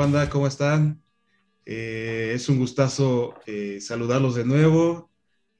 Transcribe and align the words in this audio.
banda? 0.00 0.30
¿Cómo 0.30 0.46
están? 0.46 1.02
Eh, 1.66 2.32
es 2.34 2.48
un 2.48 2.56
gustazo 2.56 3.34
eh, 3.44 3.82
saludarlos 3.82 4.34
de 4.34 4.46
nuevo. 4.46 5.10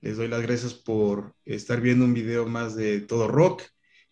Les 0.00 0.16
doy 0.16 0.28
las 0.28 0.40
gracias 0.40 0.72
por 0.72 1.34
estar 1.44 1.82
viendo 1.82 2.06
un 2.06 2.14
video 2.14 2.46
más 2.46 2.74
de 2.74 3.02
Todo 3.02 3.28
Rock. 3.28 3.64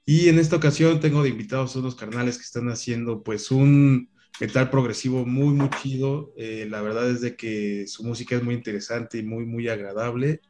Y 0.05 0.29
en 0.29 0.39
esta 0.39 0.57
ocasión 0.57 1.01
tengo 1.01 1.23
de 1.23 1.31
invitados 1.31 1.75
a 1.75 1.79
unos 1.79 1.95
carnales 1.95 2.37
que 2.37 2.45
están 2.45 2.69
haciendo 2.69 3.23
pues 3.23 3.51
un 3.51 4.11
metal 4.39 4.69
progresivo 4.69 5.25
muy, 5.25 5.55
muy 5.55 5.71
chido. 5.81 6.35
Eh, 6.37 6.67
la 6.69 6.83
verdad 6.83 7.09
es 7.09 7.23
de 7.23 7.35
que 7.35 7.87
su 7.87 8.05
música 8.05 8.37
es 8.37 8.43
muy 8.43 8.55
interesante 8.55 9.17
y 9.17 9.23
muy, 9.23 9.47
muy 9.47 9.69
agradable. 9.69 10.43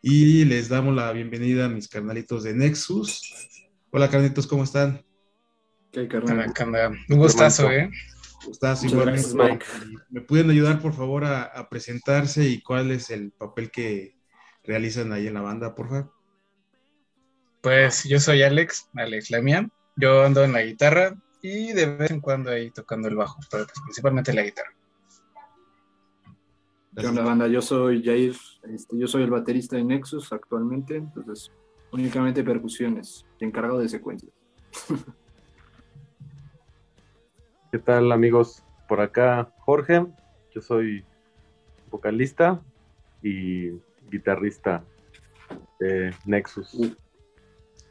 Y 0.00 0.46
les 0.46 0.70
damos 0.70 0.96
la 0.96 1.12
bienvenida 1.12 1.66
a 1.66 1.68
mis 1.68 1.86
carnalitos 1.86 2.44
de 2.44 2.54
Nexus. 2.54 3.20
Hola, 3.90 4.08
carnalitos, 4.08 4.46
¿cómo 4.46 4.64
están? 4.64 5.04
¿Qué 5.92 6.00
hay, 6.00 6.08
carnal? 6.08 6.98
Un 7.10 7.18
gustazo, 7.18 7.70
¿eh? 7.70 7.90
Gustazo, 8.44 8.86
igualmente. 8.86 9.34
Mike. 9.34 9.66
¿Me 10.10 10.20
pueden 10.20 10.50
ayudar, 10.50 10.80
por 10.80 10.92
favor, 10.92 11.24
a, 11.24 11.42
a, 11.42 11.68
presentarse 11.68 12.44
y 12.44 12.62
cuál 12.62 12.90
es 12.90 13.10
el 13.10 13.32
papel 13.32 13.70
que 13.70 14.16
realizan 14.64 15.12
ahí 15.12 15.26
en 15.26 15.34
la 15.34 15.40
banda, 15.40 15.74
por 15.74 15.88
favor? 15.88 16.12
Pues 17.60 18.04
yo 18.04 18.20
soy 18.20 18.42
Alex, 18.42 18.88
Alex 18.94 19.30
Lamia. 19.30 19.68
Yo 19.96 20.24
ando 20.24 20.44
en 20.44 20.52
la 20.52 20.62
guitarra 20.62 21.16
y 21.42 21.72
de 21.72 21.86
vez 21.86 22.10
en 22.10 22.20
cuando 22.20 22.50
ahí 22.50 22.70
tocando 22.70 23.08
el 23.08 23.16
bajo, 23.16 23.38
pero 23.50 23.64
pues 23.64 23.80
principalmente 23.84 24.32
la 24.32 24.42
guitarra. 24.42 24.72
¿Qué 26.96 27.06
onda, 27.06 27.22
banda? 27.22 27.46
Yo 27.46 27.62
soy 27.62 28.02
Jair, 28.02 28.36
este, 28.72 28.98
yo 28.98 29.06
soy 29.06 29.22
el 29.22 29.30
baterista 29.30 29.76
de 29.76 29.84
Nexus 29.84 30.32
actualmente, 30.32 30.96
entonces 30.96 31.52
únicamente 31.92 32.42
percusiones, 32.42 33.24
encargado 33.38 33.78
de 33.78 33.88
secuencias. 33.88 34.32
¿Qué 37.70 37.78
tal 37.78 38.10
amigos? 38.12 38.62
Por 38.88 39.02
acá 39.02 39.52
Jorge, 39.58 40.06
yo 40.54 40.60
soy 40.62 41.04
vocalista 41.90 42.62
y 43.22 43.72
guitarrista 44.10 44.82
de 45.78 46.14
Nexus. 46.24 46.96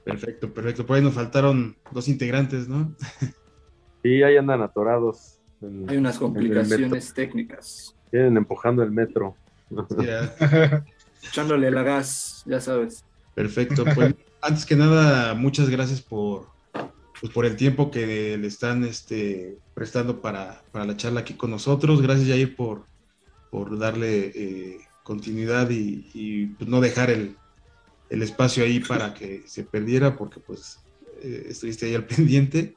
Perfecto, 0.03 0.52
perfecto. 0.52 0.83
Por 0.83 0.95
ahí 0.95 1.03
nos 1.03 1.14
faltaron 1.14 1.78
dos 1.92 2.08
integrantes, 2.08 2.67
¿no? 2.67 2.95
Sí, 4.03 4.23
ahí 4.23 4.38
andan 4.38 4.61
atorados. 4.61 5.42
En, 5.59 5.89
Hay 5.89 5.98
unas 5.98 6.17
complicaciones 6.17 7.14
técnicas. 7.14 7.95
Vienen 8.11 8.38
empujando 8.38 8.81
el 8.83 8.92
metro. 8.92 9.36
Echándole 11.23 11.70
la 11.72 11.83
gas, 11.83 12.44
ya 12.45 12.61
sabes. 12.61 13.03
Perfecto. 13.36 13.83
Pues 13.94 14.16
antes 14.42 14.66
que 14.66 14.75
nada, 14.75 15.33
muchas 15.33 15.70
gracias 15.70 16.02
por, 16.02 16.48
pues, 17.20 17.34
por 17.34 17.46
el 17.46 17.56
tiempo 17.56 17.90
que 17.92 18.38
le 18.38 18.48
están 18.48 18.84
este, 18.84 19.58
prestando 19.73 20.22
para, 20.22 20.64
para, 20.72 20.86
la 20.86 20.98
charla 20.98 21.22
aquí 21.22 21.34
con 21.34 21.52
nosotros. 21.52 22.02
Gracias, 22.02 22.30
Jair, 22.30 22.56
por, 22.56 22.86
por 23.50 23.78
darle 23.78 24.32
eh, 24.36 24.78
continuidad 25.04 25.70
y, 25.70 26.48
pues, 26.58 26.70
no 26.70 26.82
dejar 26.82 27.10
el, 27.10 27.36
el, 28.10 28.22
espacio 28.22 28.64
ahí 28.64 28.80
para 28.80 29.14
que 29.14 29.44
se 29.48 29.64
perdiera, 29.64 30.16
porque 30.16 30.40
pues 30.40 30.80
eh, 31.22 31.48
estuviste 31.50 31.88
ahí 31.88 31.95
al 31.95 32.06
pendiente. 32.08 32.76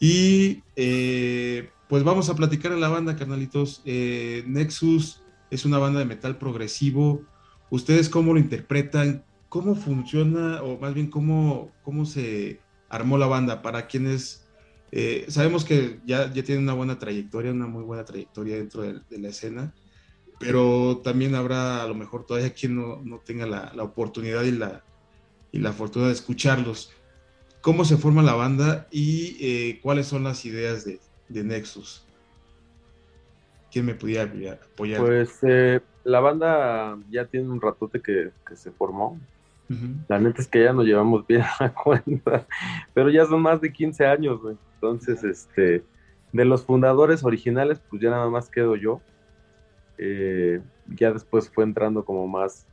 Y 0.00 0.62
eh, 0.76 1.70
pues 1.88 2.04
vamos 2.04 2.28
a 2.28 2.36
platicar 2.36 2.72
a 2.72 2.76
la 2.76 2.88
banda, 2.88 3.16
carnalitos. 3.16 3.82
Nexus 3.84 5.22
es 5.50 5.64
una 5.64 5.78
banda 5.78 6.00
de 6.00 6.04
metal 6.04 6.38
progresivo. 6.38 7.22
¿Ustedes 7.70 8.08
cómo 8.08 8.32
lo 8.32 8.38
interpretan? 8.38 9.24
¿Cómo 9.48 9.74
funciona, 9.74 10.62
o 10.62 10.78
más 10.78 10.94
bien 10.94 11.08
cómo, 11.08 11.72
cómo 11.82 12.04
se 12.04 12.60
armó 12.88 13.18
la 13.18 13.26
banda? 13.26 13.62
Para 13.62 13.86
quienes 13.86 14.48
eh, 14.90 15.26
sabemos 15.28 15.64
que 15.64 16.00
ya, 16.06 16.32
ya 16.32 16.42
tienen 16.42 16.64
una 16.64 16.72
buena 16.72 16.98
trayectoria, 16.98 17.52
una 17.52 17.66
muy 17.66 17.84
buena 17.84 18.04
trayectoria 18.04 18.56
dentro 18.56 18.82
de, 18.82 19.18
la 19.18 19.28
escena, 19.28 19.74
pero 20.40 21.00
también 21.04 21.34
habrá 21.34 21.82
a 21.82 21.86
lo 21.86 21.94
mejor 21.94 22.24
todavía 22.24 22.54
quien 22.54 22.76
no, 22.76 23.02
no 23.02 23.18
tenga 23.18 23.46
la, 23.46 23.72
la, 23.74 23.82
oportunidad 23.82 24.42
y 24.44 24.52
la, 24.52 24.82
y 25.52 25.58
la 25.58 25.72
fortuna 25.72 26.06
de 26.06 26.12
escucharlos. 26.12 26.92
¿Cómo 27.60 27.84
se 27.84 27.96
forma 27.96 28.22
la 28.22 28.34
banda 28.34 28.86
y 28.90 29.36
eh, 29.40 29.80
cuáles 29.82 30.06
son 30.06 30.24
las 30.24 30.44
ideas 30.44 30.84
de, 30.84 31.00
de 31.28 31.44
Nexus? 31.44 32.04
¿Quién 33.70 33.84
me 33.84 33.94
pudiera 33.94 34.22
apoyar? 34.22 35.00
Pues 35.00 35.38
eh, 35.42 35.80
la 36.04 36.20
banda 36.20 36.98
ya 37.10 37.26
tiene 37.26 37.50
un 37.50 37.60
ratote 37.60 38.00
que, 38.00 38.30
que 38.46 38.56
se 38.56 38.70
formó. 38.70 39.20
Uh 39.68 39.74
-huh. 39.74 40.04
La 40.08 40.18
neta 40.18 40.40
es 40.40 40.48
que 40.48 40.64
ya 40.64 40.72
nos 40.72 40.84
llevamos 40.84 41.26
bien 41.26 41.42
a 41.58 41.64
la 41.64 41.74
cuenta, 41.74 42.46
pero 42.94 43.10
ya 43.10 43.24
son 43.26 43.42
más 43.42 43.60
de 43.60 43.72
15 43.72 44.06
años, 44.06 44.40
güey. 44.40 44.56
Entonces, 44.74 45.24
este, 45.24 45.84
de 46.32 46.44
los 46.44 46.64
fundadores 46.64 47.24
originales, 47.24 47.80
pues 47.90 48.02
ya 48.02 48.10
nada 48.10 48.28
más 48.28 48.48
quedo 48.50 48.76
yo. 48.76 49.00
Eh, 49.98 50.60
ya 50.86 51.12
después 51.12 51.50
fue 51.50 51.64
entrando 51.64 52.04
como 52.04 52.28
más, 52.28 52.66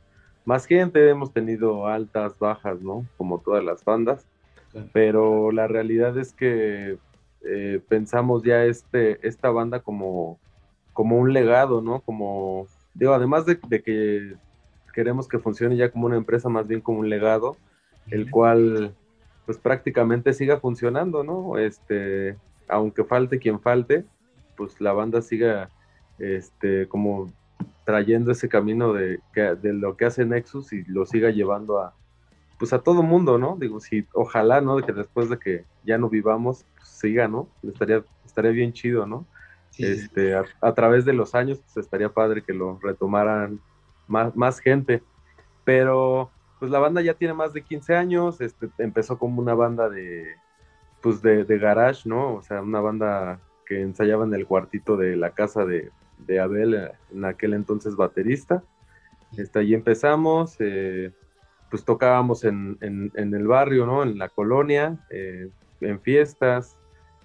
más 0.44 0.66
gente, 0.66 1.08
hemos 1.08 1.32
tenido 1.32 1.86
altas, 1.86 2.38
bajas, 2.38 2.80
¿no? 2.80 3.04
Como 3.16 3.40
todas 3.40 3.64
las 3.64 3.84
bandas. 3.84 4.26
Claro. 4.70 4.88
Pero 4.92 5.52
la 5.52 5.66
realidad 5.66 6.16
es 6.18 6.32
que 6.32 6.98
eh, 7.44 7.80
pensamos 7.88 8.42
ya 8.42 8.64
este, 8.64 9.26
esta 9.26 9.50
banda 9.50 9.80
como, 9.80 10.38
como 10.92 11.18
un 11.18 11.32
legado, 11.32 11.80
¿no? 11.80 12.00
Como, 12.00 12.66
digo, 12.94 13.12
además 13.12 13.46
de, 13.46 13.58
de, 13.68 13.82
que 13.82 14.34
queremos 14.96 15.28
que 15.28 15.38
funcione 15.38 15.76
ya 15.76 15.90
como 15.90 16.06
una 16.06 16.16
empresa, 16.16 16.48
más 16.48 16.66
bien 16.66 16.80
como 16.80 17.00
un 17.00 17.10
legado, 17.10 17.58
el 18.10 18.30
cual 18.30 18.94
pues 19.44 19.58
prácticamente 19.58 20.32
siga 20.32 20.58
funcionando, 20.58 21.22
¿no? 21.22 21.58
Este, 21.58 22.38
aunque 22.66 23.04
falte 23.04 23.38
quien 23.38 23.60
falte, 23.60 24.06
pues 24.56 24.80
la 24.80 24.94
banda 24.94 25.20
siga 25.20 25.68
este, 26.18 26.88
como 26.88 27.30
trayendo 27.84 28.32
ese 28.32 28.48
camino 28.48 28.94
de, 28.94 29.20
de 29.34 29.72
lo 29.74 29.98
que 29.98 30.06
hace 30.06 30.24
Nexus 30.24 30.72
y 30.72 30.82
lo 30.84 31.04
siga 31.04 31.28
llevando 31.28 31.78
a, 31.78 31.94
pues 32.58 32.72
a 32.72 32.78
todo 32.78 33.02
mundo, 33.02 33.36
¿no? 33.36 33.58
Digo, 33.60 33.80
si, 33.80 34.06
ojalá, 34.14 34.62
¿no? 34.62 34.76
De 34.76 34.82
que 34.82 34.94
después 34.94 35.28
de 35.28 35.38
que 35.38 35.64
ya 35.84 35.98
no 35.98 36.08
vivamos, 36.08 36.64
pues, 36.74 36.88
siga, 36.88 37.28
¿no? 37.28 37.50
Estaría, 37.62 38.02
estaría 38.24 38.50
bien 38.50 38.72
chido, 38.72 39.06
¿no? 39.06 39.26
Sí. 39.72 39.84
Este, 39.84 40.34
a, 40.34 40.46
a, 40.62 40.72
través 40.72 41.04
de 41.04 41.12
los 41.12 41.34
años, 41.34 41.60
pues 41.60 41.84
estaría 41.84 42.08
padre 42.08 42.42
que 42.42 42.54
lo 42.54 42.78
retomaran 42.82 43.60
más, 44.06 44.34
más 44.36 44.60
gente. 44.60 45.02
Pero, 45.64 46.30
pues 46.58 46.70
la 46.70 46.78
banda 46.78 47.00
ya 47.02 47.14
tiene 47.14 47.34
más 47.34 47.52
de 47.52 47.62
15 47.62 47.94
años, 47.94 48.40
este, 48.40 48.68
empezó 48.78 49.18
como 49.18 49.40
una 49.40 49.54
banda 49.54 49.88
de, 49.88 50.36
pues 51.02 51.22
de, 51.22 51.44
de 51.44 51.58
garage, 51.58 52.08
¿no? 52.08 52.34
O 52.34 52.42
sea, 52.42 52.62
una 52.62 52.80
banda 52.80 53.40
que 53.66 53.80
ensayaba 53.80 54.24
en 54.24 54.34
el 54.34 54.46
cuartito 54.46 54.96
de 54.96 55.16
la 55.16 55.30
casa 55.30 55.64
de, 55.64 55.90
de 56.18 56.40
Abel, 56.40 56.90
en 57.12 57.24
aquel 57.24 57.54
entonces 57.54 57.96
baterista. 57.96 58.62
Este, 59.36 59.58
ahí 59.58 59.74
empezamos, 59.74 60.56
eh, 60.60 61.12
pues 61.70 61.84
tocábamos 61.84 62.44
en, 62.44 62.78
en, 62.80 63.12
en, 63.16 63.34
el 63.34 63.46
barrio, 63.46 63.86
¿no? 63.86 64.02
En 64.02 64.18
la 64.18 64.28
colonia, 64.28 64.98
eh, 65.10 65.50
en 65.80 66.00
fiestas, 66.00 66.78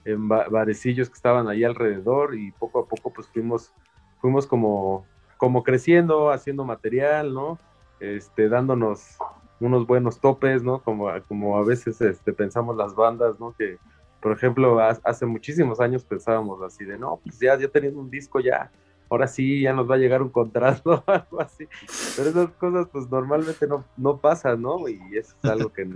en 0.03 0.28
ba 0.28 0.48
barecillos 0.50 1.09
que 1.09 1.16
estaban 1.16 1.48
ahí 1.48 1.63
alrededor 1.63 2.36
y 2.36 2.52
poco 2.53 2.80
a 2.80 2.88
poco 2.88 3.13
pues 3.13 3.28
fuimos, 3.28 3.74
fuimos 4.19 4.48
como, 4.48 5.06
como 5.41 5.63
creciendo, 5.63 6.29
haciendo 6.29 6.63
material, 6.66 7.34
¿no? 7.34 7.57
Este, 8.00 8.47
dándonos 8.47 9.18
unos 9.59 9.88
buenos 9.88 10.22
topes, 10.22 10.62
¿no? 10.62 10.84
Como, 10.84 11.09
como 11.28 11.57
a 11.57 11.66
veces 11.66 12.00
este, 12.00 12.31
pensamos 12.31 12.78
las 12.78 12.94
bandas, 12.94 13.40
¿no? 13.40 13.56
Que, 13.57 13.80
por 14.22 14.34
ejemplo, 14.34 14.80
hace 14.80 15.25
muchísimos 15.25 15.80
años 15.80 16.06
pensábamos 16.06 16.62
así 16.62 16.85
de, 16.85 17.00
no, 17.00 17.19
pues 17.24 17.40
ya, 17.40 17.57
ya 17.57 17.68
teniendo 17.68 18.00
un 18.00 18.12
disco 18.12 18.40
ya, 18.40 18.69
ahora 19.09 19.25
sí 19.25 19.62
ya 19.62 19.74
nos 19.74 19.90
va 19.90 19.96
a 19.96 19.97
llegar 19.97 20.22
un 20.22 20.30
contrato 20.30 21.04
o 21.07 21.12
algo 21.12 21.42
así. 21.42 21.68
Pero 22.16 22.30
esas 22.30 22.51
cosas 22.51 22.88
pues 22.92 23.10
normalmente 23.10 23.66
no, 23.66 23.83
no 23.98 24.18
pasan, 24.18 24.62
¿no? 24.62 24.88
Y 24.88 25.00
eso 25.18 25.36
es 25.42 25.50
algo 25.50 25.74
que 25.74 25.89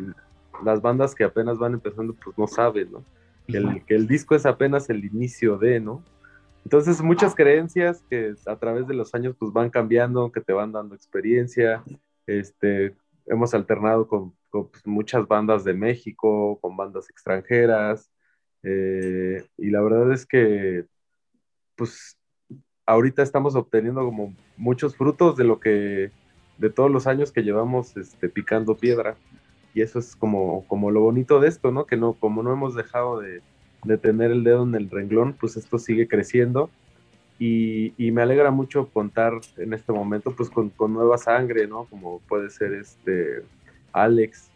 las 0.64 0.82
bandas 0.82 1.14
que 1.14 1.24
apenas 1.24 1.60
van 1.60 1.74
empezando 1.74 2.16
pues 2.16 2.36
no 2.36 2.48
saben, 2.48 2.94
¿no? 2.94 3.04
Que 3.46 3.58
el, 3.58 3.86
que 3.86 3.94
el 3.94 4.08
disco 4.08 4.34
es 4.34 4.48
apenas 4.48 4.90
el 4.90 5.06
inicio 5.06 5.60
de, 5.60 5.80
¿no? 5.80 6.02
Entonces 6.66 7.02
muchas 7.02 7.36
creencias 7.36 8.04
que 8.10 8.34
a 8.48 8.56
través 8.58 8.88
de 8.88 8.96
los 8.96 9.14
años 9.14 9.36
pues 9.40 9.54
van 9.54 9.70
cambiando, 9.70 10.32
que 10.32 10.42
te 10.42 10.52
van 10.52 10.72
dando 10.72 10.96
experiencia, 10.96 11.84
este, 12.26 12.96
hemos 13.28 13.54
alternado 13.54 14.08
con, 14.08 14.34
pues, 14.52 14.86
muchas 14.86 15.28
bandas 15.28 15.64
de 15.64 15.74
México, 15.74 16.60
con 16.60 16.76
bandas 16.76 17.10
extranjeras, 17.10 18.10
eh, 18.64 19.46
y 19.58 19.70
la 19.70 19.82
verdad 19.82 20.12
es 20.12 20.26
que 20.26 20.86
pues 21.76 22.18
ahorita 22.88 23.22
estamos 23.22 23.56
obteniendo 23.56 24.04
como 24.04 24.36
muchos 24.58 24.96
frutos 24.96 25.38
de 25.38 25.44
lo 25.44 25.60
que, 25.60 26.12
de 26.58 26.70
todos 26.72 26.90
los 26.90 27.06
años 27.06 27.32
que 27.32 27.44
llevamos 27.44 27.96
este, 27.98 28.28
picando 28.28 28.76
piedra. 28.76 29.16
Y 29.74 29.82
eso 29.82 30.00
es 30.00 30.16
como, 30.16 30.66
como 30.68 30.90
lo 30.90 31.02
bonito 31.02 31.40
de 31.40 31.50
esto, 31.50 31.72
¿no? 31.72 31.86
Que 31.86 31.98
no, 31.98 32.14
como 32.14 32.42
no 32.44 32.54
hemos 32.54 32.76
dejado 32.76 33.20
de, 33.20 33.42
de 33.86 33.98
tener 33.98 34.32
el 34.32 34.44
dedo 34.44 34.64
en 34.64 34.76
el 34.76 34.90
renglón, 34.90 35.34
pues 35.34 35.58
esto 35.58 35.78
sigue 35.78 36.08
creciendo. 36.08 36.70
Y, 37.38 37.94
y, 37.98 38.12
me 38.12 38.22
alegra 38.22 38.50
mucho 38.50 38.88
contar 38.88 39.34
en 39.58 39.74
este 39.74 39.92
momento 39.92 40.32
pues 40.32 40.50
con, 40.50 40.70
con, 40.70 40.94
nueva 40.94 41.18
sangre, 41.18 41.68
¿no? 41.68 41.84
Como 41.86 42.20
puede 42.30 42.50
ser 42.50 42.74
este 42.74 43.44
Alex, 43.92 44.50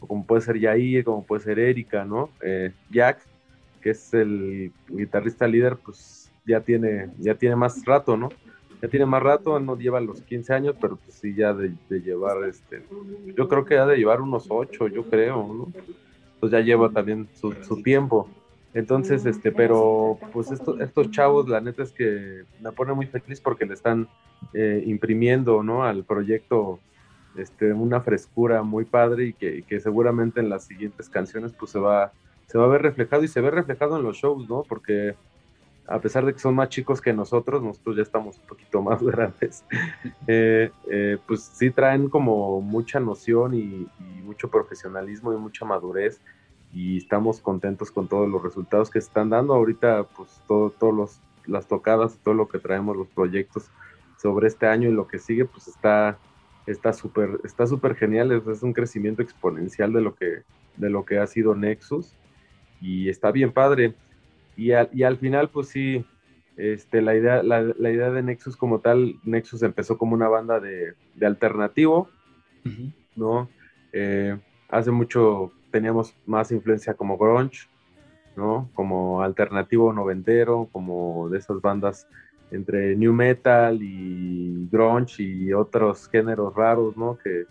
o 0.00 0.08
como 0.08 0.26
puede 0.26 0.42
ser 0.42 0.58
Yair, 0.58 1.04
como 1.04 1.24
puede 1.24 1.42
ser 1.42 1.60
Erika, 1.60 2.04
¿no? 2.04 2.30
Eh, 2.42 2.72
Jack, 2.90 3.20
que 3.80 3.90
es 3.90 4.12
el 4.14 4.72
guitarrista 4.88 5.46
líder, 5.46 5.76
pues 5.76 6.30
ya 6.44 6.60
tiene, 6.60 7.08
ya 7.18 7.34
tiene 7.34 7.54
más 7.54 7.84
rato, 7.84 8.16
¿no? 8.16 8.30
Ya 8.82 8.88
tiene 8.88 9.06
más 9.06 9.22
rato, 9.22 9.58
no 9.60 9.78
lleva 9.78 10.00
los 10.00 10.20
15 10.22 10.52
años, 10.52 10.76
pero 10.80 10.96
pues 10.96 11.14
sí 11.14 11.34
ya 11.34 11.54
de, 11.54 11.74
llevar, 11.88 12.44
este, 12.44 12.82
yo 13.34 13.48
creo 13.48 13.64
que 13.64 13.76
ya 13.76 13.86
de 13.86 13.96
llevar 13.96 14.20
unos 14.20 14.46
8, 14.48 14.88
yo 14.88 15.04
creo, 15.04 15.54
¿no? 15.54 15.72
Pues 16.40 16.52
ya 16.52 16.60
lleva 16.60 16.90
también 16.90 17.26
su, 17.34 17.82
tiempo. 17.82 18.28
Entonces, 18.74 19.24
este, 19.24 19.52
pero 19.52 20.18
pues 20.32 20.50
estos 20.50 21.10
chavos, 21.12 21.48
la 21.48 21.60
neta 21.60 21.84
es 21.84 21.92
que 21.92 22.42
me 22.60 22.72
pone 22.72 22.92
muy 22.92 23.06
feliz 23.06 23.40
porque 23.40 23.66
le 23.66 23.74
están 23.74 24.08
eh, 24.52 24.82
imprimiendo, 24.84 25.62
¿no? 25.62 25.84
Al 25.84 26.04
proyecto 26.04 26.80
este, 27.36 27.72
una 27.72 28.00
frescura 28.00 28.62
muy 28.62 28.84
padre 28.84 29.26
y 29.26 29.32
que, 29.32 29.80
seguramente 29.80 30.40
en 30.40 30.48
las 30.48 30.64
siguientes 30.64 31.08
canciones 31.08 31.52
pues 31.52 31.70
se 31.70 31.78
va, 31.78 32.12
se 32.46 32.58
va 32.58 32.64
a 32.64 32.68
ver 32.68 32.82
reflejado 32.82 33.22
y 33.24 33.28
se 33.28 33.40
ve 33.40 33.50
reflejado 33.50 33.96
en 33.96 34.02
los 34.02 34.16
shows, 34.16 34.48
¿no? 34.48 34.64
Porque 34.68 35.14
a 35.86 36.00
pesar 36.00 36.24
de 36.24 36.32
que 36.32 36.38
son 36.38 36.54
más 36.54 36.68
chicos 36.68 37.00
que 37.00 37.12
nosotros, 37.12 37.62
nosotros 37.62 37.96
ya 37.96 38.02
estamos 38.02 38.38
un 38.38 38.46
poquito 38.46 38.82
más 38.82 39.02
grandes, 39.02 39.64
eh, 40.26 40.70
eh, 40.90 41.18
pues 41.26 41.42
sí 41.42 41.70
traen 41.70 42.08
como 42.08 42.60
mucha 42.60 43.00
noción 43.00 43.54
y, 43.54 43.86
mucho 44.24 44.48
profesionalismo 44.48 45.34
y 45.34 45.36
mucha 45.36 45.66
madurez 45.66 46.18
y 46.74 46.98
estamos 46.98 47.40
contentos 47.40 47.90
con 47.90 48.08
todos 48.08 48.28
los 48.28 48.42
resultados 48.42 48.90
que 48.90 49.00
se 49.00 49.06
están 49.06 49.30
dando. 49.30 49.54
Ahorita 49.54 50.04
pues 50.16 50.42
todo 50.48 51.08
las 51.46 51.68
tocadas, 51.68 52.18
todo 52.18 52.34
lo 52.34 52.48
que 52.48 52.58
traemos, 52.58 52.96
los 52.96 53.08
proyectos 53.08 53.70
sobre 54.20 54.48
este 54.48 54.66
año 54.66 54.88
y 54.88 54.92
lo 54.92 55.06
que 55.06 55.18
sigue, 55.18 55.44
pues 55.44 55.68
está 55.68 56.18
está 56.66 56.92
súper 56.92 57.40
está 57.44 57.66
súper 57.66 57.94
genial, 57.94 58.32
es, 58.32 58.62
un 58.62 58.72
crecimiento 58.72 59.22
exponencial 59.22 59.92
de 59.92 60.00
lo 60.00 60.14
que 60.14 60.42
de 60.76 60.90
lo 60.90 61.04
que 61.04 61.18
ha 61.18 61.26
sido 61.26 61.54
Nexus 61.54 62.14
y 62.80 63.08
está 63.08 63.30
bien 63.30 63.52
padre. 63.52 63.94
Y, 64.56 64.70
y 64.92 65.02
al 65.02 65.16
final 65.18 65.50
pues 65.50 65.68
sí 65.68 66.04
este, 66.56 67.02
la, 67.02 67.16
idea, 67.16 67.42
la, 67.42 67.90
idea 67.90 68.10
de 68.10 68.22
Nexus 68.22 68.56
como 68.56 68.78
tal, 68.78 69.16
Nexus 69.24 69.62
empezó 69.62 69.98
como 69.98 70.14
una 70.14 70.28
banda 70.28 70.60
de, 70.60 70.94
alternativo, 71.20 72.08
¿no? 73.16 73.48
Eh, 73.92 74.38
hace 74.68 74.90
mucho 74.90 75.52
teníamos 75.74 76.14
más 76.24 76.52
influencia 76.52 76.94
como 76.94 77.18
grunge, 77.18 77.66
¿no? 78.36 78.70
Como 78.74 79.22
alternativo 79.22 79.92
noventero, 79.92 80.68
como 80.70 81.28
de 81.30 81.38
esas 81.38 81.60
bandas 81.60 82.06
entre 82.52 82.94
new 82.94 83.12
metal 83.12 83.80
y 83.82 84.68
grunge 84.70 85.24
y 85.24 85.52
otros 85.52 86.08
géneros 86.08 86.54
raros, 86.54 86.96
¿no? 86.96 87.18
Que, 87.18 87.46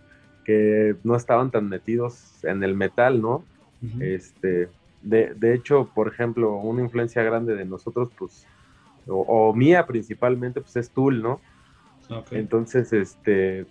no 1.04 1.16
estaban 1.16 1.52
tan 1.52 1.68
metidos 1.68 2.44
en 2.44 2.64
el 2.64 2.76
metal, 2.76 3.22
¿no? 3.22 3.44
Este, 4.00 4.70
de, 5.02 5.54
hecho, 5.54 5.90
por 5.94 6.08
ejemplo, 6.08 6.56
una 6.56 6.82
influencia 6.82 7.24
grande 7.24 7.56
de 7.56 7.66
nosotros, 7.66 8.10
pues, 8.18 8.46
o, 9.08 9.54
mía 9.54 9.86
principalmente, 9.86 10.62
pues 10.62 10.76
es 10.78 10.90
Tool, 10.90 11.22
¿no? 11.22 11.42
Entonces, 12.32 12.92
este, 12.92 13.66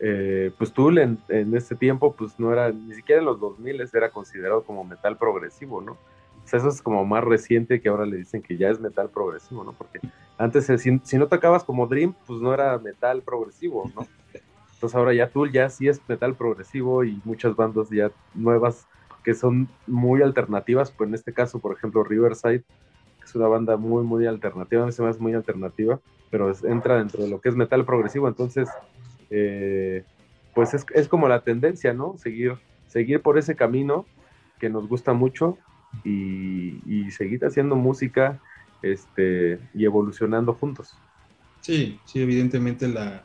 eh, 0.00 0.52
pues 0.58 0.72
Tool 0.72 0.98
en, 0.98 1.18
en 1.28 1.56
ese 1.56 1.74
tiempo, 1.74 2.14
pues 2.14 2.38
no 2.38 2.52
era, 2.52 2.70
ni 2.70 2.94
siquiera 2.94 3.20
en 3.20 3.26
los 3.26 3.40
2000 3.40 3.88
era 3.92 4.10
considerado 4.10 4.62
como 4.64 4.84
metal 4.84 5.16
progresivo, 5.16 5.80
¿no? 5.80 5.96
eso 6.54 6.68
es 6.68 6.80
como 6.80 7.04
más 7.04 7.24
reciente 7.24 7.80
que 7.80 7.88
ahora 7.88 8.06
le 8.06 8.18
dicen 8.18 8.42
que 8.42 8.56
ya 8.56 8.68
es 8.68 8.78
metal 8.78 9.08
progresivo, 9.10 9.64
¿no? 9.64 9.72
Porque 9.72 10.00
antes, 10.38 10.68
eh, 10.70 10.78
si, 10.78 11.18
no 11.18 11.26
tocabas 11.26 11.64
como 11.64 11.86
Dream, 11.86 12.14
pues 12.26 12.40
no 12.40 12.54
era 12.54 12.78
metal 12.78 13.22
progresivo, 13.22 13.90
¿no? 13.96 14.06
Entonces 14.74 14.94
ahora 14.94 15.14
ya 15.14 15.30
Tool 15.30 15.50
ya 15.50 15.68
sí 15.70 15.88
es 15.88 16.00
metal 16.06 16.34
progresivo 16.34 17.02
y 17.02 17.20
muchas 17.24 17.56
bandas 17.56 17.88
ya 17.90 18.10
nuevas 18.34 18.86
que 19.24 19.34
son 19.34 19.68
muy 19.86 20.22
alternativas, 20.22 20.92
pues 20.92 21.08
en 21.08 21.14
este 21.14 21.32
caso, 21.32 21.58
por 21.58 21.76
ejemplo, 21.76 22.04
Riverside, 22.04 22.62
es 23.24 23.34
una 23.34 23.48
banda 23.48 23.76
muy, 23.76 24.04
muy 24.04 24.24
alternativa, 24.26 24.84
a 24.84 24.86
mí 24.86 24.92
se 24.92 25.02
me 25.02 25.08
hace 25.08 25.18
muy 25.18 25.34
alternativa, 25.34 25.98
pero 26.30 26.52
entra 26.64 26.98
dentro 26.98 27.24
de 27.24 27.30
lo 27.30 27.40
que 27.40 27.48
es 27.48 27.56
metal 27.56 27.84
progresivo, 27.84 28.28
entonces, 28.28 28.68
eh, 29.30 30.04
pues 30.54 30.74
es, 30.74 30.86
es, 30.94 31.08
como 31.08 31.28
la 31.28 31.42
tendencia, 31.42 31.92
¿no? 31.92 32.16
Seguir, 32.18 32.54
seguir 32.86 33.20
por 33.20 33.38
ese 33.38 33.56
camino 33.56 34.06
que 34.58 34.70
nos 34.70 34.88
gusta 34.88 35.12
mucho 35.12 35.58
y, 36.04 37.10
seguir 37.10 37.44
haciendo 37.44 37.76
música 37.76 38.40
este, 38.82 39.58
y 39.74 39.84
evolucionando 39.84 40.54
juntos. 40.54 40.96
Sí, 41.60 41.98
sí, 42.04 42.20
evidentemente 42.20 42.88
la, 42.88 43.24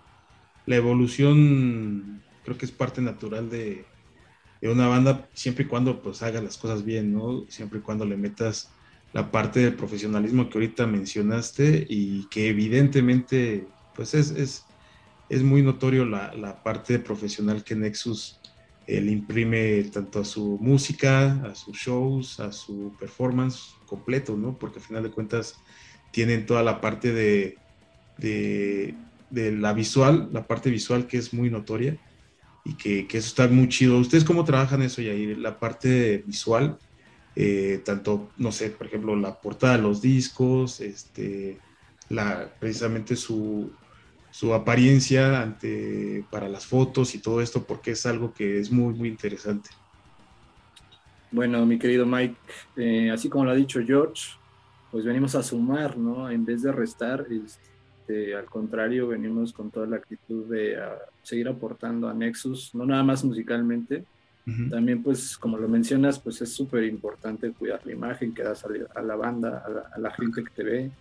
evolución 0.68 2.22
creo 2.46 2.58
que 2.58 2.66
es 2.66 2.72
parte 2.72 3.02
natural 3.02 3.50
de, 3.50 3.86
una 4.62 4.88
banda 4.88 5.28
siempre 5.34 5.66
y 5.66 5.68
cuando 5.68 6.02
pues 6.02 6.22
haga 6.22 6.40
las 6.42 6.58
cosas 6.58 6.86
bien, 6.86 7.14
¿no? 7.14 7.46
Siempre 7.50 7.80
y 7.80 7.82
cuando 7.82 8.06
le 8.06 8.16
metas 8.16 8.72
la 9.12 9.32
parte 9.32 9.60
del 9.60 9.74
profesionalismo 9.74 10.50
que 10.50 10.58
ahorita 10.58 10.86
mencionaste 10.86 11.88
y 11.90 12.28
que 12.30 12.50
evidentemente 12.50 13.68
pues 13.96 14.14
es, 14.14 14.32
es, 14.32 14.66
es 15.32 15.44
muy 15.44 15.62
notorio 15.62 16.04
la, 16.04 16.34
la, 16.34 16.62
parte 16.62 17.00
profesional 17.00 17.64
que 17.64 17.74
Nexus 17.74 18.38
él 18.86 19.10
imprime 19.10 19.82
tanto 19.86 20.20
a 20.20 20.26
su 20.26 20.58
música, 20.60 21.42
a 21.46 21.56
sus 21.56 21.78
shows, 21.78 22.42
a 22.42 22.52
su 22.52 22.94
performance 23.00 23.76
completo, 23.86 24.36
¿no? 24.36 24.60
Porque 24.60 24.80
al 24.80 24.86
final 24.86 25.04
de 25.04 25.12
cuentas 25.12 25.56
tienen 26.12 26.46
toda 26.46 26.64
la 26.64 26.82
parte 26.82 27.14
de, 27.14 27.58
de, 28.18 28.94
la 29.54 29.72
visual, 29.72 30.28
la 30.34 30.46
parte 30.46 30.70
visual 30.70 31.08
que 31.08 31.18
es 31.18 31.34
muy 31.34 31.50
notoria 31.50 31.98
y 32.66 32.74
que, 32.74 33.08
eso 33.10 33.28
está 33.28 33.48
muy 33.48 33.70
chido. 33.70 33.98
¿Ustedes 34.00 34.26
cómo 34.26 34.44
trabajan 34.44 34.82
eso, 34.82 35.02
Yair? 35.02 35.38
La 35.38 35.58
parte 35.58 36.26
visual, 36.28 36.78
eh, 37.38 37.82
tanto, 37.86 38.32
no 38.36 38.52
sé, 38.52 38.70
por 38.72 38.88
ejemplo, 38.88 39.16
la 39.16 39.40
portada 39.40 39.78
de 39.78 39.84
los 39.84 40.02
discos, 40.02 40.82
este, 40.82 41.58
la, 42.10 42.54
precisamente 42.60 43.16
su, 43.16 43.72
su 44.32 44.54
apariencia 44.54 45.42
ante, 45.42 46.24
para 46.32 46.48
las 46.48 46.66
fotos 46.66 47.14
y 47.14 47.20
todo 47.20 47.42
esto, 47.42 47.64
porque 47.64 47.92
es 47.92 48.06
algo 48.06 48.34
que 48.34 48.60
es 48.60 48.72
muy, 48.72 48.94
muy 48.94 49.10
interesante. 49.10 49.70
Bueno, 51.32 51.66
mi 51.66 51.78
querido 51.78 52.06
Mike, 52.06 52.36
eh, 52.78 53.12
así 53.12 53.30
como 53.30 53.46
lo 53.46 53.52
ha 53.52 53.56
dicho 53.56 53.82
George, 53.86 54.24
pues 54.90 55.06
venimos 55.06 55.36
a 55.36 55.44
sumar, 55.44 55.98
¿no? 55.98 56.30
En 56.30 56.44
vez 56.44 56.62
de 56.62 56.72
restar, 56.72 57.26
este, 57.30 58.36
al 58.36 58.46
contrario, 58.46 59.08
venimos 59.08 59.54
con 59.54 59.70
toda 59.70 59.86
la 59.86 59.98
actitud 59.98 60.46
de 60.46 60.78
seguir 61.24 61.48
aportando 61.48 62.10
a 62.10 62.14
Nexus, 62.14 62.74
no 62.74 62.86
nada 62.86 63.04
más 63.04 63.24
musicalmente, 63.24 64.04
también 64.70 65.02
pues 65.04 65.38
como 65.38 65.58
lo 65.58 65.70
mencionas, 65.70 66.20
pues 66.20 66.42
es 66.42 66.52
súper 66.52 66.84
importante 66.84 67.52
cuidar 67.52 67.86
la 67.86 67.94
imagen 67.94 68.34
que 68.34 68.44
das 68.44 68.66
a 68.96 69.02
la 69.02 69.16
banda, 69.16 69.64
a 69.66 69.70
la, 69.70 69.82
a 69.94 70.00
la 70.00 70.12
gente 70.12 70.44
que 70.44 70.50
te 70.50 70.64
ve, 70.64 70.92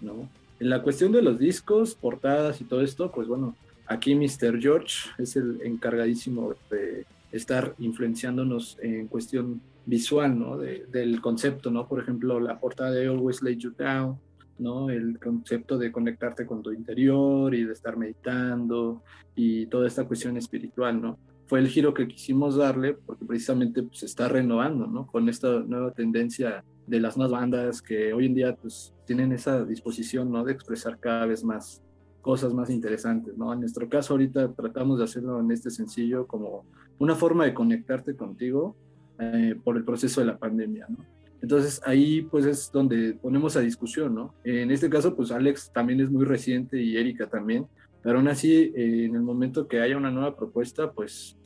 ¿no? 0.00 0.28
En 0.62 0.70
la 0.70 0.80
cuestión 0.80 1.10
de 1.10 1.22
los 1.22 1.40
discos, 1.40 1.96
portadas 1.96 2.60
y 2.60 2.64
todo 2.64 2.82
esto, 2.82 3.10
pues 3.10 3.26
bueno, 3.26 3.56
aquí 3.88 4.14
Mr. 4.14 4.60
George 4.60 5.10
es 5.18 5.34
el 5.34 5.60
encargadísimo 5.64 6.54
de 6.70 7.04
estar 7.32 7.74
influenciándonos 7.80 8.78
en 8.80 9.08
cuestión 9.08 9.60
visual, 9.86 10.38
¿no? 10.38 10.58
del 10.58 11.20
concepto, 11.20 11.72
¿no? 11.72 11.88
Por 11.88 12.00
ejemplo, 12.00 12.38
la 12.38 12.60
portada 12.60 12.92
de 12.92 13.08
Always 13.08 13.42
Lay 13.42 13.56
You 13.56 13.74
Down, 13.76 14.20
¿no? 14.60 14.88
El 14.88 15.18
concepto 15.18 15.78
de 15.78 15.90
conectarte 15.90 16.46
con 16.46 16.62
tu 16.62 16.70
interior 16.70 17.52
y 17.56 17.64
de 17.64 17.72
estar 17.72 17.96
meditando 17.96 19.02
y 19.34 19.66
toda 19.66 19.88
esta 19.88 20.04
cuestión 20.04 20.36
espiritual, 20.36 21.02
¿no? 21.02 21.18
Fue 21.48 21.58
el 21.58 21.66
giro 21.66 21.92
que 21.92 22.06
quisimos 22.06 22.54
darle 22.54 22.94
porque 22.94 23.24
precisamente 23.24 23.82
pues, 23.82 23.98
se 23.98 24.06
está 24.06 24.28
renovando, 24.28 24.86
¿no? 24.86 25.08
Con 25.08 25.28
esta 25.28 25.58
nueva 25.58 25.90
tendencia 25.90 26.62
de 26.86 27.00
las 27.00 27.16
nuevas 27.16 27.32
bandas 27.32 27.82
que 27.82 28.12
hoy 28.12 28.26
en 28.26 28.34
día 28.34 28.56
pues 28.56 28.94
tienen 29.06 29.32
esa 29.32 29.64
disposición, 29.64 30.30
¿no? 30.30 30.44
De 30.44 30.52
expresar 30.52 30.98
cada 30.98 31.26
vez 31.26 31.44
más 31.44 31.82
cosas 32.20 32.54
más 32.54 32.70
interesantes, 32.70 33.36
¿no? 33.36 33.52
En 33.52 33.60
nuestro 33.60 33.88
caso 33.88 34.14
ahorita 34.14 34.52
tratamos 34.52 34.98
de 34.98 35.04
hacerlo 35.04 35.40
en 35.40 35.50
este 35.50 35.70
sencillo 35.70 36.26
como 36.26 36.64
una 36.98 37.14
forma 37.14 37.44
de 37.44 37.54
conectarte 37.54 38.16
contigo 38.16 38.76
eh, 39.18 39.56
por 39.62 39.76
el 39.76 39.84
proceso 39.84 40.20
de 40.20 40.26
la 40.26 40.38
pandemia, 40.38 40.86
¿no? 40.88 41.04
Entonces 41.40 41.80
ahí 41.84 42.22
pues 42.22 42.46
es 42.46 42.70
donde 42.72 43.14
ponemos 43.14 43.56
a 43.56 43.60
discusión, 43.60 44.14
¿no? 44.14 44.34
En 44.44 44.70
este 44.70 44.88
caso 44.88 45.16
pues 45.16 45.32
Alex 45.32 45.72
también 45.72 46.00
es 46.00 46.10
muy 46.10 46.24
reciente 46.24 46.80
y 46.80 46.96
Erika 46.96 47.26
también, 47.26 47.66
pero 48.02 48.18
aún 48.18 48.28
así 48.28 48.72
eh, 48.76 49.06
en 49.06 49.16
el 49.16 49.22
momento 49.22 49.66
que 49.66 49.80
haya 49.80 49.96
una 49.96 50.10
nueva 50.10 50.36
propuesta 50.36 50.92
pues 50.92 51.36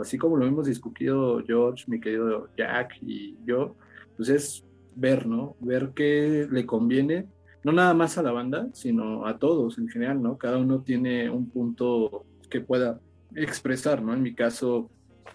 así 0.00 0.16
como 0.16 0.36
lo 0.36 0.46
hemos 0.46 0.66
discutido 0.66 1.42
George, 1.44 1.84
mi 1.88 2.00
querido 2.00 2.48
Jack 2.56 2.94
y 3.02 3.36
yo, 3.44 3.74
pues 4.16 4.28
es 4.28 4.64
ver, 5.00 5.26
¿no? 5.26 5.56
Ver 5.60 5.92
qué 5.94 6.46
le 6.50 6.66
conviene, 6.66 7.26
no 7.64 7.72
nada 7.72 7.94
más 7.94 8.18
a 8.18 8.22
la 8.22 8.32
banda, 8.32 8.68
sino 8.74 9.26
a 9.26 9.38
todos 9.38 9.78
en 9.78 9.88
general, 9.88 10.22
¿no? 10.22 10.36
Cada 10.36 10.58
uno 10.58 10.82
tiene 10.82 11.30
un 11.30 11.48
punto 11.48 12.26
que 12.50 12.60
pueda 12.60 13.00
expresar, 13.34 14.02
¿no? 14.02 14.12
En 14.12 14.22
mi 14.22 14.34
caso, 14.34 14.90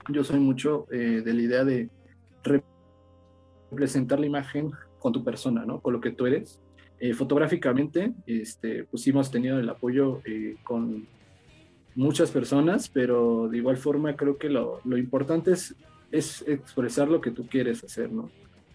yo 0.09 0.23
soy 0.23 0.39
mucho 0.39 0.85
eh, 0.91 1.21
de 1.25 1.33
la 1.33 1.41
idea 1.41 1.63
de 1.63 1.89
representar 3.71 4.19
la 4.19 4.27
imagen 4.27 4.71
con 4.99 5.11
tu 5.11 5.23
persona, 5.23 5.65
¿no? 5.65 5.81
Con 5.81 5.93
lo 5.93 6.01
que 6.01 6.11
tú 6.11 6.27
eres. 6.27 6.61
Eh, 6.99 7.13
fotográficamente, 7.13 8.13
este, 8.27 8.83
pues 8.85 9.05
hemos 9.07 9.31
tenido 9.31 9.59
el 9.59 9.67
apoyo 9.67 10.21
eh, 10.25 10.57
con 10.63 11.07
muchas 11.95 12.29
personas, 12.29 12.87
pero 12.87 13.47
de 13.49 13.57
igual 13.57 13.77
forma 13.77 14.15
creo 14.15 14.37
que 14.37 14.49
lo, 14.49 14.79
lo 14.85 14.97
importante 14.97 15.51
es, 15.51 15.75
es 16.11 16.43
expresar 16.47 17.07
lo 17.07 17.19
que 17.19 17.31
tú 17.31 17.47
quieres 17.47 17.83
hacer, 17.83 18.11
¿no? 18.11 18.29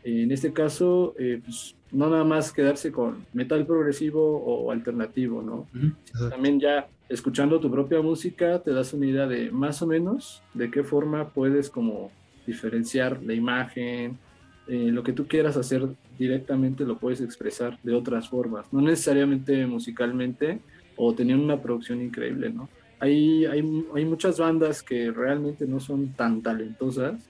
En 0.04 0.32
este 0.32 0.52
caso, 0.52 1.14
eh, 1.18 1.40
pues, 1.44 1.74
no 1.92 2.08
nada 2.08 2.24
más 2.24 2.52
quedarse 2.52 2.92
con 2.92 3.26
metal 3.32 3.66
progresivo 3.66 4.38
o 4.38 4.70
alternativo, 4.70 5.42
¿no? 5.42 5.66
También 6.30 6.60
ya 6.60 6.88
escuchando 7.08 7.58
tu 7.58 7.70
propia 7.70 8.00
música 8.00 8.60
te 8.60 8.72
das 8.72 8.92
una 8.94 9.06
idea 9.06 9.26
de 9.26 9.50
más 9.50 9.82
o 9.82 9.86
menos 9.86 10.42
de 10.54 10.70
qué 10.70 10.84
forma 10.84 11.30
puedes 11.30 11.68
como 11.68 12.12
diferenciar 12.46 13.20
la 13.22 13.34
imagen, 13.34 14.18
eh, 14.68 14.90
lo 14.92 15.02
que 15.02 15.12
tú 15.12 15.26
quieras 15.26 15.56
hacer 15.56 15.88
directamente 16.18 16.84
lo 16.84 16.98
puedes 16.98 17.20
expresar 17.20 17.78
de 17.82 17.94
otras 17.94 18.28
formas, 18.28 18.72
no 18.72 18.80
necesariamente 18.80 19.66
musicalmente 19.66 20.60
o 20.96 21.12
teniendo 21.14 21.44
una 21.44 21.60
producción 21.60 22.00
increíble, 22.00 22.50
¿no? 22.50 22.68
Hay, 23.00 23.46
hay, 23.46 23.84
hay 23.94 24.04
muchas 24.04 24.38
bandas 24.38 24.82
que 24.82 25.10
realmente 25.10 25.66
no 25.66 25.80
son 25.80 26.12
tan 26.12 26.42
talentosas 26.42 27.28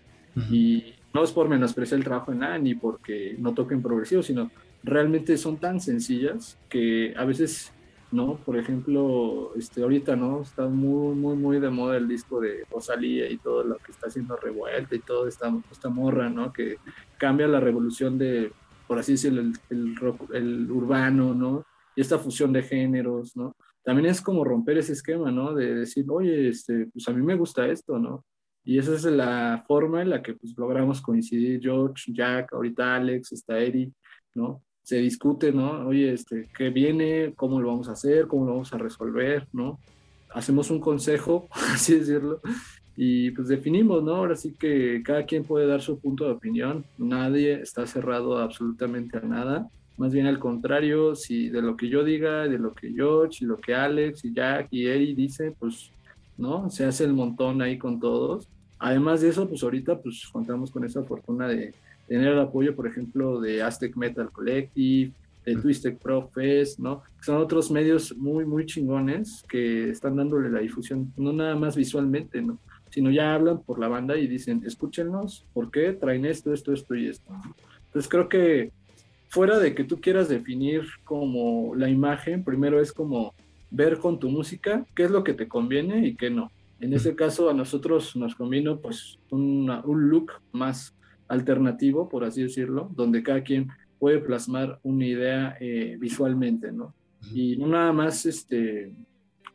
y 0.50 0.94
no 1.12 1.24
es 1.24 1.32
por 1.32 1.48
menospreciar 1.48 1.98
el 1.98 2.04
trabajo 2.04 2.32
de 2.32 2.38
nada 2.38 2.58
ni 2.58 2.74
porque 2.74 3.34
no 3.38 3.54
toquen 3.54 3.82
progresivo, 3.82 4.22
sino 4.22 4.50
realmente 4.82 5.36
son 5.36 5.58
tan 5.58 5.80
sencillas 5.80 6.58
que 6.68 7.14
a 7.16 7.24
veces, 7.24 7.72
¿no? 8.12 8.36
Por 8.36 8.56
ejemplo, 8.58 9.52
este, 9.56 9.82
ahorita, 9.82 10.16
¿no? 10.16 10.42
Está 10.42 10.66
muy, 10.66 11.14
muy, 11.14 11.36
muy 11.36 11.60
de 11.60 11.70
moda 11.70 11.96
el 11.96 12.08
disco 12.08 12.40
de 12.40 12.64
Rosalía 12.70 13.28
y 13.28 13.38
todo 13.38 13.64
lo 13.64 13.76
que 13.78 13.92
está 13.92 14.06
haciendo 14.06 14.36
revuelta 14.36 14.94
y 14.94 15.00
todo 15.00 15.26
esta, 15.26 15.52
esta 15.70 15.88
morra, 15.88 16.30
¿no? 16.30 16.52
Que 16.52 16.78
cambia 17.18 17.48
la 17.48 17.60
revolución 17.60 18.16
de, 18.16 18.52
por 18.86 18.98
así 18.98 19.12
decirlo, 19.12 19.42
el, 19.70 19.94
el 20.32 20.70
urbano, 20.70 21.34
¿no? 21.34 21.64
Y 21.96 22.00
esta 22.00 22.18
fusión 22.18 22.52
de 22.52 22.62
géneros, 22.62 23.36
¿no? 23.36 23.54
También 23.82 24.10
es 24.10 24.20
como 24.20 24.44
romper 24.44 24.78
ese 24.78 24.92
esquema, 24.92 25.30
¿no? 25.30 25.54
De 25.54 25.74
decir, 25.74 26.04
oye, 26.08 26.48
este, 26.48 26.86
pues 26.92 27.08
a 27.08 27.12
mí 27.12 27.22
me 27.22 27.34
gusta 27.34 27.66
esto, 27.66 27.98
¿no? 27.98 28.24
Y 28.64 28.78
esa 28.78 28.94
es 28.94 29.04
la 29.04 29.64
forma 29.66 30.02
en 30.02 30.10
la 30.10 30.22
que 30.22 30.34
pues, 30.34 30.56
logramos 30.56 31.00
coincidir 31.00 31.60
George, 31.60 32.12
Jack, 32.12 32.52
ahorita 32.52 32.96
Alex, 32.96 33.32
está 33.32 33.58
Eric, 33.58 33.92
¿no? 34.34 34.62
Se 34.82 34.96
discute, 34.96 35.52
¿no? 35.52 35.86
Oye, 35.86 36.12
este, 36.12 36.48
¿qué 36.56 36.70
viene? 36.70 37.32
¿Cómo 37.36 37.60
lo 37.60 37.68
vamos 37.68 37.88
a 37.88 37.92
hacer? 37.92 38.26
¿Cómo 38.26 38.44
lo 38.44 38.52
vamos 38.52 38.72
a 38.72 38.78
resolver? 38.78 39.46
¿no? 39.52 39.78
Hacemos 40.30 40.70
un 40.70 40.80
consejo, 40.80 41.48
así 41.72 41.98
decirlo, 41.98 42.40
y 42.96 43.30
pues 43.30 43.48
definimos, 43.48 44.02
¿no? 44.02 44.16
Ahora 44.16 44.36
sí 44.36 44.54
que 44.58 45.02
cada 45.02 45.24
quien 45.24 45.44
puede 45.44 45.66
dar 45.66 45.80
su 45.80 45.98
punto 45.98 46.26
de 46.26 46.32
opinión, 46.32 46.84
nadie 46.98 47.60
está 47.60 47.86
cerrado 47.86 48.38
absolutamente 48.38 49.16
a 49.16 49.22
nada, 49.22 49.70
más 49.96 50.12
bien 50.12 50.26
al 50.26 50.38
contrario, 50.38 51.14
si 51.14 51.48
de 51.50 51.62
lo 51.62 51.76
que 51.76 51.88
yo 51.88 52.04
diga, 52.04 52.48
de 52.48 52.58
lo 52.58 52.74
que 52.74 52.90
George, 52.90 53.44
y 53.44 53.46
lo 53.46 53.58
que 53.58 53.74
Alex, 53.74 54.24
y 54.24 54.32
Jack, 54.32 54.68
y 54.70 54.86
Eric 54.86 55.16
dicen, 55.16 55.54
pues 55.58 55.90
¿no? 56.40 56.70
Se 56.70 56.84
hace 56.84 57.04
el 57.04 57.12
montón 57.12 57.62
ahí 57.62 57.78
con 57.78 58.00
todos. 58.00 58.48
Además 58.78 59.20
de 59.20 59.28
eso, 59.28 59.48
pues 59.48 59.62
ahorita 59.62 60.00
pues 60.00 60.28
contamos 60.32 60.70
con 60.70 60.84
esa 60.84 61.02
fortuna 61.04 61.46
de 61.46 61.74
tener 62.08 62.32
el 62.32 62.38
apoyo, 62.40 62.74
por 62.74 62.86
ejemplo, 62.86 63.40
de 63.40 63.62
Aztec 63.62 63.94
Metal 63.96 64.30
Collective, 64.30 65.12
de 65.44 65.56
Twisted 65.56 65.96
Pro 65.96 66.28
Fest, 66.34 66.78
¿no? 66.78 67.02
son 67.22 67.36
otros 67.36 67.70
medios 67.70 68.16
muy, 68.16 68.44
muy 68.44 68.66
chingones 68.66 69.44
que 69.48 69.90
están 69.90 70.16
dándole 70.16 70.50
la 70.50 70.60
difusión, 70.60 71.12
no 71.16 71.32
nada 71.32 71.56
más 71.56 71.76
visualmente, 71.76 72.42
¿no? 72.42 72.58
Sino 72.90 73.10
ya 73.10 73.34
hablan 73.34 73.62
por 73.62 73.78
la 73.78 73.88
banda 73.88 74.18
y 74.18 74.26
dicen, 74.26 74.62
escúchenos, 74.66 75.46
¿por 75.52 75.70
qué? 75.70 75.92
Traen 75.92 76.24
esto, 76.26 76.52
esto, 76.52 76.72
esto 76.72 76.94
y 76.94 77.08
esto. 77.08 77.32
Entonces 77.86 78.10
creo 78.10 78.28
que 78.28 78.72
fuera 79.28 79.58
de 79.58 79.74
que 79.74 79.84
tú 79.84 80.00
quieras 80.00 80.28
definir 80.28 80.82
como 81.04 81.74
la 81.76 81.88
imagen, 81.88 82.44
primero 82.44 82.80
es 82.80 82.92
como 82.92 83.32
ver 83.70 83.98
con 83.98 84.18
tu 84.18 84.28
música 84.28 84.86
qué 84.94 85.04
es 85.04 85.10
lo 85.10 85.24
que 85.24 85.34
te 85.34 85.48
conviene 85.48 86.06
y 86.06 86.16
qué 86.16 86.30
no. 86.30 86.50
En 86.80 86.92
ese 86.94 87.14
caso 87.14 87.50
a 87.50 87.54
nosotros 87.54 88.16
nos 88.16 88.34
convino 88.34 88.80
pues 88.80 89.18
un 89.30 89.68
look 89.84 90.32
más 90.52 90.96
alternativo, 91.28 92.08
por 92.08 92.24
así 92.24 92.42
decirlo, 92.42 92.90
donde 92.94 93.22
cada 93.22 93.42
quien 93.42 93.68
puede 94.00 94.18
plasmar 94.18 94.80
una 94.82 95.06
idea 95.06 95.56
eh, 95.60 95.96
visualmente, 96.00 96.72
¿no? 96.72 96.94
Y 97.32 97.56
no 97.56 97.68
nada 97.68 97.92
más 97.92 98.26
este, 98.26 98.92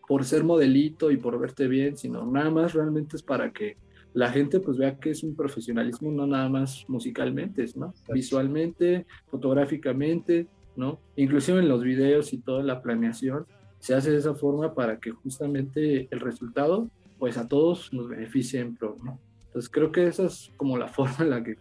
por 0.07 0.23
ser 0.23 0.43
modelito 0.43 1.11
y 1.11 1.17
por 1.17 1.37
verte 1.39 1.67
bien, 1.67 1.97
sino 1.97 2.25
nada 2.25 2.49
más 2.49 2.73
realmente 2.73 3.17
es 3.17 3.23
para 3.23 3.51
que 3.51 3.77
la 4.13 4.31
gente 4.31 4.61
pues 4.61 4.77
vea 4.77 4.97
que 4.97 5.09
es 5.09 5.23
un 5.23 5.35
profesionalismo 5.35 6.11
no 6.11 6.25
nada 6.25 6.47
más 6.47 6.85
musicalmente, 6.87 7.65
¿no? 7.75 7.93
Visualmente, 8.13 9.05
fotográficamente, 9.27 10.47
¿no? 10.77 10.99
Inclusive 11.17 11.59
en 11.59 11.67
los 11.67 11.83
videos 11.83 12.31
y 12.31 12.37
toda 12.37 12.63
la 12.63 12.81
planeación, 12.81 13.45
se 13.79 13.93
hace 13.93 14.11
de 14.11 14.17
esa 14.17 14.35
forma 14.35 14.73
para 14.73 14.99
que 14.99 15.11
justamente 15.11 16.07
el 16.11 16.19
resultado, 16.19 16.89
pues 17.19 17.37
a 17.37 17.47
todos 17.47 17.91
nos 17.93 18.09
beneficie 18.09 18.59
en 18.59 18.75
pro, 18.75 18.97
¿no? 19.03 19.19
Entonces 19.45 19.71
creo 19.71 19.91
que 19.91 20.07
esa 20.07 20.25
es 20.25 20.51
como 20.57 20.77
la 20.77 20.87
forma 20.89 21.17
en 21.19 21.29
la 21.29 21.43
que 21.43 21.55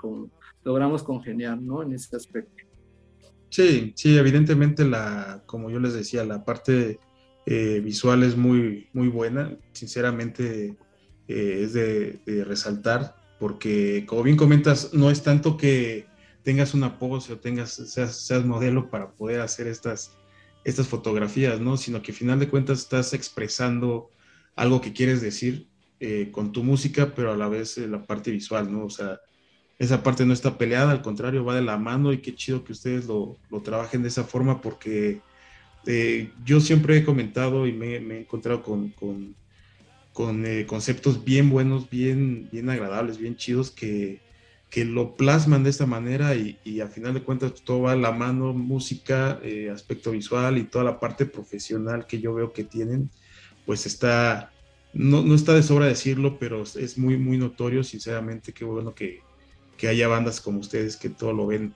logramos 0.65 1.03
congeniar, 1.03 1.61
¿no? 1.61 1.83
En 1.83 1.93
ese 1.93 2.17
aspecto. 2.17 2.65
Sí, 3.51 3.93
sí, 3.95 4.19
evidentemente 4.19 4.85
la, 4.85 5.45
como 5.47 5.71
yo 5.71 5.79
les 5.79 5.93
decía, 5.93 6.25
la 6.25 6.45
parte 6.45 6.99
eh, 7.47 7.81
visual 7.85 8.25
es 8.25 8.37
muy, 8.37 8.89
muy 8.93 9.07
buena. 9.07 9.57
Sinceramente 9.73 10.77
eh, 11.29 11.61
es 11.63 11.73
de, 11.73 12.45
resaltar 12.45 13.15
porque, 13.39 14.07
como 14.07 14.25
bien 14.25 14.37
comentas, 14.37 14.93
no 14.93 15.09
es 15.09 15.23
tanto 15.23 15.57
que 15.57 16.07
tengas 16.43 16.75
una 16.75 16.99
pose 16.99 17.35
o 17.35 17.39
tengas, 17.39 17.75
seas 17.75 18.45
modelo 18.45 18.91
para 18.91 19.13
poder 19.13 19.41
hacer 19.41 19.69
estas 19.69 20.17
estas 20.65 20.89
fotografías, 20.89 21.61
¿no? 21.61 21.77
Sino 21.77 22.03
que 22.03 22.13
al 22.13 22.19
final 22.19 22.39
de 22.41 22.49
cuentas 22.49 22.81
estás 22.81 23.13
expresando 23.13 24.11
algo 24.57 24.81
que 24.81 24.93
quieres 24.93 25.21
decir 25.21 25.69
eh, 26.01 26.31
con 26.33 26.53
tu 26.53 26.65
música, 26.65 27.15
pero 27.15 27.33
a 27.33 27.37
la 27.37 27.49
vez 27.49 27.79
eh, 27.79 27.87
la 27.87 28.05
parte 28.05 28.31
visual, 28.31 28.73
¿no? 28.73 28.87
O 28.87 28.91
sea, 28.91 29.21
esa 29.79 30.03
parte 30.03 30.25
no 30.25 30.33
está 30.33 30.57
peleada, 30.57 30.93
al 30.93 31.03
contrario, 31.03 31.45
va 31.45 31.55
de 31.55 31.63
la 31.63 31.77
mano 31.77 32.13
y 32.13 32.19
qué 32.19 32.35
chido 32.35 32.65
que 32.65 32.73
ustedes 32.73 33.07
lo, 33.07 33.37
lo 33.51 33.61
trabajen 33.63 34.03
de 34.03 34.09
esa 34.09 34.25
forma 34.25 34.61
porque 34.61 35.21
eh, 35.87 36.31
yo 36.45 36.61
siempre 36.61 36.97
he 36.97 37.05
comentado 37.05 37.67
y 37.67 37.73
me, 37.73 37.97
he 37.97 38.21
encontrado 38.21 38.63
con, 38.63 38.91
con, 38.91 39.35
con 40.13 40.45
conceptos 40.67 41.25
bien 41.25 41.51
buenos, 41.51 41.91
bien, 41.91 42.49
bien 42.51 42.71
agradables, 42.71 43.19
bien 43.19 43.37
chidos 43.37 43.71
que 43.71 44.24
que 44.75 44.85
lo 44.85 45.15
plasman 45.15 45.63
de 45.63 45.71
esta 45.71 45.87
manera 45.87 46.35
y, 46.35 46.59
y 46.65 46.81
a 46.81 46.89
final 46.89 47.15
de 47.15 47.23
cuentas 47.23 47.53
pues, 47.53 47.63
todo 47.63 47.83
va 47.83 47.93
a 47.93 47.97
la 47.97 48.11
mano, 48.11 48.53
música, 48.53 49.39
eh, 49.45 49.71
aspecto 49.71 50.11
visual 50.11 50.59
y 50.59 50.65
toda 50.65 50.85
la 50.85 50.99
parte 50.99 51.27
profesional 51.27 52.09
que 52.09 52.21
yo 52.21 52.35
veo 52.35 52.53
que 52.53 52.65
tienen, 52.65 53.09
pues 53.67 53.87
está, 53.87 54.51
no, 54.93 55.23
no 55.23 55.37
está 55.37 55.55
de 55.55 55.63
sobra 55.63 55.87
decirlo, 55.87 56.41
pero 56.41 56.65
es 56.65 56.99
muy, 56.99 57.17
muy 57.17 57.39
notorio, 57.39 57.85
sinceramente, 57.85 58.53
qué 58.53 58.65
bueno 58.65 58.97
que, 58.97 59.21
que, 59.77 59.87
haya 59.87 60.09
bandas 60.09 60.41
como 60.41 60.59
ustedes 60.59 60.97
que 60.97 61.09
todo 61.09 61.33
lo 61.33 61.47
ven 61.47 61.73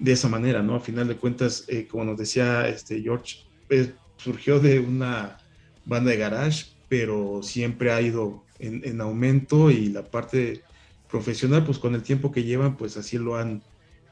de 0.00 0.10
esa 0.10 0.28
manera, 0.28 0.64
¿no? 0.64 0.74
A 0.74 0.80
final 0.80 1.06
de 1.06 1.18
cuentas, 1.18 1.64
eh, 1.68 1.86
como 1.88 2.02
nos 2.06 2.18
decía 2.18 2.66
este 2.66 3.00
George, 3.02 3.36
pues, 3.68 3.90
surgió 4.16 4.58
de 4.58 4.80
una 4.80 5.38
banda 5.84 6.10
de 6.10 6.16
garage, 6.16 6.72
pero 6.88 7.40
siempre 7.44 7.92
ha 7.92 8.02
ido 8.02 8.42
en, 8.58 8.82
en 8.84 9.00
aumento 9.00 9.70
y 9.70 9.90
la 9.90 10.10
parte 10.10 10.64
profesional, 11.12 11.64
pues 11.64 11.78
con 11.78 11.94
el 11.94 12.02
tiempo 12.02 12.32
que 12.32 12.42
llevan, 12.42 12.76
pues 12.76 12.96
así 12.96 13.18
lo 13.18 13.36
han, 13.36 13.62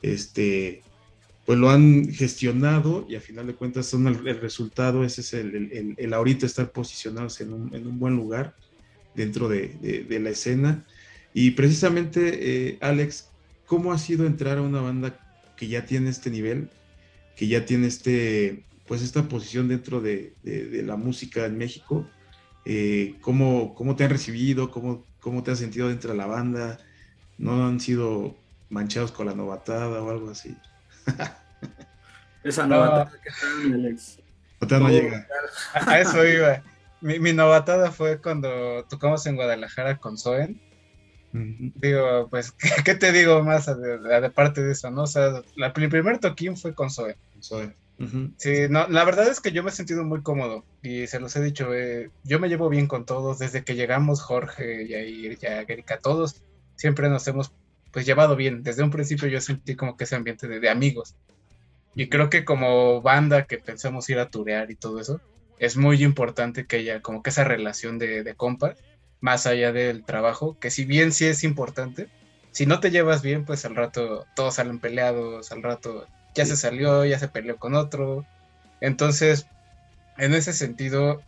este, 0.02 0.82
pues 1.46 1.58
lo 1.58 1.70
han 1.70 2.12
gestionado 2.12 3.06
y 3.08 3.16
a 3.16 3.20
final 3.20 3.46
de 3.46 3.54
cuentas 3.54 3.86
son 3.86 4.06
el, 4.06 4.40
resultado, 4.40 5.02
ese 5.02 5.22
es 5.22 5.32
el, 5.34 5.96
el, 5.96 6.14
ahorita 6.14 6.46
estar 6.46 6.70
posicionados 6.70 7.40
en 7.40 7.54
un, 7.54 7.74
en 7.74 7.86
un 7.86 7.98
buen 7.98 8.14
lugar 8.14 8.54
dentro 9.14 9.48
de, 9.48 10.04
de, 10.06 10.20
la 10.20 10.30
escena. 10.30 10.84
Y 11.32 11.52
precisamente, 11.52 12.68
eh, 12.68 12.78
Alex, 12.80 13.30
¿cómo 13.66 13.92
ha 13.92 13.98
sido 13.98 14.26
entrar 14.26 14.58
a 14.58 14.62
una 14.62 14.82
banda 14.82 15.18
que 15.56 15.68
ya 15.68 15.86
tiene 15.86 16.10
este 16.10 16.30
nivel, 16.30 16.68
que 17.34 17.48
ya 17.48 17.64
tiene 17.64 17.86
este, 17.86 18.62
pues 18.86 19.02
esta 19.02 19.26
posición 19.26 19.68
dentro 19.68 20.02
de, 20.02 20.34
de 20.44 20.82
la 20.82 20.96
música 20.96 21.46
en 21.46 21.56
México? 21.56 22.06
Eh, 22.64 23.14
¿cómo, 23.20 23.74
¿Cómo 23.74 23.96
te 23.96 24.04
han 24.04 24.10
recibido? 24.10 24.70
¿Cómo, 24.70 25.06
¿Cómo 25.20 25.42
te 25.42 25.50
has 25.50 25.58
sentido 25.58 25.88
dentro 25.88 26.12
de 26.12 26.18
la 26.18 26.26
banda? 26.26 26.78
No 27.40 27.66
han 27.66 27.80
sido 27.80 28.36
manchados 28.68 29.10
con 29.10 29.26
la 29.26 29.34
novatada 29.34 30.02
o 30.02 30.10
algo 30.10 30.30
así. 30.30 30.56
Esa 32.44 32.66
novatada 32.66 33.10
que 33.22 33.74
Alex. 33.74 34.18
No, 34.68 34.88
llega. 34.90 35.26
A, 35.72 36.00
eso 36.00 36.24
iba. 36.26 36.62
Mi, 37.00 37.32
novatada 37.32 37.90
fue 37.92 38.20
cuando 38.20 38.84
tocamos 38.90 39.24
en 39.26 39.36
Guadalajara 39.36 39.96
con 39.96 40.18
Soen. 40.18 40.60
Digo, 41.32 42.28
pues, 42.28 42.52
¿qué, 42.84 42.94
te 42.94 43.12
digo 43.12 43.42
más 43.42 43.66
de, 43.66 44.30
parte 44.30 44.62
de 44.62 44.72
eso, 44.72 44.90
no? 44.90 45.04
O 45.04 45.06
sea, 45.06 45.42
la, 45.56 45.72
el 45.74 45.88
primer 45.88 46.18
toquín 46.18 46.58
fue 46.58 46.74
con 46.74 46.90
Soen. 46.90 47.16
Sí, 48.36 48.66
no, 48.68 48.86
la 48.88 49.04
verdad 49.04 49.28
es 49.28 49.40
que 49.40 49.52
yo 49.52 49.62
me 49.62 49.70
he 49.70 49.72
sentido 49.72 50.04
muy 50.04 50.22
cómodo 50.22 50.64
y 50.82 51.06
se 51.06 51.20
los 51.20 51.36
he 51.36 51.42
dicho, 51.42 51.74
eh, 51.74 52.10
yo 52.24 52.40
me 52.40 52.48
llevo 52.48 52.70
bien 52.70 52.86
con 52.86 53.04
todos, 53.04 53.38
desde 53.38 53.62
que 53.62 53.74
llegamos 53.74 54.22
Jorge 54.22 54.84
y 54.84 54.94
ahí 54.94 55.36
ya 55.36 55.60
Erika, 55.60 55.98
todos 55.98 56.42
siempre 56.80 57.10
nos 57.10 57.28
hemos 57.28 57.52
pues 57.92 58.06
llevado 58.06 58.36
bien. 58.36 58.62
Desde 58.62 58.82
un 58.82 58.90
principio 58.90 59.28
yo 59.28 59.40
sentí 59.40 59.76
como 59.76 59.96
que 59.96 60.04
ese 60.04 60.16
ambiente 60.16 60.48
de, 60.48 60.70
amigos. 60.70 61.14
Y 61.94 62.08
creo 62.08 62.30
que 62.30 62.44
como 62.44 63.02
banda 63.02 63.44
que 63.44 63.58
pensamos 63.58 64.08
ir 64.08 64.18
a 64.18 64.30
turear 64.30 64.70
y 64.70 64.76
todo 64.76 64.98
eso, 64.98 65.20
es 65.58 65.76
muy 65.76 66.02
importante 66.02 66.66
que 66.66 66.76
haya 66.76 67.02
como 67.02 67.22
que 67.22 67.30
esa 67.30 67.44
relación 67.44 67.98
de, 67.98 68.22
de 68.22 68.34
compa, 68.34 68.74
más 69.20 69.46
allá 69.46 69.72
del 69.72 70.04
trabajo, 70.04 70.56
que 70.58 70.70
si 70.70 70.86
bien 70.86 71.12
sí 71.12 71.26
es 71.26 71.44
importante, 71.44 72.08
si 72.50 72.64
no 72.64 72.80
te 72.80 72.90
llevas 72.90 73.20
bien, 73.20 73.44
pues 73.44 73.66
al 73.66 73.76
rato 73.76 74.24
todos 74.34 74.54
salen 74.54 74.78
peleados, 74.78 75.52
al 75.52 75.62
rato 75.62 76.06
ya 76.34 76.46
se 76.46 76.56
salió, 76.56 77.04
ya 77.04 77.18
se 77.18 77.28
peleó 77.28 77.58
con 77.58 77.74
otro. 77.74 78.24
Entonces, 78.80 79.46
en 80.16 80.32
ese 80.32 80.54
sentido, 80.54 81.20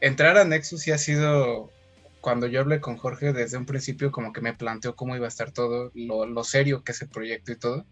entrar 0.00 0.38
a 0.38 0.44
Nexus 0.44 0.82
sí 0.82 0.90
ha 0.90 0.98
sido, 0.98 1.70
cuando 2.20 2.46
yo 2.46 2.60
hablé 2.60 2.80
con 2.80 2.96
Jorge 2.96 3.32
desde 3.32 3.58
un 3.58 3.66
principio, 3.66 4.12
como 4.12 4.32
que 4.32 4.40
me 4.40 4.54
planteó 4.54 4.96
cómo 4.96 5.16
iba 5.16 5.26
a 5.26 5.28
estar 5.28 5.52
todo, 5.52 5.90
lo, 5.94 6.44
serio 6.44 6.82
que 6.84 6.92
es 6.92 7.02
el 7.02 7.08
proyecto 7.08 7.52
y 7.52 7.56
todo. 7.56 7.86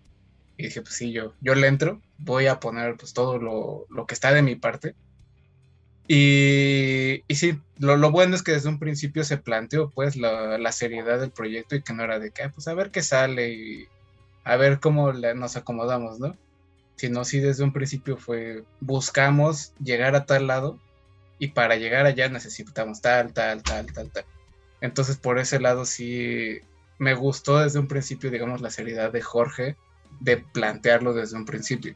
Y 0.56 0.64
dije, 0.64 0.83
pues 0.83 0.95
sí, 0.95 1.12
yo, 1.12 1.35
yo 1.40 1.54
le 1.54 1.66
entro, 1.66 2.00
voy 2.18 2.47
a 2.47 2.61
poner 2.61 2.97
pues 2.97 3.12
todo 3.12 3.38
lo, 3.38 3.87
lo 3.90 4.06
que 4.06 4.14
está 4.14 4.33
de 4.33 4.42
mi 4.42 4.56
parte 4.56 4.95
y, 6.09 7.25
y 7.26 7.35
sí, 7.35 7.61
lo, 7.78 7.97
lo, 7.97 8.11
bueno 8.12 8.37
es 8.37 8.42
que 8.42 8.52
desde 8.52 8.68
un 8.68 8.78
principio 8.78 9.25
se 9.25 9.38
planteó 9.38 9.90
pues 9.90 10.16
la, 10.16 10.56
la, 10.56 10.71
seriedad 10.73 11.18
del 11.18 11.33
proyecto 11.33 11.75
y 11.75 11.83
que 11.83 11.92
no 11.92 12.04
era 12.04 12.21
de 12.21 12.30
que, 12.30 12.49
pues 12.49 12.68
a 12.68 12.75
ver 12.75 12.90
qué 12.92 13.02
sale 13.02 13.52
y 13.52 13.88
a 14.45 14.56
ver 14.56 14.78
cómo 14.78 15.12
nos 15.12 15.56
acomodamos, 15.56 16.21
¿no? 16.21 16.37
Sino 16.95 17.25
sí 17.25 17.40
desde 17.40 17.64
un 17.64 17.73
principio 17.73 18.16
fue, 18.16 18.62
buscamos 18.80 19.73
llegar 19.83 20.14
a 20.14 20.26
tal 20.26 20.47
lado 20.47 20.78
y 21.38 21.49
para 21.49 21.76
llegar 21.76 22.07
allá 22.07 22.28
necesitamos 22.28 23.00
tal, 23.00 23.33
tal, 23.33 23.62
tal, 23.62 23.87
tal, 23.93 24.11
tal. 24.11 24.25
Entonces 24.81 25.16
por 25.16 25.38
ese 25.38 25.61
lado 25.61 25.85
sí 25.85 26.61
me 26.99 27.14
gustó 27.14 27.59
desde 27.59 27.78
un 27.78 27.88
principio, 27.88 28.31
digamos, 28.31 28.61
la 28.61 28.71
seriedad 28.71 29.12
de 29.12 29.23
Jorge 29.23 29.76
de 30.21 30.38
plantearlo 30.38 31.12
desde 31.12 31.37
un 31.37 31.45
principio 31.45 31.95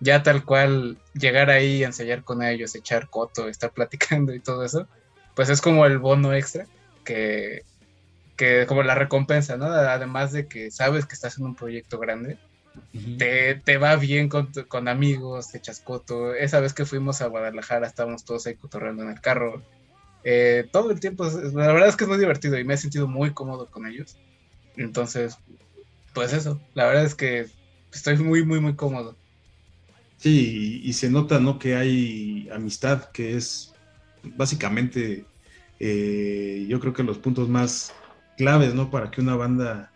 ya 0.00 0.22
tal 0.22 0.44
cual 0.44 0.98
llegar 1.14 1.50
ahí, 1.50 1.82
ensayar 1.82 2.24
con 2.24 2.42
ellos, 2.42 2.74
echar 2.74 3.08
coto, 3.08 3.48
estar 3.48 3.72
platicando 3.72 4.34
y 4.34 4.40
todo 4.40 4.64
eso, 4.64 4.86
pues 5.34 5.48
es 5.48 5.60
como 5.60 5.86
el 5.86 5.98
bono 5.98 6.34
extra 6.34 6.66
que, 7.04 7.62
que 8.36 8.66
como 8.66 8.82
la 8.82 8.94
recompensa, 8.94 9.56
¿no? 9.56 9.66
Además 9.66 10.32
de 10.32 10.46
que 10.46 10.70
sabes 10.70 11.06
que 11.06 11.14
estás 11.14 11.38
en 11.38 11.46
un 11.46 11.54
proyecto 11.54 11.98
grande, 11.98 12.38
te, 13.18 13.56
te, 13.56 13.78
va 13.78 13.96
bien 13.96 14.28
con, 14.28 14.52
con, 14.68 14.88
amigos, 14.88 15.50
te 15.50 15.58
echas 15.58 15.80
coto. 15.80 16.34
Esa 16.34 16.60
vez 16.60 16.72
que 16.74 16.84
fuimos 16.84 17.20
a 17.22 17.26
Guadalajara 17.26 17.86
estábamos 17.86 18.24
todos 18.24 18.46
ahí 18.46 18.54
cotorreando 18.54 19.02
en 19.02 19.10
el 19.10 19.20
carro. 19.20 19.62
Eh, 20.24 20.68
todo 20.72 20.90
el 20.90 21.00
tiempo, 21.00 21.24
la 21.24 21.72
verdad 21.72 21.88
es 21.88 21.96
que 21.96 22.04
es 22.04 22.08
muy 22.08 22.18
divertido 22.18 22.58
y 22.58 22.64
me 22.64 22.74
he 22.74 22.78
sentido 22.78 23.06
muy 23.06 23.32
cómodo 23.32 23.70
con 23.70 23.86
ellos. 23.86 24.16
Entonces, 24.76 25.38
pues 26.14 26.32
eso, 26.32 26.60
la 26.74 26.86
verdad 26.86 27.04
es 27.04 27.14
que 27.14 27.46
estoy 27.92 28.16
muy, 28.18 28.44
muy, 28.44 28.60
muy 28.60 28.74
cómodo. 28.74 29.16
Sí, 30.16 30.80
y, 30.82 30.92
se 30.94 31.10
nota, 31.10 31.38
¿no? 31.40 31.58
Que 31.58 31.76
hay 31.76 32.48
amistad, 32.50 33.10
que 33.10 33.36
es 33.36 33.74
básicamente, 34.22 35.26
eh, 35.80 36.64
yo 36.68 36.80
creo 36.80 36.94
que 36.94 37.02
los 37.02 37.18
puntos 37.18 37.48
más 37.48 37.92
claves, 38.36 38.74
¿no? 38.74 38.90
Para 38.90 39.10
que 39.10 39.20
una 39.20 39.36
banda 39.36 39.92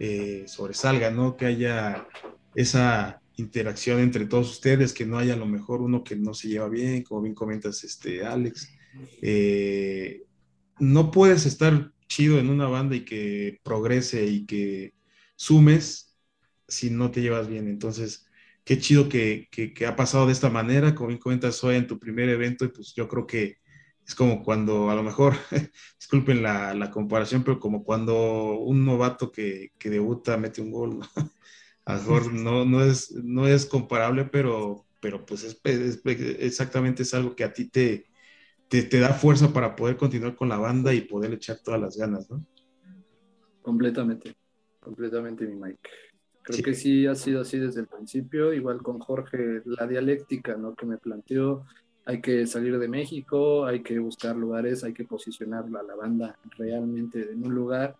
eh, 0.00 0.44
sobresalga, 0.46 1.10
¿no? 1.10 1.36
Que 1.36 1.44
haya 1.44 2.08
esa 2.54 3.20
interacción 3.36 4.00
entre 4.00 4.24
todos 4.24 4.50
ustedes, 4.50 4.94
que 4.94 5.04
no 5.04 5.18
haya 5.18 5.34
a 5.34 5.36
lo 5.36 5.46
mejor 5.46 5.82
uno 5.82 6.02
que 6.02 6.16
no 6.16 6.32
se 6.34 6.48
lleva 6.48 6.68
bien, 6.68 7.02
como 7.02 7.20
bien 7.20 7.34
comentas, 7.34 7.84
este, 7.84 8.24
Alex. 8.24 8.72
Eh, 9.20 10.22
no 10.78 11.10
puedes 11.10 11.44
estar 11.44 11.92
chido 12.08 12.38
en 12.38 12.48
una 12.48 12.66
banda 12.66 12.96
y 12.96 13.04
que 13.04 13.60
progrese 13.62 14.26
y 14.26 14.46
que 14.46 14.94
sumes 15.36 16.16
si 16.66 16.90
no 16.90 17.10
te 17.10 17.20
llevas 17.20 17.46
bien. 17.48 17.68
Entonces, 17.68 18.26
qué 18.64 18.78
chido 18.78 19.08
que, 19.08 19.48
ha 19.86 19.96
pasado 19.96 20.26
de 20.26 20.32
esta 20.32 20.48
manera, 20.48 20.94
como 20.94 21.08
bien 21.08 21.20
comentas 21.20 21.62
hoy 21.62 21.76
en 21.76 21.86
tu 21.86 21.98
primer 21.98 22.30
evento, 22.30 22.64
y 22.64 22.68
pues 22.68 22.94
yo 22.94 23.06
creo 23.06 23.26
que 23.26 23.58
es 24.10 24.16
como 24.16 24.42
cuando, 24.42 24.90
a 24.90 24.96
lo 24.96 25.04
mejor, 25.04 25.34
disculpen 25.98 26.42
la, 26.42 26.90
comparación, 26.90 27.44
pero 27.44 27.60
como 27.60 27.84
cuando 27.84 28.58
un 28.58 28.84
novato 28.84 29.30
que, 29.30 29.70
debuta 29.78 30.36
mete 30.36 30.60
un 30.60 30.72
gol, 30.72 31.00
a 31.84 31.94
lo 31.94 32.00
mejor 32.00 32.32
no, 32.34 32.64
no, 32.64 32.82
es, 32.82 33.12
no 33.12 33.46
es 33.46 33.66
comparable, 33.66 34.24
pero, 34.24 34.84
pero 35.00 35.24
pues 35.24 35.44
es, 35.44 35.60
exactamente 36.40 37.04
es 37.04 37.14
algo 37.14 37.36
que 37.36 37.44
a 37.44 37.52
ti 37.52 37.68
te, 37.68 38.06
te, 38.68 38.82
te, 38.82 38.98
da 38.98 39.10
fuerza 39.10 39.52
para 39.52 39.76
poder 39.76 39.96
continuar 39.96 40.34
con 40.34 40.48
la 40.48 40.58
banda 40.58 40.92
y 40.92 41.02
poder 41.02 41.32
echar 41.32 41.60
todas 41.60 41.80
las 41.80 41.96
ganas, 41.96 42.28
¿no? 42.28 42.44
Completamente, 43.62 44.34
completamente 44.80 45.46
mi 45.46 45.54
Mike. 45.54 45.88
Creo 46.42 46.64
que 46.64 46.74
sí 46.74 47.06
ha 47.06 47.14
sido 47.14 47.42
así 47.42 47.60
desde 47.60 47.82
el 47.82 47.86
principio, 47.86 48.52
igual 48.52 48.82
con 48.82 48.98
Jorge, 48.98 49.62
la 49.66 49.86
dialéctica 49.86 50.56
¿no? 50.56 50.74
que 50.74 50.86
me 50.86 50.98
planteó, 50.98 51.64
hay 52.10 52.20
que 52.20 52.44
salir 52.44 52.76
de 52.76 52.88
México, 52.88 53.64
hay 53.64 53.82
que 53.82 54.00
buscar 54.00 54.34
lugares, 54.34 54.82
hay 54.82 54.92
que 54.92 55.04
posicionar 55.04 55.64
a 55.64 55.82
la 55.82 55.94
banda 55.94 56.36
realmente 56.58 57.30
en 57.30 57.44
un 57.46 57.54
lugar. 57.54 57.94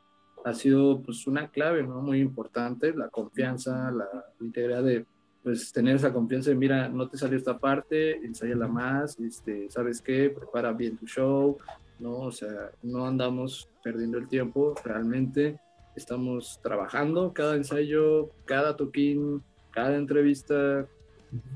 Ha 0.44 0.52
sido 0.52 1.00
pues 1.00 1.28
una 1.28 1.48
clave 1.48 1.84
¿no? 1.84 2.00
muy 2.02 2.18
importante, 2.18 2.92
la 2.92 3.08
confianza, 3.08 3.90
la 3.92 4.08
integridad 4.40 4.82
de 4.82 5.06
pues 5.44 5.72
tener 5.72 5.94
esa 5.94 6.12
confianza 6.12 6.50
de 6.50 6.56
mira, 6.56 6.88
no 6.88 7.08
te 7.08 7.16
salió 7.16 7.38
esta 7.38 7.56
parte, 7.56 8.16
ensayala 8.16 8.66
más, 8.66 9.18
este, 9.20 9.70
¿sabes 9.70 10.02
qué? 10.02 10.30
Prepara 10.30 10.72
bien 10.72 10.96
tu 10.96 11.06
show, 11.06 11.56
¿no? 12.00 12.18
O 12.18 12.32
sea, 12.32 12.72
no 12.82 13.06
andamos 13.06 13.68
perdiendo 13.82 14.18
el 14.18 14.26
tiempo 14.26 14.74
realmente 14.84 15.60
estamos 15.94 16.58
trabajando 16.64 17.32
cada 17.32 17.54
ensayo, 17.54 18.30
cada 18.44 18.76
toquín, 18.76 19.42
cada 19.70 19.96
entrevista, 19.96 20.86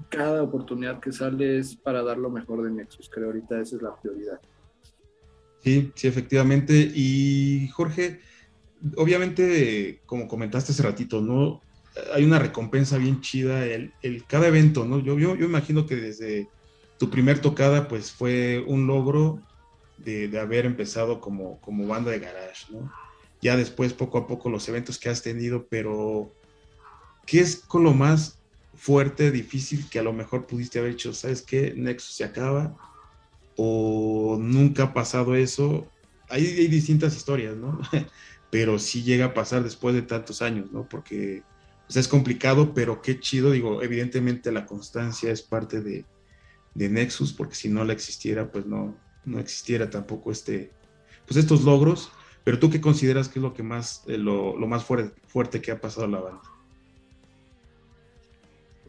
cada 0.08 0.42
oportunidad 0.42 1.00
que 1.00 1.12
sale 1.12 1.58
es 1.58 1.74
para 1.74 2.02
dar 2.02 2.18
lo 2.18 2.30
mejor 2.30 2.62
de 2.62 2.70
Nexus. 2.70 3.08
Creo 3.08 3.26
ahorita 3.26 3.60
esa 3.60 3.76
es 3.76 3.82
la 3.82 3.94
prioridad. 3.96 4.40
Sí, 5.62 5.92
sí, 5.94 6.06
efectivamente. 6.06 6.92
Y 6.94 7.68
Jorge, 7.68 8.20
obviamente, 8.96 10.02
como 10.06 10.28
comentaste 10.28 10.72
hace 10.72 10.82
ratito, 10.82 11.20
¿no? 11.20 11.62
Hay 12.12 12.24
una 12.24 12.38
recompensa 12.38 12.98
bien 12.98 13.20
chida, 13.20 13.64
el, 13.66 13.92
el 14.02 14.24
cada 14.26 14.48
evento, 14.48 14.84
¿no? 14.84 14.98
Yo, 14.98 15.18
yo, 15.18 15.36
yo, 15.36 15.46
imagino 15.46 15.86
que 15.86 15.96
desde 15.96 16.48
tu 16.98 17.08
primer 17.08 17.38
tocada, 17.38 17.88
pues 17.88 18.10
fue 18.10 18.64
un 18.66 18.86
logro 18.86 19.40
de, 19.98 20.28
de 20.28 20.38
haber 20.40 20.66
empezado 20.66 21.20
como, 21.20 21.60
como 21.60 21.86
banda 21.86 22.10
de 22.10 22.18
garage, 22.18 22.72
¿no? 22.72 22.90
ya 23.44 23.58
después 23.58 23.92
poco 23.92 24.16
a 24.16 24.26
poco 24.26 24.48
los 24.48 24.66
eventos 24.70 24.98
que 24.98 25.10
has 25.10 25.20
tenido, 25.20 25.66
pero 25.68 26.32
¿qué 27.26 27.40
es 27.40 27.56
con 27.56 27.84
lo 27.84 27.92
más 27.92 28.38
fuerte, 28.76 29.30
difícil 29.30 29.88
que 29.88 29.98
a 29.98 30.02
lo 30.02 30.12
mejor 30.12 30.46
pudiste 30.46 30.78
haber 30.78 30.92
hecho? 30.92 31.12
¿Sabes 31.12 31.42
qué? 31.42 31.74
Nexus 31.76 32.14
se 32.14 32.24
acaba 32.24 32.76
o 33.56 34.38
nunca 34.40 34.84
ha 34.84 34.94
pasado 34.94 35.34
eso. 35.34 35.86
Hay, 36.28 36.46
hay 36.46 36.68
distintas 36.68 37.16
historias, 37.16 37.56
¿no? 37.56 37.80
pero 38.50 38.78
sí 38.78 39.02
llega 39.02 39.26
a 39.26 39.34
pasar 39.34 39.62
después 39.64 39.94
de 39.94 40.02
tantos 40.02 40.42
años, 40.42 40.70
¿no? 40.72 40.88
Porque 40.88 41.42
pues, 41.86 41.96
es 41.96 42.08
complicado, 42.08 42.72
pero 42.74 43.02
qué 43.02 43.18
chido, 43.18 43.50
digo, 43.50 43.82
evidentemente 43.82 44.52
la 44.52 44.66
constancia 44.66 45.30
es 45.30 45.42
parte 45.42 45.80
de, 45.80 46.04
Nexus, 46.74 47.32
porque 47.32 47.54
si 47.54 47.68
no 47.68 47.84
la 47.84 47.92
existiera, 47.92 48.50
pues 48.50 48.66
no, 48.66 48.96
no 49.24 49.38
existiera 49.38 49.90
tampoco 49.90 50.32
este, 50.32 50.72
pues 51.26 51.36
estos 51.36 51.62
logros 51.62 52.10
pero 52.44 52.58
tú 52.58 52.70
qué 52.70 52.80
consideras 52.80 53.28
que 53.28 53.38
es 53.38 53.42
lo 53.42 53.54
que 53.54 53.62
más, 53.62 54.04
eh, 54.06 54.18
lo, 54.18 54.54
más 54.66 54.84
fuerte, 54.84 55.18
fuerte 55.26 55.62
que 55.62 55.72
ha 55.72 55.80
pasado 55.80 56.06
la 56.06 56.20
banda? 56.20 56.42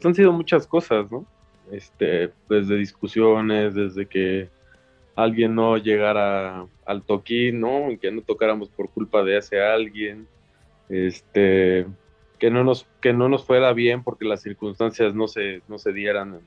Han 0.04 0.16
sido 0.16 0.32
muchas 0.32 0.68
cosas, 0.68 1.10
¿no? 1.12 1.26
Este, 1.72 2.32
desde 2.50 2.76
discusiones, 2.76 3.74
desde 3.74 4.06
que 4.06 4.50
alguien 5.16 5.56
no 5.56 5.78
llegara 5.78 6.68
al 6.86 7.02
toquín, 7.04 7.60
¿no? 7.62 7.88
Que 8.00 8.12
no 8.12 8.22
tocáramos 8.22 8.70
por 8.70 8.90
culpa 8.90 9.24
de 9.24 9.38
ese 9.38 9.62
alguien, 9.62 10.28
este, 10.90 11.88
que 12.38 12.52
no 12.52 12.64
nos, 12.64 12.86
que 13.02 13.14
no 13.14 13.30
nos 13.30 13.46
fuera 13.46 13.74
bien 13.74 14.04
porque 14.04 14.26
las 14.26 14.42
circunstancias 14.42 15.16
no 15.16 15.28
se, 15.28 15.62
no 15.68 15.78
se 15.78 15.94
dieran. 15.94 16.42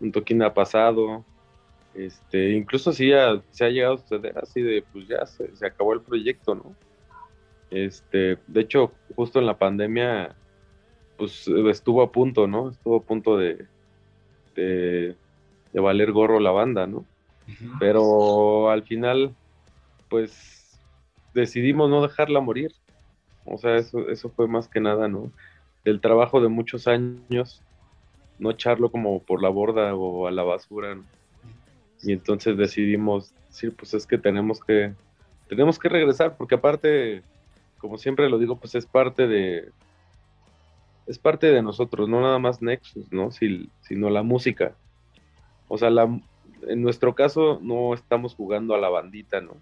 Un 0.00 0.12
toquín 0.12 0.42
ha 0.42 0.54
pasado, 0.54 1.24
este, 1.94 2.52
incluso 2.52 2.92
sí 2.92 3.10
se 3.50 3.64
ha 3.64 3.68
llegado 3.68 3.94
a 3.94 3.98
suceder 3.98 4.38
así 4.38 4.62
de, 4.62 4.82
pues 4.92 5.06
ya 5.08 5.26
se, 5.26 5.50
acabó 5.66 5.92
el 5.92 6.00
proyecto, 6.00 6.54
¿no? 6.54 6.74
Este, 7.70 8.38
de 8.46 8.60
hecho, 8.60 8.92
justo 9.14 9.38
en 9.38 9.46
la 9.46 9.58
pandemia, 9.58 10.34
pues 11.16 11.48
estuvo 11.48 12.02
a 12.02 12.12
punto, 12.12 12.46
¿no? 12.46 12.70
Estuvo 12.70 12.96
a 12.96 13.02
punto 13.02 13.36
de, 13.36 13.66
de, 14.54 15.16
valer 15.72 16.12
gorro 16.12 16.40
la 16.40 16.50
banda, 16.50 16.86
¿no? 16.86 17.04
Pero 17.78 18.70
al 18.70 18.82
final, 18.82 19.34
pues 20.08 20.78
decidimos 21.34 21.90
no 21.90 22.02
dejarla 22.02 22.40
morir. 22.40 22.72
O 23.44 23.58
sea, 23.58 23.76
eso, 23.76 24.08
eso 24.08 24.30
fue 24.30 24.46
más 24.46 24.68
que 24.68 24.80
nada, 24.80 25.08
¿no? 25.08 25.30
El 25.84 26.00
trabajo 26.00 26.40
de 26.40 26.48
muchos 26.48 26.86
años, 26.86 27.62
no 28.38 28.50
echarlo 28.50 28.90
como 28.90 29.20
por 29.22 29.42
la 29.42 29.48
borda 29.48 29.94
o 29.94 30.26
a 30.26 30.30
la 30.30 30.42
basura, 30.42 30.94
¿no? 30.94 31.04
Y 32.02 32.12
entonces 32.12 32.56
decidimos 32.56 33.32
decir, 33.48 33.74
pues 33.76 33.94
es 33.94 34.06
que 34.06 34.18
tenemos 34.18 34.60
que, 34.60 34.92
tenemos 35.48 35.78
que 35.78 35.88
regresar, 35.88 36.36
porque 36.36 36.56
aparte, 36.56 37.22
como 37.78 37.96
siempre 37.96 38.28
lo 38.28 38.38
digo, 38.38 38.56
pues 38.56 38.74
es 38.74 38.86
parte 38.86 39.28
de, 39.28 39.70
es 41.06 41.18
parte 41.18 41.48
de 41.48 41.62
nosotros, 41.62 42.08
no 42.08 42.20
nada 42.20 42.38
más 42.38 42.62
Nexus, 42.62 43.12
¿no? 43.12 43.30
sino 43.30 44.10
la 44.10 44.22
música. 44.22 44.74
O 45.68 45.78
sea, 45.78 45.90
la, 45.90 46.08
en 46.68 46.82
nuestro 46.82 47.14
caso 47.14 47.58
no 47.62 47.94
estamos 47.94 48.34
jugando 48.34 48.74
a 48.74 48.78
la 48.78 48.88
bandita, 48.88 49.40
¿no? 49.40 49.56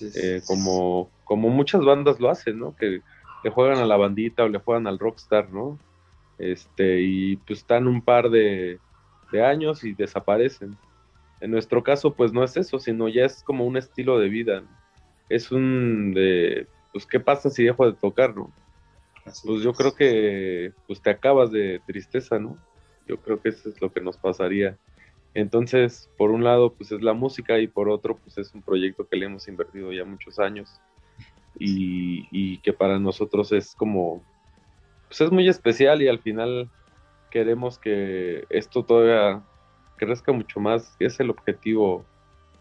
Eh, 0.00 0.40
como, 0.46 1.10
como 1.24 1.48
muchas 1.48 1.84
bandas 1.84 2.18
lo 2.18 2.30
hacen, 2.30 2.58
¿no? 2.58 2.74
Que 2.76 3.00
le 3.44 3.50
juegan 3.50 3.78
a 3.78 3.86
la 3.86 3.96
bandita 3.96 4.44
o 4.44 4.48
le 4.48 4.58
juegan 4.58 4.86
al 4.86 4.98
rockstar, 4.98 5.52
¿no? 5.52 5.78
Este, 6.38 7.02
y 7.02 7.36
pues 7.36 7.60
están 7.60 7.86
un 7.86 8.02
par 8.02 8.30
de, 8.30 8.78
años 9.44 9.84
y 9.84 9.94
desaparecen. 9.94 10.76
En 11.40 11.50
nuestro 11.50 11.82
caso, 11.82 12.12
pues 12.12 12.32
no 12.32 12.44
es 12.44 12.56
eso, 12.56 12.78
sino 12.78 13.08
ya 13.08 13.24
es 13.24 13.42
como 13.42 13.64
un 13.64 13.76
estilo 13.76 14.18
de 14.18 14.28
vida. 14.28 14.62
Es 15.28 15.50
un 15.50 16.12
de, 16.14 16.66
pues, 16.92 17.06
¿qué 17.06 17.18
pasa 17.18 17.48
si 17.48 17.64
dejo 17.64 17.86
de 17.86 17.96
tocar, 17.96 18.36
no? 18.36 18.52
Pues 19.24 19.62
yo 19.62 19.72
creo 19.72 19.94
que 19.94 20.72
pues 20.86 21.00
te 21.00 21.10
acabas 21.10 21.50
de 21.50 21.80
tristeza, 21.86 22.38
¿no? 22.38 22.58
Yo 23.06 23.18
creo 23.20 23.40
que 23.40 23.50
eso 23.50 23.68
es 23.68 23.80
lo 23.80 23.92
que 23.92 24.00
nos 24.00 24.16
pasaría. 24.16 24.76
Entonces, 25.34 26.10
por 26.18 26.30
un 26.30 26.44
lado, 26.44 26.74
pues 26.74 26.92
es 26.92 27.02
la 27.02 27.14
música 27.14 27.58
y 27.58 27.66
por 27.66 27.88
otro, 27.88 28.16
pues 28.18 28.36
es 28.38 28.52
un 28.54 28.62
proyecto 28.62 29.06
que 29.08 29.16
le 29.16 29.26
hemos 29.26 29.48
invertido 29.48 29.92
ya 29.92 30.04
muchos 30.04 30.38
años 30.38 30.80
y, 31.58 32.58
que 32.58 32.72
para 32.72 32.98
nosotros 32.98 33.52
es 33.52 33.74
como, 33.74 34.22
pues 35.08 35.20
es 35.20 35.30
muy 35.30 35.48
especial 35.48 36.02
y 36.02 36.08
al 36.08 36.18
final 36.18 36.70
queremos 37.30 37.78
que 37.78 38.44
esto 38.50 38.84
todavía 38.84 39.42
crezca 39.96 40.32
mucho 40.32 40.60
más. 40.60 40.96
Es 40.98 41.18
el 41.20 41.30
objetivo 41.30 42.04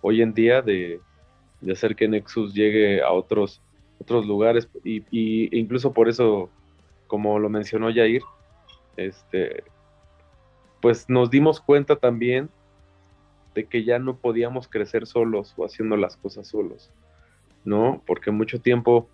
hoy 0.01 0.21
en 0.21 0.33
día 0.33 0.61
de, 0.61 1.01
hacer 1.69 1.95
que 1.95 2.07
Nexus 2.07 2.53
llegue 2.53 3.01
a 3.01 3.11
otros, 3.11 3.61
otros 4.01 4.25
lugares 4.25 4.67
y, 4.83 5.57
incluso 5.57 5.93
por 5.93 6.09
eso, 6.09 6.49
como 7.07 7.39
lo 7.39 7.49
mencionó 7.49 7.93
Jair, 7.93 8.23
este, 8.97 9.63
pues 10.81 11.09
nos 11.09 11.29
dimos 11.29 11.61
cuenta 11.61 11.95
también 11.95 12.49
de 13.53 13.65
que 13.65 13.83
ya 13.83 13.99
no 13.99 14.17
podíamos 14.17 14.67
crecer 14.67 15.05
solos 15.05 15.53
o 15.57 15.65
haciendo 15.65 15.97
las 15.97 16.17
cosas 16.17 16.47
solos, 16.47 16.91
¿no? 17.63 18.01
Porque 18.07 18.31
mucho 18.31 18.59
tiempo 18.59 19.07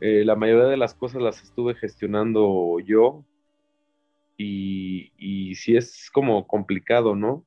eh, 0.00 0.24
la 0.24 0.36
mayoría 0.36 0.66
de 0.66 0.76
las 0.76 0.94
cosas 0.94 1.22
las 1.22 1.42
estuve 1.42 1.74
gestionando 1.74 2.78
yo 2.80 3.24
y, 4.36 5.12
y 5.16 5.54
sí 5.54 5.76
es 5.76 6.10
como 6.12 6.46
complicado, 6.46 7.14
¿no? 7.14 7.44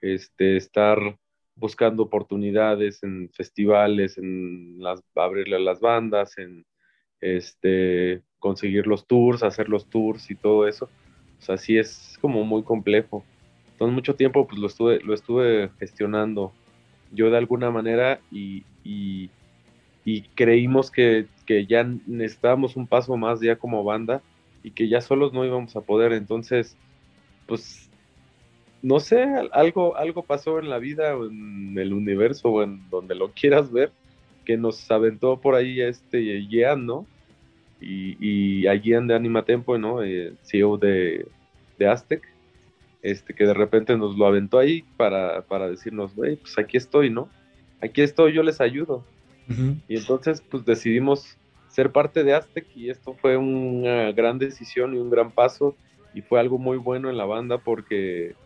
Este, 0.00 0.56
estar 0.56 1.18
buscando 1.60 2.02
oportunidades 2.02 3.02
en 3.02 3.30
festivales, 3.30 4.18
en 4.18 4.76
las, 4.78 5.02
abrirle 5.14 5.56
a 5.56 5.60
las 5.60 5.78
bandas, 5.78 6.38
en 6.38 6.64
este, 7.20 8.22
conseguir 8.38 8.86
los 8.86 9.06
tours, 9.06 9.42
hacer 9.42 9.68
los 9.68 9.88
tours 9.88 10.30
y 10.30 10.34
todo 10.34 10.66
eso. 10.66 10.88
O 11.38 11.42
sea, 11.42 11.58
sí 11.58 11.78
es 11.78 12.18
como 12.20 12.44
muy 12.44 12.62
complejo. 12.62 13.24
Entonces 13.72 13.94
mucho 13.94 14.14
tiempo 14.14 14.46
pues 14.46 14.58
lo 14.58 14.66
estuve, 14.66 15.00
lo 15.00 15.14
estuve 15.14 15.70
gestionando 15.78 16.52
yo 17.12 17.30
de 17.30 17.36
alguna 17.38 17.70
manera 17.70 18.20
y, 18.30 18.64
y, 18.84 19.30
creímos 20.34 20.90
que, 20.90 21.26
que, 21.46 21.66
ya 21.66 21.84
necesitábamos 21.84 22.74
un 22.74 22.86
paso 22.86 23.16
más 23.16 23.40
ya 23.40 23.56
como 23.56 23.84
banda 23.84 24.22
y 24.62 24.72
que 24.72 24.88
ya 24.88 25.00
solos 25.00 25.32
no 25.32 25.44
íbamos 25.44 25.76
a 25.76 25.82
poder. 25.82 26.12
Entonces, 26.12 26.76
pues, 27.46 27.89
no 28.82 29.00
sé, 29.00 29.24
algo, 29.52 29.96
algo 29.96 30.22
pasó 30.22 30.58
en 30.58 30.70
la 30.70 30.78
vida 30.78 31.16
o 31.16 31.26
en 31.26 31.76
el 31.78 31.92
universo 31.92 32.48
o 32.48 32.62
en 32.62 32.88
donde 32.90 33.14
lo 33.14 33.32
quieras 33.32 33.70
ver 33.70 33.92
que 34.44 34.56
nos 34.56 34.90
aventó 34.90 35.40
por 35.40 35.54
ahí 35.54 35.80
este 35.80 36.46
Jean, 36.46 36.86
¿no? 36.86 37.06
Y, 37.80 38.16
y 38.20 38.66
a 38.66 38.74
Jean 38.74 39.06
de 39.06 39.14
Anima 39.14 39.44
Tempo, 39.44 39.78
¿no? 39.78 40.02
Eh, 40.02 40.34
CEO 40.42 40.76
de, 40.78 41.26
de 41.78 41.88
Aztec 41.88 42.22
este, 43.02 43.34
que 43.34 43.44
de 43.44 43.54
repente 43.54 43.96
nos 43.96 44.16
lo 44.16 44.26
aventó 44.26 44.58
ahí 44.58 44.84
para, 44.96 45.42
decirnos, 45.68 46.12
pues 46.14 46.58
aquí 46.58 46.76
estoy, 46.76 47.10
¿no? 47.10 47.28
Aquí 47.80 48.02
estoy, 48.02 48.34
yo 48.34 48.42
les 48.42 48.60
ayudo. 48.60 49.04
Y 49.88 49.96
entonces, 49.96 50.44
pues 50.48 50.64
decidimos 50.64 51.36
ser 51.66 51.90
parte 51.90 52.22
de 52.22 52.34
Aztec 52.34 52.66
y 52.76 52.88
esto 52.88 53.14
fue 53.14 53.36
una 53.36 54.12
gran 54.12 54.38
decisión 54.38 54.94
y 54.94 54.98
un 54.98 55.10
gran 55.10 55.32
paso 55.32 55.74
y 56.14 56.22
fue 56.22 56.38
algo 56.38 56.56
muy 56.56 56.76
bueno 56.76 57.10
en 57.10 57.16
la 57.16 57.24
banda 57.24 57.58
porque 57.58 58.36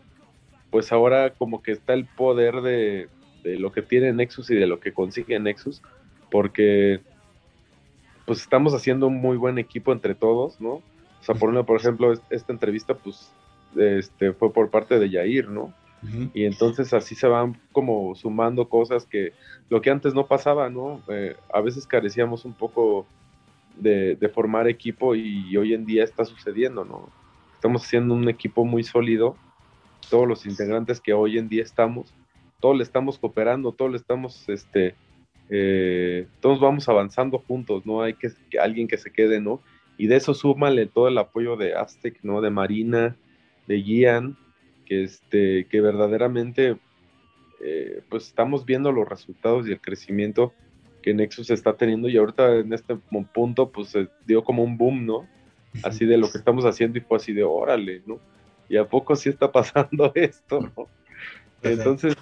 pues 0.75 0.91
ahora 0.91 1.29
como 1.29 1.63
que 1.63 1.71
está 1.71 1.93
el 1.93 2.03
poder 2.03 2.55
de, 2.55 3.07
lo 3.45 3.71
que 3.71 3.81
tiene 3.81 4.11
Nexus 4.11 4.51
y 4.51 4.55
de 4.55 4.67
lo 4.67 4.81
que 4.81 4.91
consigue 4.91 5.39
Nexus 5.39 5.81
porque 6.29 6.99
pues 8.25 8.41
estamos 8.41 8.73
haciendo 8.73 9.07
un 9.07 9.15
muy 9.15 9.37
buen 9.37 9.57
equipo 9.57 9.93
entre 9.93 10.15
todos, 10.15 10.59
¿no? 10.59 10.71
O 10.71 10.83
sea, 11.21 11.33
por, 11.33 11.65
por 11.65 11.79
ejemplo, 11.79 12.11
esta 12.29 12.51
entrevista 12.51 12.93
pues 12.93 13.31
este, 13.77 14.33
fue 14.33 14.51
por 14.51 14.69
parte 14.69 14.99
de 14.99 15.09
Yair, 15.09 15.47
¿no? 15.47 15.73
Y 16.33 16.43
entonces 16.43 16.93
así 16.93 17.15
se 17.15 17.27
van 17.27 17.57
como 17.71 18.13
sumando 18.13 18.67
cosas 18.67 19.05
que 19.05 19.31
lo 19.69 19.79
que 19.79 19.91
antes 19.91 20.13
no 20.13 20.27
pasaba, 20.27 20.69
¿no? 20.69 21.01
Eh, 21.07 21.37
a 21.53 21.61
veces 21.61 21.87
carecíamos 21.87 22.43
un 22.43 22.53
poco 22.53 23.05
de, 23.77 24.29
formar 24.33 24.67
equipo 24.67 25.15
y 25.15 25.55
hoy 25.55 25.73
en 25.73 25.85
día 25.85 26.03
está 26.03 26.25
sucediendo, 26.25 26.83
¿no? 26.83 27.07
Estamos 27.53 27.85
haciendo 27.85 28.13
un 28.13 28.27
equipo 28.27 28.65
muy 28.65 28.83
sólido, 28.83 29.37
todos 30.09 30.27
los 30.27 30.45
integrantes 30.45 31.01
que 31.01 31.13
hoy 31.13 31.37
en 31.37 31.49
día 31.49 31.63
estamos, 31.63 32.13
todos 32.59 32.77
le 32.77 32.83
estamos 32.83 33.19
cooperando, 33.19 33.71
todos 33.71 33.91
le 33.91 33.97
estamos, 33.97 34.47
este, 34.49 34.95
eh, 35.49 36.27
todos 36.39 36.59
vamos 36.59 36.89
avanzando 36.89 37.39
juntos, 37.39 37.85
no 37.85 38.01
hay 38.01 38.13
que, 38.13 38.31
que, 38.49 38.59
alguien 38.59 38.87
que 38.87 38.97
se 38.97 39.11
quede, 39.11 39.41
¿no? 39.41 39.61
Y 39.97 40.07
de 40.07 40.17
eso 40.17 40.33
súmale 40.33 40.87
todo 40.87 41.07
el 41.07 41.17
apoyo 41.17 41.55
de 41.55 41.75
Aztec, 41.75 42.19
¿no? 42.23 42.41
De 42.41 42.49
Marina, 42.49 43.15
de 43.67 43.81
Gian, 43.81 44.37
que, 44.85 45.03
este, 45.03 45.65
que 45.65 45.81
verdaderamente 45.81 46.77
eh, 47.61 48.01
pues 48.09 48.27
estamos 48.27 48.65
viendo 48.65 48.91
los 48.91 49.07
resultados 49.07 49.67
y 49.67 49.71
el 49.71 49.81
crecimiento 49.81 50.53
que 51.01 51.13
Nexus 51.13 51.49
está 51.49 51.75
teniendo 51.75 52.09
y 52.09 52.17
ahorita 52.17 52.55
en 52.55 52.73
este 52.73 52.95
punto 53.33 53.69
pues 53.71 53.89
se 53.89 54.07
dio 54.25 54.43
como 54.43 54.63
un 54.63 54.77
boom, 54.77 55.05
¿no? 55.05 55.27
Así 55.83 56.05
de 56.05 56.17
lo 56.17 56.31
que 56.31 56.37
estamos 56.39 56.65
haciendo 56.65 56.97
y 56.97 57.01
fue 57.01 57.17
así 57.17 57.33
de 57.33 57.43
órale, 57.43 58.01
¿no? 58.05 58.19
Y 58.69 58.77
a 58.77 58.85
poco 58.87 59.15
sí 59.15 59.29
está 59.29 59.51
pasando 59.51 60.11
esto, 60.15 60.61
¿no? 60.75 60.87
Entonces, 61.61 62.15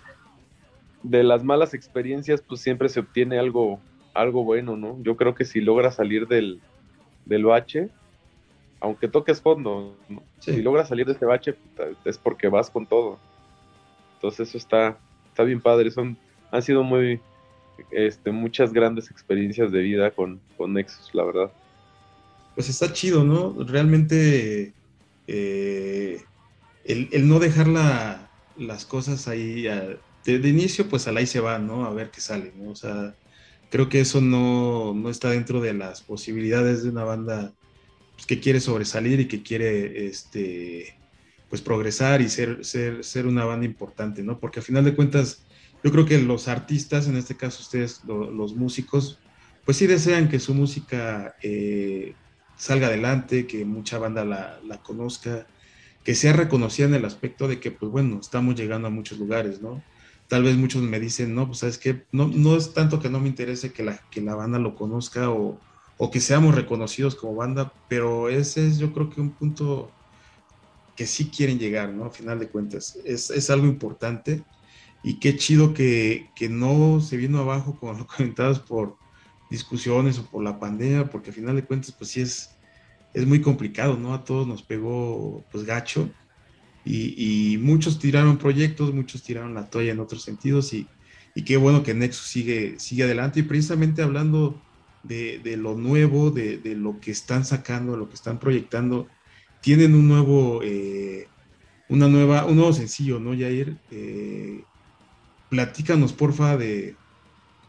de 1.04 1.24
las 1.24 1.44
malas 1.44 1.74
experiencias 1.74 2.42
pues 2.42 2.62
siempre 2.62 2.90
se 2.90 3.02
obtiene 3.02 3.38
algo, 3.38 3.80
algo 4.14 4.44
bueno, 4.44 4.78
¿no? 4.78 4.98
Yo 5.04 5.18
creo 5.18 5.36
que 5.36 5.46
si 5.46 5.60
logras 5.62 5.96
salir 5.96 6.28
del, 6.28 6.62
del 7.26 7.46
bache, 7.46 7.90
aunque 8.80 9.08
toques 9.08 9.42
fondo, 9.42 9.96
si 10.40 10.62
logras 10.62 10.90
salir 10.90 11.06
de 11.06 11.14
ese 11.14 11.26
bache, 11.26 11.56
es 12.06 12.18
porque 12.18 12.48
vas 12.50 12.70
con 12.70 12.86
todo. 12.86 13.20
Entonces 14.16 14.50
eso 14.50 14.58
está, 14.58 14.98
está 15.30 15.44
bien 15.44 15.62
padre. 15.62 15.92
Son, 15.92 16.18
han 16.52 16.62
sido 16.62 16.84
muy, 16.84 17.20
este, 17.92 18.32
muchas 18.32 18.74
grandes 18.74 19.10
experiencias 19.10 19.72
de 19.72 19.80
vida 19.80 20.12
con, 20.12 20.40
con 20.58 20.74
Nexus, 20.74 21.14
la 21.14 21.24
verdad. 21.24 21.52
Pues 22.56 22.70
está 22.70 22.92
chido, 22.94 23.24
¿no? 23.24 23.56
Realmente 23.64 24.74
eh, 25.28 26.22
el, 26.84 27.28
no 27.28 27.40
dejar 27.40 27.68
las 27.68 28.86
cosas 28.86 29.28
ahí 29.28 29.64
de, 29.64 30.50
inicio, 30.50 30.88
pues 30.90 31.08
al 31.08 31.18
ahí 31.18 31.28
se 31.28 31.40
va, 31.40 31.60
¿no? 31.60 31.86
A 31.86 31.94
ver 31.94 32.12
qué 32.12 32.22
sale, 32.22 32.54
¿no? 32.56 32.72
O 32.72 32.76
sea, 32.76 33.16
creo 33.70 33.90
que 33.90 34.02
eso 34.02 34.22
no, 34.22 34.94
no 34.94 35.10
está 35.10 35.30
dentro 35.30 35.62
de 35.62 35.74
las 35.74 36.02
posibilidades 36.02 36.84
de 36.84 36.90
una 36.90 37.04
banda 37.04 37.54
pues, 38.14 38.26
que 38.26 38.40
quiere 38.40 38.60
sobresalir 38.60 39.20
y 39.20 39.28
que 39.28 39.44
quiere 39.44 40.08
este, 40.08 40.96
pues 41.50 41.62
progresar 41.62 42.22
y 42.22 42.30
ser, 42.30 42.64
ser, 42.66 43.04
ser 43.04 43.28
una 43.28 43.46
banda 43.46 43.66
importante, 43.66 44.24
¿no? 44.24 44.40
Porque 44.40 44.60
al 44.60 44.66
final 44.66 44.86
de 44.86 44.96
cuentas, 44.96 45.46
yo 45.84 45.92
creo 45.92 46.06
que 46.06 46.20
los 46.20 46.48
artistas, 46.48 47.08
en 47.08 47.18
este 47.18 47.36
caso 47.36 47.62
ustedes, 47.62 48.02
los 48.06 48.56
músicos, 48.56 49.20
pues 49.66 49.78
sí 49.78 49.88
desean 49.88 50.30
que 50.30 50.40
su 50.40 50.54
música 50.54 51.36
eh, 51.42 52.14
salga 52.58 52.88
adelante, 52.88 53.48
que 53.48 53.66
mucha 53.66 53.98
banda 53.98 54.26
la, 54.26 54.60
la, 54.66 54.78
conozca, 54.82 55.48
que 56.04 56.16
sea 56.16 56.34
reconocida 56.34 56.88
en 56.88 56.96
el 56.96 57.06
aspecto 57.06 57.48
de 57.48 57.60
que, 57.60 57.72
pues 57.72 57.92
bueno, 57.92 58.20
estamos 58.20 58.56
llegando 58.56 58.88
a 58.88 58.92
muchos 58.92 59.20
lugares, 59.20 59.62
¿no? 59.62 59.84
Tal 60.28 60.44
vez 60.44 60.56
muchos 60.58 60.82
me 60.82 61.00
dicen, 61.00 61.36
no, 61.36 61.48
pues 61.48 61.60
sabes 61.60 61.78
que 61.78 62.06
no, 62.12 62.28
no 62.28 62.56
es 62.56 62.74
tanto 62.74 63.00
que 63.00 63.10
no 63.10 63.20
me 63.20 63.30
interese 63.30 63.72
que 63.72 63.84
la, 63.84 64.00
que 64.10 64.22
la 64.22 64.36
banda 64.36 64.60
lo 64.60 64.76
conozca 64.76 65.30
o, 65.30 65.60
o 65.98 66.12
que 66.12 66.20
seamos 66.20 66.56
reconocidos 66.56 67.16
como 67.16 67.36
banda, 67.36 67.74
pero 67.88 68.30
ese 68.30 68.68
es 68.68 68.78
yo 68.80 68.94
creo 68.94 69.10
que 69.10 69.22
un 69.22 69.32
punto 69.32 69.92
que 70.96 71.06
sí 71.06 71.30
quieren 71.30 71.60
llegar, 71.60 71.90
¿no? 71.90 72.06
A 72.06 72.12
final 72.12 72.40
de 72.40 72.50
cuentas, 72.50 72.98
es, 73.06 73.50
algo 73.50 73.68
importante 73.68 74.44
y 75.04 75.20
qué 75.20 75.36
chido 75.38 75.74
que, 75.74 76.30
no 76.50 77.02
se 77.02 77.18
vino 77.18 77.40
abajo, 77.40 77.78
como 77.80 77.94
lo 77.94 78.08
comentabas, 78.18 78.60
por 78.60 78.98
discusiones 79.50 80.18
o 80.20 80.26
por 80.26 80.44
la 80.44 80.60
pandemia, 80.60 81.10
porque 81.10 81.30
a 81.30 81.34
final 81.34 81.56
de 81.56 81.66
cuentas, 81.66 81.92
pues 81.92 82.12
sí 82.12 82.22
es, 82.22 82.53
es 83.14 83.26
muy 83.26 83.42
complicado, 83.42 83.98
¿no? 83.98 84.14
A 84.14 84.24
todos 84.24 84.48
nos 84.48 84.64
pegó, 84.64 85.44
pues, 85.52 85.66
gacho 85.66 86.10
y, 86.86 87.58
muchos 87.62 88.00
tiraron 88.00 88.38
proyectos, 88.38 88.94
muchos 88.94 89.24
tiraron 89.24 89.54
la 89.54 89.70
toalla 89.70 89.94
en 89.94 90.00
otros 90.00 90.24
sentidos 90.24 90.74
y, 90.74 90.88
y 91.36 91.44
qué 91.44 91.58
bueno 91.58 91.84
que 91.84 91.94
Nexus 91.94 92.28
sigue, 92.28 92.80
sigue 92.80 93.04
adelante 93.04 93.40
y 93.40 93.44
precisamente 93.44 94.02
hablando 94.02 94.62
de, 95.04 95.58
lo 95.58 95.76
nuevo, 95.76 96.32
de, 96.32 96.60
lo 96.76 97.00
que 97.00 97.12
están 97.12 97.46
sacando, 97.46 97.98
lo 97.98 98.10
que 98.10 98.16
están 98.16 98.40
proyectando. 98.40 99.08
Tienen 99.62 99.96
un 99.96 100.08
nuevo, 100.08 100.62
eh, 100.64 101.28
una 101.90 102.08
nueva, 102.08 102.46
un 102.46 102.56
nuevo 102.58 102.74
sencillo, 102.74 103.20
¿no, 103.20 103.32
Jair? 103.32 103.78
Eh, 103.92 104.64
platícanos, 105.50 106.12
porfa, 106.14 106.58
de, 106.58 106.96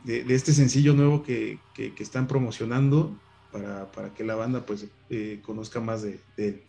de, 0.05 0.35
este 0.35 0.53
sencillo 0.53 0.95
nuevo 0.95 1.23
que, 1.23 1.59
están 1.99 2.27
promocionando 2.27 3.19
para, 3.63 4.13
que 4.15 4.25
la 4.25 4.35
banda 4.35 4.65
pues 4.67 4.87
eh, 5.11 5.41
conozca 5.45 5.81
más 5.81 6.03
de, 6.03 6.21
él. 6.37 6.63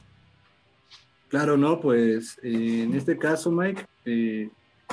Claro, 1.27 1.57
no, 1.57 1.79
pues 1.79 2.39
eh, 2.43 2.83
en 2.83 2.93
este 2.93 3.17
caso, 3.17 3.51
Mike, 3.51 3.85
eh, 4.05 4.49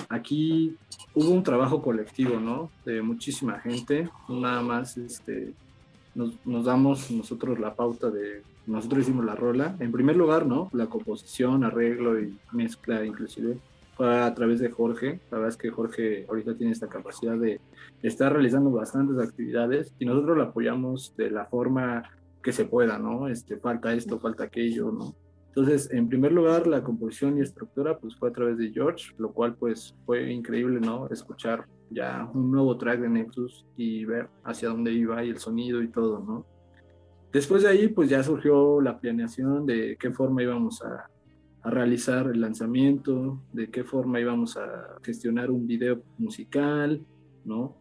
aquí 0.08 0.76
hubo 1.14 1.30
un 1.30 1.42
trabajo 1.42 1.82
colectivo, 1.82 2.40
¿no? 2.40 2.70
De 2.84 3.02
muchísima 3.02 3.60
gente, 3.60 4.08
nada 4.28 4.62
más 4.62 4.96
este, 4.96 5.52
nos, 6.14 6.64
damos 6.64 7.10
nosotros 7.10 7.58
la 7.58 7.74
pauta 7.74 8.10
de, 8.10 8.42
nosotros 8.66 9.02
hicimos 9.02 9.24
la 9.24 9.34
rola. 9.34 9.76
En 9.78 9.92
primer 9.92 10.16
lugar, 10.16 10.46
¿no? 10.46 10.70
La 10.72 10.86
composición, 10.86 11.64
arreglo 11.64 12.18
y 12.20 12.36
mezcla 12.52 13.04
inclusive 13.04 13.58
fue 13.96 14.20
a 14.20 14.34
través 14.34 14.60
de 14.60 14.70
Jorge. 14.70 15.20
La 15.30 15.38
verdad 15.38 15.48
es 15.48 15.56
que 15.56 15.70
Jorge 15.70 16.26
ahorita 16.28 16.56
tiene 16.56 16.72
esta 16.72 16.88
capacidad 16.88 17.36
de 17.36 17.60
estar 18.02 18.32
realizando 18.32 18.70
bastantes 18.70 19.18
actividades 19.18 19.94
y 19.98 20.06
nosotros 20.06 20.36
lo 20.36 20.42
apoyamos 20.44 21.14
de 21.16 21.30
la 21.30 21.46
forma 21.46 22.02
que 22.42 22.52
se 22.52 22.64
pueda, 22.64 22.98
¿no? 22.98 23.28
Este, 23.28 23.56
falta 23.58 23.92
esto, 23.94 24.18
falta 24.18 24.44
aquello, 24.44 24.90
¿no? 24.90 25.14
Entonces, 25.54 25.90
en 25.92 26.08
primer 26.08 26.32
lugar, 26.32 26.66
la 26.66 26.82
composición 26.82 27.36
y 27.36 27.42
estructura 27.42 27.98
pues 27.98 28.16
fue 28.16 28.30
a 28.30 28.32
través 28.32 28.56
de 28.56 28.72
George, 28.72 29.12
lo 29.18 29.32
cual 29.32 29.54
pues 29.54 29.94
fue 30.06 30.32
increíble, 30.32 30.80
¿no? 30.80 31.08
Escuchar 31.10 31.66
ya 31.90 32.28
un 32.32 32.50
nuevo 32.50 32.78
track 32.78 33.00
de 33.00 33.10
Nexus 33.10 33.66
y 33.76 34.06
ver 34.06 34.28
hacia 34.44 34.70
dónde 34.70 34.92
iba 34.92 35.22
y 35.22 35.28
el 35.28 35.38
sonido 35.38 35.82
y 35.82 35.88
todo, 35.88 36.20
¿no? 36.20 36.46
Después 37.32 37.62
de 37.62 37.68
ahí 37.68 37.88
pues 37.88 38.08
ya 38.08 38.22
surgió 38.22 38.80
la 38.80 38.98
planeación 38.98 39.66
de 39.66 39.96
qué 40.00 40.10
forma 40.10 40.42
íbamos 40.42 40.82
a, 40.82 41.10
a 41.62 41.70
realizar 41.70 42.26
el 42.26 42.40
lanzamiento, 42.40 43.40
de 43.52 43.70
qué 43.70 43.84
forma 43.84 44.20
íbamos 44.20 44.56
a 44.56 44.96
gestionar 45.02 45.50
un 45.50 45.66
video 45.66 46.02
musical, 46.18 47.04
¿no? 47.44 47.76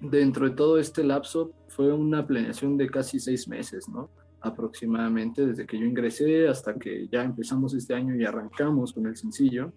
Dentro 0.00 0.48
de 0.48 0.54
todo 0.54 0.78
este 0.78 1.04
lapso 1.04 1.52
fue 1.68 1.92
una 1.92 2.26
planeación 2.26 2.76
de 2.76 2.88
casi 2.88 3.20
seis 3.20 3.46
meses, 3.46 3.88
¿no? 3.88 4.10
Aproximadamente 4.40 5.46
desde 5.46 5.66
que 5.66 5.78
yo 5.78 5.84
ingresé 5.84 6.48
hasta 6.48 6.74
que 6.74 7.08
ya 7.08 7.22
empezamos 7.22 7.74
este 7.74 7.94
año 7.94 8.14
y 8.16 8.24
arrancamos 8.24 8.92
con 8.92 9.06
el 9.06 9.16
sencillo. 9.16 9.72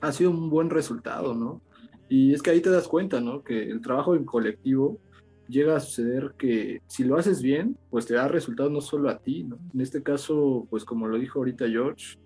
Ha 0.00 0.12
sido 0.12 0.30
un 0.30 0.50
buen 0.50 0.70
resultado, 0.70 1.34
¿no? 1.34 1.62
Y 2.08 2.32
es 2.32 2.42
que 2.42 2.50
ahí 2.50 2.60
te 2.60 2.70
das 2.70 2.88
cuenta, 2.88 3.20
¿no? 3.20 3.42
Que 3.42 3.70
el 3.70 3.80
trabajo 3.80 4.14
en 4.14 4.24
colectivo 4.24 5.00
llega 5.48 5.76
a 5.76 5.80
suceder 5.80 6.34
que 6.36 6.82
si 6.86 7.04
lo 7.04 7.16
haces 7.16 7.42
bien, 7.42 7.76
pues 7.90 8.06
te 8.06 8.14
da 8.14 8.26
resultados 8.26 8.72
no 8.72 8.80
solo 8.80 9.08
a 9.08 9.18
ti, 9.18 9.44
¿no? 9.44 9.58
En 9.72 9.80
este 9.80 10.02
caso, 10.02 10.66
pues 10.68 10.84
como 10.84 11.06
lo 11.06 11.18
dijo 11.18 11.38
ahorita 11.38 11.68
George, 11.68 12.18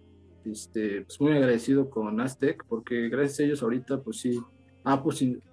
este, 0.44 1.02
pues 1.02 1.20
muy 1.20 1.32
agradecido 1.32 1.90
con 1.90 2.20
Aztec 2.20 2.64
porque 2.68 3.08
gracias 3.08 3.40
a 3.40 3.42
ellos 3.44 3.62
ahorita 3.62 4.00
pues 4.00 4.18
sí 4.18 4.40
ha 4.84 5.02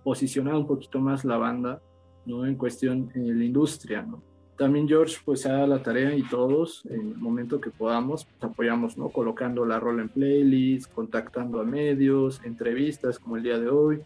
posicionado 0.04 0.60
un 0.60 0.68
poquito 0.68 1.00
más 1.00 1.26
la 1.26 1.38
banda, 1.38 1.82
¿no? 2.26 2.46
En 2.46 2.56
cuestión 2.56 3.12
en 3.14 3.38
la 3.38 3.46
industria, 3.46 4.02
¿no? 4.02 4.24
También 4.58 4.88
George 4.88 5.18
pues 5.24 5.42
se 5.42 5.50
da 5.50 5.68
la 5.68 5.84
tarea 5.84 6.16
y 6.16 6.24
todos 6.24 6.84
en 6.90 7.12
el 7.12 7.18
momento 7.18 7.62
que 7.62 7.70
podamos 7.70 8.26
pues, 8.26 8.52
apoyamos, 8.52 8.98
¿no? 8.98 9.10
Colocando 9.10 9.66
la 9.66 9.80
rola 9.80 10.02
en 10.02 10.10
playlist, 10.10 10.92
contactando 10.92 11.60
a 11.60 11.64
medios, 11.64 12.42
entrevistas 12.44 13.20
como 13.20 13.38
el 13.38 13.44
día 13.44 13.60
de 13.60 13.70
hoy, 13.70 14.02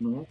¿no? 0.00 0.26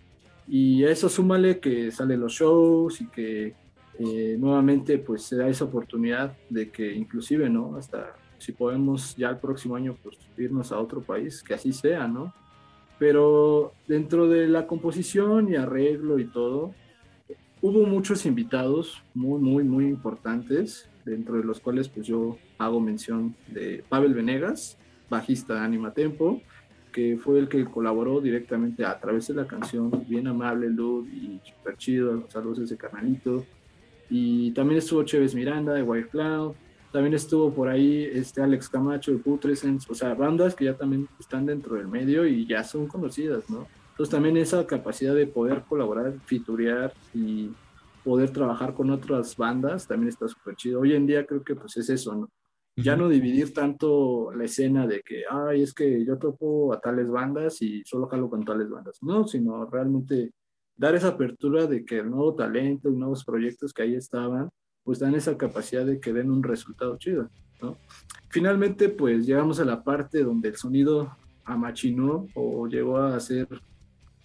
Y 0.48 0.84
a 0.84 0.92
eso 0.92 1.10
súmale 1.10 1.60
que 1.60 1.90
salen 1.92 2.20
los 2.20 2.34
shows 2.34 3.02
y 3.02 3.08
que 3.08 3.56
eh, 3.98 4.36
nuevamente 4.40 4.98
pues 4.98 5.24
se 5.24 5.38
da 5.38 5.48
esa 5.48 5.66
oportunidad 5.66 6.36
de 6.50 6.70
que 6.70 6.94
inclusive, 6.94 7.50
¿no? 7.50 7.76
Hasta 7.78 8.16
si 8.44 8.52
podemos 8.52 9.16
ya 9.16 9.30
el 9.30 9.38
próximo 9.38 9.78
año 9.78 9.96
pues 10.04 10.18
irnos 10.38 10.74
a 10.74 10.80
otro 10.80 11.02
país, 11.02 11.42
que 11.42 11.54
así 11.54 11.72
sea, 11.72 12.10
¿no? 12.10 12.34
Pero 13.00 13.72
dentro 13.88 14.28
de 14.28 14.50
la 14.50 14.68
composición 14.68 15.50
y 15.50 15.56
arreglo 15.56 16.20
y 16.20 16.26
todo, 16.26 16.74
hubo 17.62 17.86
muchos 17.86 18.26
invitados 18.26 19.02
muy, 19.14 19.40
muy, 19.40 19.64
muy 19.64 19.86
importantes, 19.86 20.90
dentro 21.06 21.36
de 21.36 21.46
los 21.46 21.62
cuales 21.62 21.88
pues 21.88 22.06
yo 22.06 22.38
hago 22.58 22.82
mención 22.82 23.34
de 23.48 23.82
Pavel 23.88 24.14
Venegas, 24.14 24.78
bajista 25.10 25.54
de 25.54 25.60
Anima 25.62 25.94
Tempo, 25.94 26.42
que 26.92 27.18
fue 27.18 27.40
el 27.40 27.48
que 27.48 27.64
colaboró 27.64 28.20
directamente 28.20 28.84
a 28.84 29.00
través 29.00 29.28
de 29.28 29.36
la 29.36 29.48
canción, 29.48 30.06
bien 30.10 30.28
amable 30.28 30.68
el 30.68 30.76
dude 30.76 31.10
y 31.10 31.42
super 31.46 31.78
chido, 31.78 32.30
saludos 32.30 32.60
ese 32.60 32.76
carnalito. 32.76 33.46
Y 34.10 34.52
también 34.52 34.80
estuvo 34.80 35.04
Chévez 35.04 35.34
Miranda 35.34 35.74
de 35.74 35.82
White 35.82 36.10
Cloud, 36.10 36.56
también 36.94 37.16
estuvo 37.16 37.52
por 37.52 37.70
ahí 37.70 38.04
este 38.04 38.40
Alex 38.40 38.70
Camacho 38.70 39.12
de 39.12 39.18
Putrescence, 39.18 39.92
o 39.92 39.96
sea, 39.96 40.14
bandas 40.14 40.54
que 40.54 40.66
ya 40.66 40.78
también 40.78 41.10
están 41.20 41.48
dentro 41.48 41.76
del 41.76 41.88
medio 41.88 42.28
y 42.28 42.46
ya 42.46 42.64
son 42.64 42.88
conocidas, 42.88 43.50
¿no? 43.50 43.68
Entonces 43.90 44.12
también 44.12 44.38
esa 44.38 44.66
capacidad 44.68 45.16
de 45.16 45.26
poder 45.26 45.64
colaborar, 45.64 46.14
fiturear 46.26 46.94
y 47.12 47.50
poder 48.04 48.30
trabajar 48.30 48.76
con 48.76 48.92
otras 48.92 49.36
bandas 49.36 49.88
también 49.88 50.10
está 50.10 50.28
súper 50.28 50.56
chido. 50.56 50.82
Hoy 50.82 50.94
en 50.94 51.08
día 51.08 51.26
creo 51.26 51.44
que 51.44 51.56
pues 51.56 51.76
es 51.78 51.90
eso, 51.90 52.16
¿no? 52.16 52.30
Ya 52.76 52.96
no 52.96 53.10
dividir 53.10 53.54
tanto 53.54 54.32
la 54.32 54.44
escena 54.46 54.86
de 54.86 55.02
que, 55.02 55.24
ay, 55.28 55.64
es 55.64 55.74
que 55.74 56.06
yo 56.06 56.20
toco 56.20 56.74
a 56.74 56.80
tales 56.80 57.10
bandas 57.10 57.60
y 57.64 57.82
solo 57.86 58.08
jalo 58.08 58.30
con 58.30 58.46
tales 58.46 58.70
bandas. 58.70 59.00
No, 59.02 59.28
sino 59.28 59.66
realmente 59.66 60.32
dar 60.76 60.94
esa 60.94 61.10
apertura 61.10 61.66
de 61.66 61.84
que 61.86 62.00
el 62.00 62.12
nuevo 62.12 62.36
talento, 62.36 62.90
nuevos 62.92 63.26
proyectos 63.26 63.74
que 63.74 63.82
ahí 63.82 63.96
estaban, 63.96 64.50
pues 64.84 65.00
dan 65.00 65.16
esa 65.16 65.38
capacidad 65.38 65.86
de 65.86 66.00
que 66.00 66.14
den 66.14 66.32
un 66.32 66.44
resultado 66.44 66.98
chido, 66.98 67.30
¿no? 67.62 67.78
Finalmente, 68.30 68.90
pues 68.90 69.26
llegamos 69.26 69.60
a 69.60 69.66
la 69.66 69.84
parte 69.84 70.24
donde 70.24 70.50
el 70.50 70.56
sonido 70.56 71.16
amachinó 71.46 72.28
o 72.34 72.68
llegó 72.68 72.98
a 72.98 73.16
hacer 73.16 73.48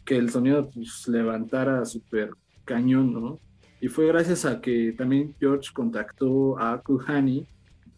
que 0.04 0.16
el 0.16 0.30
sonido 0.30 0.70
pues, 0.70 1.06
levantara 1.08 1.84
súper 1.84 2.30
cañón, 2.64 3.12
¿no? 3.12 3.38
Y 3.80 3.88
fue 3.88 4.06
gracias 4.06 4.44
a 4.44 4.60
que 4.60 4.94
también 4.96 5.34
George 5.38 5.70
contactó 5.72 6.58
a 6.58 6.80
Kuhani, 6.82 7.46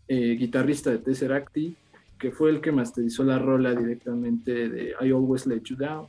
eh, 0.08 0.36
guitarrista 0.36 0.90
de 0.90 0.98
Tesseracti, 0.98 1.76
que 2.18 2.32
fue 2.32 2.50
el 2.50 2.60
que 2.60 2.72
masterizó 2.72 3.24
la 3.24 3.38
rola 3.38 3.74
directamente 3.74 4.68
de 4.68 4.94
I 5.00 5.10
Always 5.10 5.46
Let 5.46 5.62
You 5.62 5.76
Down. 5.76 6.08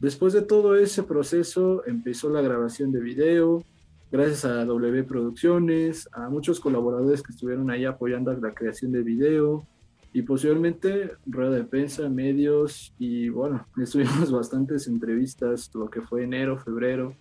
Después 0.00 0.34
de 0.34 0.42
todo 0.42 0.76
ese 0.76 1.02
proceso 1.02 1.84
empezó 1.86 2.30
la 2.30 2.42
grabación 2.42 2.92
de 2.92 3.00
video, 3.00 3.64
gracias 4.10 4.44
a 4.44 4.64
W 4.64 5.04
Producciones, 5.04 6.08
a 6.12 6.28
muchos 6.28 6.60
colaboradores 6.60 7.22
que 7.22 7.32
estuvieron 7.32 7.70
ahí 7.70 7.84
apoyando 7.84 8.32
la 8.32 8.54
creación 8.54 8.92
de 8.92 9.02
video 9.02 9.66
y 10.12 10.22
posteriormente 10.22 11.12
rueda 11.26 11.50
de 11.50 11.64
prensa, 11.64 12.08
medios 12.08 12.94
y 12.98 13.28
bueno, 13.28 13.66
estuvimos 13.76 14.32
bastantes 14.32 14.88
entrevistas, 14.88 15.70
lo 15.74 15.90
que 15.90 16.00
fue 16.00 16.24
enero, 16.24 16.58
febrero, 16.58 17.14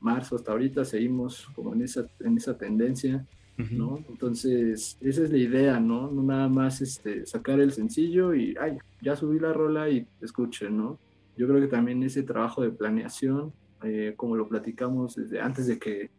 marzo, 0.00 0.36
hasta 0.36 0.52
ahorita 0.52 0.84
seguimos 0.84 1.48
como 1.54 1.74
en 1.74 1.82
esa, 1.82 2.06
en 2.20 2.36
esa 2.36 2.56
tendencia, 2.58 3.24
¿no? 3.70 4.04
Entonces, 4.08 4.96
esa 5.00 5.22
es 5.22 5.30
la 5.30 5.36
idea, 5.36 5.78
¿no? 5.78 6.10
No 6.10 6.22
nada 6.24 6.48
más 6.48 6.80
este, 6.80 7.24
sacar 7.26 7.60
el 7.60 7.70
sencillo 7.70 8.34
y, 8.34 8.56
ay, 8.60 8.78
ya 9.00 9.14
subí 9.14 9.38
la 9.38 9.52
rola 9.52 9.88
y 9.88 10.04
escuchen, 10.20 10.76
¿no? 10.76 10.98
Yo 11.36 11.46
creo 11.46 11.60
que 11.60 11.68
también 11.68 12.02
ese 12.02 12.24
trabajo 12.24 12.62
de 12.62 12.70
planeación, 12.70 13.52
eh, 13.84 14.14
como 14.16 14.34
lo 14.34 14.48
platicamos 14.48 15.14
desde 15.14 15.40
antes 15.40 15.68
de 15.68 15.78
que 15.78 16.10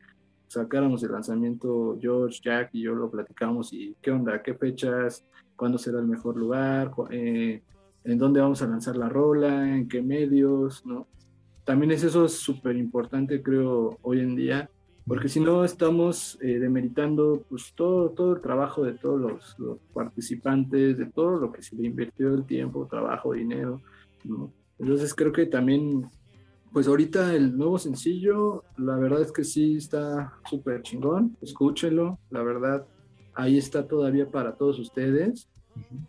sacáramos 0.54 1.04
el 1.04 1.12
lanzamiento, 1.12 1.98
George, 2.00 2.40
Jack 2.44 2.70
y 2.74 2.84
yo 2.84 2.94
lo 2.94 3.10
platicamos 3.10 3.74
y 3.74 3.96
qué 4.02 4.12
onda, 4.12 4.42
qué 4.42 4.54
fechas, 4.54 5.26
cuándo 5.56 5.78
será 5.78 6.00
el 6.00 6.08
mejor 6.08 6.38
lugar, 6.38 6.92
eh, 7.10 7.62
en 8.04 8.18
dónde 8.18 8.42
vamos 8.42 8.62
a 8.62 8.68
lanzar 8.68 8.96
la 8.96 9.10
rola, 9.10 9.76
en 9.76 9.88
qué 9.88 10.02
medios, 10.02 10.86
¿no? 10.86 11.08
También 11.64 11.92
es 11.92 12.04
eso 12.04 12.28
súper 12.28 12.76
importante, 12.76 13.42
creo, 13.42 13.98
hoy 14.02 14.20
en 14.20 14.36
día, 14.36 14.70
porque 15.08 15.30
si 15.30 15.40
no 15.40 15.64
estamos 15.64 16.38
eh, 16.42 16.60
demeritando 16.60 17.44
pues, 17.50 17.74
todo, 17.76 18.10
todo 18.10 18.36
el 18.36 18.42
trabajo 18.42 18.84
de 18.84 18.94
todos 18.94 19.20
los, 19.20 19.56
los, 19.60 19.78
participantes, 19.94 20.98
de 20.98 21.06
todo 21.06 21.40
lo 21.40 21.52
que 21.52 21.62
se 21.62 21.76
le 21.76 21.88
invirtió 21.88 22.34
el 22.34 22.46
tiempo, 22.46 22.88
trabajo, 22.90 23.34
dinero, 23.34 23.82
¿no? 24.24 24.52
Entonces 24.80 25.14
creo 25.14 25.32
que 25.32 25.46
también 25.46 26.10
pues 26.74 26.88
ahorita 26.88 27.36
el 27.36 27.56
nuevo 27.56 27.78
sencillo, 27.78 28.64
la 28.78 28.96
verdad 28.96 29.22
es 29.22 29.32
que 29.32 29.44
sí 29.44 29.76
está 29.76 30.34
súper 30.50 30.82
chingón, 30.82 31.38
escúchenlo, 31.40 32.18
la 32.32 32.42
verdad, 32.42 32.88
ahí 33.36 33.60
está 33.60 33.88
todavía 33.88 34.30
para 34.30 34.56
todos 34.56 34.80
ustedes. 34.80 35.48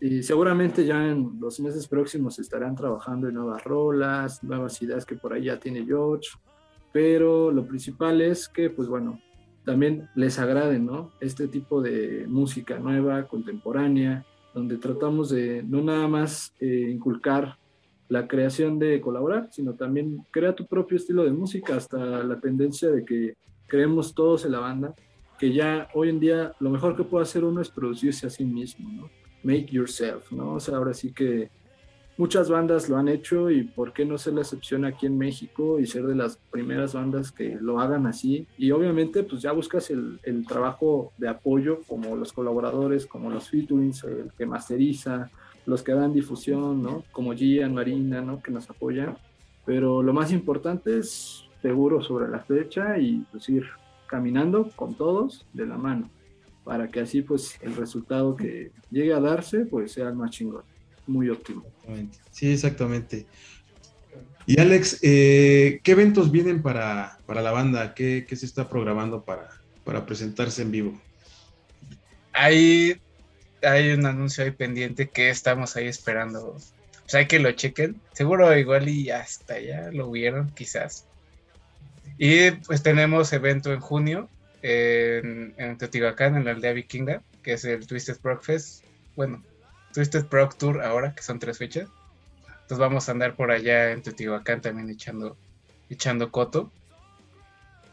Y 0.01 0.23
seguramente 0.23 0.85
ya 0.85 1.07
en 1.07 1.39
los 1.39 1.59
meses 1.59 1.87
próximos 1.87 2.39
estarán 2.39 2.75
trabajando 2.75 3.27
en 3.27 3.35
nuevas 3.35 3.63
rolas, 3.63 4.43
nuevas 4.43 4.81
ideas 4.81 5.05
que 5.05 5.15
por 5.15 5.33
ahí 5.33 5.45
ya 5.45 5.59
tiene 5.59 5.85
George, 5.85 6.29
pero 6.91 7.51
lo 7.51 7.65
principal 7.67 8.21
es 8.21 8.49
que, 8.49 8.71
pues 8.71 8.87
bueno, 8.87 9.19
también 9.65 10.09
les 10.15 10.39
agrade, 10.39 10.79
¿no? 10.79 11.11
Este 11.19 11.47
tipo 11.47 11.81
de 11.81 12.25
música 12.27 12.79
nueva, 12.79 13.27
contemporánea, 13.27 14.25
donde 14.53 14.77
tratamos 14.77 15.29
de 15.29 15.61
no 15.63 15.83
nada 15.83 16.07
más 16.07 16.53
eh, 16.59 16.89
inculcar 16.91 17.57
la 18.07 18.27
creación 18.27 18.77
de 18.79 19.01
colaborar, 19.01 19.49
sino 19.51 19.73
también 19.73 20.25
crea 20.31 20.55
tu 20.55 20.65
propio 20.67 20.97
estilo 20.97 21.23
de 21.23 21.31
música, 21.31 21.75
hasta 21.75 21.97
la 22.23 22.39
tendencia 22.39 22.89
de 22.89 23.03
que 23.03 23.35
creemos 23.67 24.13
todos 24.13 24.45
en 24.45 24.51
la 24.51 24.59
banda, 24.59 24.93
que 25.39 25.53
ya 25.53 25.89
hoy 25.93 26.09
en 26.09 26.19
día 26.19 26.53
lo 26.59 26.69
mejor 26.69 26.95
que 26.95 27.03
puede 27.03 27.23
hacer 27.23 27.43
uno 27.43 27.61
es 27.61 27.69
producirse 27.69 28.27
a 28.27 28.29
sí 28.29 28.45
mismo, 28.45 28.89
¿no? 28.89 29.09
Make 29.43 29.67
yourself, 29.71 30.31
¿no? 30.31 30.53
O 30.53 30.59
sea, 30.59 30.77
ahora 30.77 30.93
sí 30.93 31.13
que 31.13 31.49
muchas 32.17 32.49
bandas 32.49 32.89
lo 32.89 32.97
han 32.97 33.07
hecho 33.07 33.49
y 33.49 33.63
por 33.63 33.93
qué 33.93 34.05
no 34.05 34.17
ser 34.17 34.33
la 34.33 34.41
excepción 34.41 34.85
aquí 34.85 35.05
en 35.05 35.17
México 35.17 35.79
y 35.79 35.85
ser 35.85 36.05
de 36.05 36.15
las 36.15 36.37
primeras 36.51 36.93
bandas 36.93 37.31
que 37.31 37.57
lo 37.59 37.79
hagan 37.79 38.07
así. 38.07 38.47
Y 38.57 38.71
obviamente 38.71 39.23
pues 39.23 39.41
ya 39.41 39.51
buscas 39.51 39.89
el, 39.89 40.19
el 40.23 40.45
trabajo 40.45 41.11
de 41.17 41.27
apoyo 41.27 41.81
como 41.87 42.15
los 42.15 42.31
colaboradores, 42.33 43.05
como 43.05 43.29
los 43.29 43.49
featurings, 43.49 44.03
el 44.03 44.31
que 44.37 44.45
masteriza, 44.45 45.29
los 45.65 45.81
que 45.83 45.93
dan 45.93 46.13
difusión, 46.13 46.81
¿no? 46.81 47.03
Como 47.11 47.33
Gian, 47.33 47.73
Marina, 47.73 48.21
¿no? 48.21 48.41
Que 48.41 48.51
nos 48.51 48.69
apoyan. 48.69 49.17
Pero 49.65 50.03
lo 50.03 50.13
más 50.13 50.31
importante 50.31 50.99
es 50.99 51.45
seguro 51.61 52.01
sobre 52.03 52.29
la 52.29 52.39
fecha 52.39 52.99
y 52.99 53.25
pues 53.31 53.49
ir 53.49 53.65
caminando 54.07 54.69
con 54.75 54.93
todos 54.93 55.45
de 55.53 55.65
la 55.65 55.77
mano 55.77 56.09
para 56.63 56.87
que 56.87 56.99
así 56.99 57.21
pues 57.21 57.57
el 57.61 57.75
resultado 57.75 58.35
que 58.35 58.71
llegue 58.91 59.13
a 59.13 59.19
darse 59.19 59.65
pues 59.65 59.91
sea 59.91 60.09
el 60.09 60.15
más 60.15 60.31
chingón 60.31 60.63
muy 61.07 61.29
óptimo. 61.29 61.65
Sí, 62.31 62.51
exactamente. 62.51 63.25
Y 64.47 64.59
Alex, 64.59 64.99
eh, 65.01 65.79
¿qué 65.83 65.91
eventos 65.91 66.31
vienen 66.31 66.61
para, 66.61 67.17
la 67.27 67.51
banda? 67.51 67.93
¿Qué, 67.95 68.25
se 68.35 68.45
está 68.45 68.69
programando 68.69 69.23
para, 69.23 69.49
para 69.83 70.05
presentarse 70.05 70.61
en 70.61 70.71
vivo? 70.71 71.01
Hay, 72.31 72.99
hay 73.63 73.91
un 73.91 74.05
anuncio 74.05 74.43
ahí 74.43 74.51
pendiente 74.51 75.09
que 75.09 75.29
estamos 75.29 75.75
ahí 75.75 75.87
esperando. 75.87 76.57
O 77.05 77.09
sea, 77.09 77.27
que 77.27 77.39
lo 77.39 77.51
chequen. 77.51 77.99
Seguro 78.13 78.55
igual 78.57 78.87
y 78.87 79.09
hasta 79.09 79.59
ya 79.59 79.89
lo 79.91 80.11
vieron, 80.11 80.51
quizás. 80.51 81.05
Y 82.17 82.51
pues 82.51 82.83
tenemos 82.83 83.33
evento 83.33 83.73
en 83.73 83.79
junio 83.79 84.29
en, 84.61 85.53
en 85.57 85.77
Teotihuacán, 85.77 86.35
en 86.35 86.45
la 86.45 86.51
aldea 86.51 86.73
vikinga, 86.73 87.21
que 87.43 87.53
es 87.53 87.65
el 87.65 87.85
Twisted 87.87 88.17
Proc 88.17 88.43
Fest. 88.43 88.83
Bueno, 89.15 89.43
Twisted 89.95 90.25
Proc 90.25 90.57
Tour 90.57 90.81
ahora, 90.83 91.15
que 91.15 91.23
son 91.23 91.39
tres 91.39 91.57
fechas. 91.57 91.87
Entonces 92.47 92.77
vamos 92.77 93.07
a 93.07 93.13
andar 93.13 93.35
por 93.35 93.49
allá 93.49 93.91
en 93.91 94.01
Teotihuacán 94.01 94.59
también 94.59 94.89
echando, 94.89 95.37
echando 95.89 96.31
coto. 96.31 96.69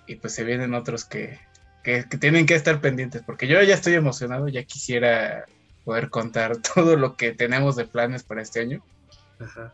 Y 0.09 0.17
pues 0.17 0.35
se 0.35 0.43
vienen 0.43 0.75
otros 0.75 1.05
que, 1.05 1.39
que, 1.85 2.03
tienen 2.03 2.45
que 2.45 2.57
estar 2.57 2.81
pendientes, 2.81 3.23
porque 3.23 3.47
yo 3.47 3.63
ya 3.63 3.75
estoy 3.75 3.95
emocionado, 3.95 4.49
ya 4.49 4.65
quisiera 4.65 5.47
poder 5.85 6.11
contar 6.11 6.57
todo 6.75 6.97
lo 6.97 7.17
que 7.17 7.33
tenemos 7.33 7.77
de 7.77 7.85
planes 7.85 8.25
para 8.25 8.43
este 8.43 8.61
año. 8.61 8.83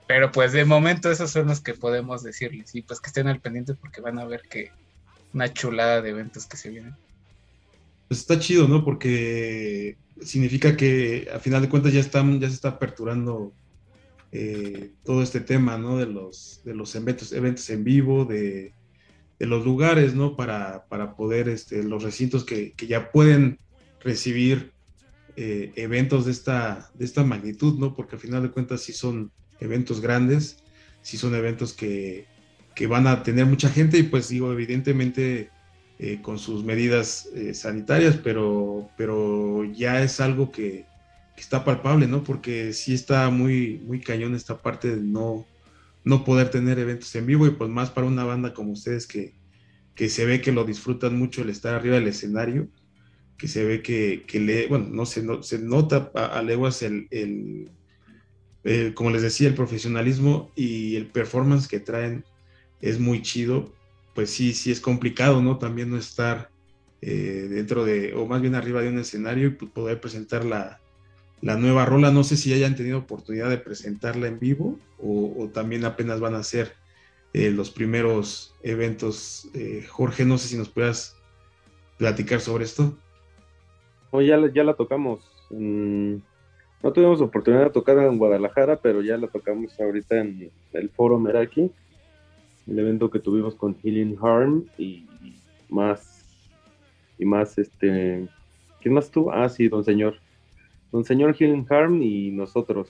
Pero 0.07 0.31
pues 0.31 0.53
de 0.53 0.67
momento 0.67 1.11
esos 1.11 1.31
son 1.31 1.47
los 1.47 1.63
que 1.63 1.73
podemos 1.73 2.23
decirles. 2.23 2.75
Y 2.75 2.83
pues 2.83 3.01
que 3.01 3.09
estén 3.09 3.27
al 3.27 3.41
pendiente 3.41 3.73
porque 3.73 4.03
van 4.03 4.19
a 4.19 4.27
ver 4.27 4.43
que 4.43 4.71
una 5.33 5.51
chulada 5.51 6.03
de 6.03 6.11
eventos 6.11 6.45
que 6.45 6.59
se 6.59 6.69
vienen. 6.69 6.95
Pues 8.09 8.21
está 8.21 8.39
chido, 8.39 8.69
¿no? 8.69 8.85
Porque 8.85 9.97
significa 10.23 10.77
que 10.77 11.29
a 11.35 11.39
final 11.39 11.63
de 11.63 11.69
cuentas 11.69 11.93
ya, 11.93 12.01
están, 12.01 12.41
ya 12.41 12.49
se 12.49 12.55
está 12.55 12.71
aperturando 12.71 13.53
eh, 14.33 14.93
todo 15.05 15.23
este 15.23 15.41
tema, 15.41 15.79
¿no? 15.79 15.97
De 15.97 16.07
los, 16.07 16.61
de 16.65 16.75
los 16.75 16.95
eventos, 16.95 17.33
eventos 17.33 17.69
en 17.71 17.85
vivo, 17.85 18.25
de, 18.25 18.75
los 19.39 19.65
lugares, 19.65 20.15
¿no? 20.15 20.37
Para, 20.37 20.87
para 20.89 21.15
poder, 21.15 21.49
este, 21.49 21.83
los 21.83 22.03
recintos 22.03 22.45
que, 22.45 22.75
ya 22.77 23.11
pueden 23.13 23.59
recibir 24.01 24.73
eh, 25.37 25.73
eventos 25.77 26.27
de 26.27 26.33
esta, 26.33 26.91
de 26.95 27.05
esta 27.05 27.25
magnitud, 27.25 27.79
¿no? 27.79 27.95
Porque 27.95 28.17
a 28.17 28.19
final 28.19 28.43
de 28.43 28.51
cuentas 28.51 28.83
sí 28.83 28.93
son 28.93 29.31
eventos 29.61 30.01
grandes, 30.01 30.63
sí 31.03 31.17
son 31.17 31.35
eventos 31.35 31.73
que, 31.73 32.27
que 32.75 32.87
van 32.87 33.07
a 33.07 33.23
tener 33.23 33.47
mucha 33.47 33.69
gente 33.69 33.99
y 33.99 34.03
pues 34.03 34.29
digo, 34.29 34.53
evidentemente 34.53 35.51
eh, 36.01 36.21
con 36.23 36.39
sus 36.39 36.63
medidas 36.63 37.29
eh, 37.35 37.55
sanitarias, 37.55 38.17
pero, 38.23 38.89
pero 38.97 39.65
ya 39.65 40.01
es 40.01 40.21
algo 40.21 40.53
que, 40.53 40.87
está 41.37 41.65
palpable, 41.65 42.07
¿no? 42.09 42.25
Porque 42.25 42.73
sí 42.73 42.95
está 42.95 43.31
muy, 43.31 43.81
muy 43.85 44.01
cañón 44.01 44.35
esta 44.35 44.59
parte 44.59 44.97
de 44.97 45.03
no, 45.03 45.47
no 46.05 46.25
poder 46.25 46.51
tener 46.51 46.79
eventos 46.79 47.15
en 47.15 47.27
vivo 47.27 47.47
y 47.47 47.51
pues 47.51 47.71
más 47.71 47.91
para 47.91 48.09
una 48.09 48.25
banda 48.25 48.55
como 48.55 48.73
ustedes 48.73 49.07
que, 49.07 49.35
que 49.95 50.09
se 50.09 50.25
ve 50.25 50.41
que 50.41 50.53
lo 50.53 50.65
disfrutan 50.65 51.17
mucho 51.17 51.43
el 51.43 51.51
estar 51.51 51.75
arriba 51.75 51.97
del 51.97 52.09
escenario, 52.09 52.69
que 53.37 53.47
se 53.47 53.65
ve 53.65 53.83
que, 53.83 54.25
que 54.27 54.41
le, 54.41 54.67
bueno, 54.67 54.89
no 54.91 55.07
se, 55.07 55.23
no, 55.23 55.43
se 55.43 55.61
nota 55.61 56.11
a, 56.15 56.43
leguas 56.43 56.83
el, 56.83 57.07
el, 57.11 58.95
como 58.95 59.11
les 59.11 59.23
decía, 59.23 59.49
el 59.49 59.55
profesionalismo 59.55 60.53
y 60.57 60.97
el 60.97 61.07
performance 61.07 61.69
que 61.69 61.81
traen 61.81 62.25
es 62.81 62.99
muy 62.99 63.23
chido 63.23 63.73
pues 64.19 64.31
sí, 64.31 64.53
sí 64.53 64.73
es 64.73 64.81
complicado, 64.81 65.41
¿no? 65.41 65.59
También 65.59 65.91
no 65.91 65.97
estar 65.97 66.51
eh, 67.03 67.47
dentro 67.49 67.85
de, 67.85 68.15
o 68.15 68.27
más 68.27 68.43
bien 68.43 68.57
arriba 68.57 68.83
de 68.83 68.89
un 68.89 68.99
escenario 68.99 69.47
y 69.47 69.51
pues, 69.51 69.71
poder 69.71 70.01
presentar 70.01 70.45
la, 70.45 70.81
nueva 71.41 71.85
rola. 71.85 72.11
No 72.11 72.25
sé 72.25 72.37
si 72.37 72.53
hayan 72.53 72.75
tenido 72.75 72.99
oportunidad 72.99 73.49
de 73.49 73.59
presentarla 73.59 74.27
en 74.27 74.41
vivo 74.41 74.77
o, 75.01 75.49
también 75.55 75.85
apenas 75.85 76.19
van 76.19 76.35
a 76.35 76.43
ser 76.43 76.73
eh, 77.33 77.53
los 77.53 77.71
primeros 77.71 78.57
eventos. 78.65 79.49
Eh, 79.55 79.87
Jorge, 79.89 80.25
no 80.25 80.37
sé 80.37 80.49
si 80.49 80.57
nos 80.57 80.69
puedas 80.69 81.17
platicar 81.97 82.41
sobre 82.41 82.65
esto. 82.65 82.99
Oh, 84.11 84.21
ya, 84.21 84.37
ya 84.53 84.65
la 84.65 84.75
tocamos. 84.75 85.21
no 85.49 86.93
tuvimos 86.93 87.21
oportunidad 87.21 87.67
de 87.67 87.71
tocar 87.71 87.97
en 87.99 88.19
Guadalajara, 88.19 88.81
pero 88.81 89.01
ya 89.01 89.17
la 89.17 89.29
tocamos 89.29 89.79
ahorita 89.79 90.19
en 90.19 90.51
el 90.73 90.91
foro 90.91 91.21
Meraki 91.21 91.71
el 92.69 92.79
evento 92.79 93.11
que 93.11 93.19
tuvimos 93.19 93.55
con 93.55 93.75
Healing 93.83 94.17
Harm 94.21 94.67
y, 94.77 95.07
más 95.69 96.25
y 97.19 97.25
más 97.25 97.59
este 97.59 98.29
¿quién 98.81 98.95
más 98.95 99.11
tú? 99.11 99.31
Ah, 99.31 99.49
sí, 99.49 99.69
don 99.69 99.85
señor. 99.85 100.17
Don 100.93 101.05
señor 101.05 101.35
Healing 101.35 101.67
Harm 101.69 102.03
y 102.03 102.31
nosotros. 102.31 102.89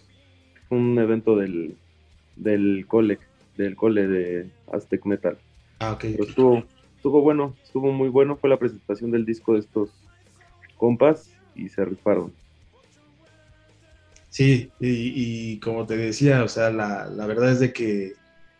Un 0.71 0.99
evento 0.99 1.37
del 1.37 1.77
del 2.37 2.87
cole, 2.87 3.19
del 3.57 3.75
cole 3.77 4.07
de 4.07 4.51
Aztec 4.73 5.05
Metal. 5.05 5.38
Ah, 5.81 5.93
ok. 5.93 6.05
estuvo, 6.05 6.64
estuvo 6.97 7.21
bueno, 7.23 7.55
estuvo 7.64 7.93
muy 7.93 8.09
bueno. 8.09 8.37
Fue 8.37 8.51
la 8.51 8.59
presentación 8.59 9.11
del 9.11 9.25
disco 9.25 9.55
de 9.55 9.61
estos 9.61 9.91
compas 10.77 11.33
y 11.55 11.69
se 11.69 11.85
rifaron. 11.85 12.33
Sí, 14.31 14.71
y, 14.79 15.59
como 15.59 15.87
te 15.87 15.97
decía, 15.97 16.45
o 16.45 16.49
sea, 16.49 16.71
la, 16.71 17.07
la 17.07 17.27
verdad 17.27 17.51
es 17.51 17.61
de 17.61 17.73
que 17.73 18.12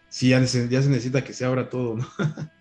sí, 0.09 0.31
ya, 0.31 0.47
se 0.47 0.69
necesita 0.69 1.25
que 1.25 1.33
se 1.33 1.45
abra 1.45 1.69
todo, 1.69 1.97
¿no? 1.97 2.07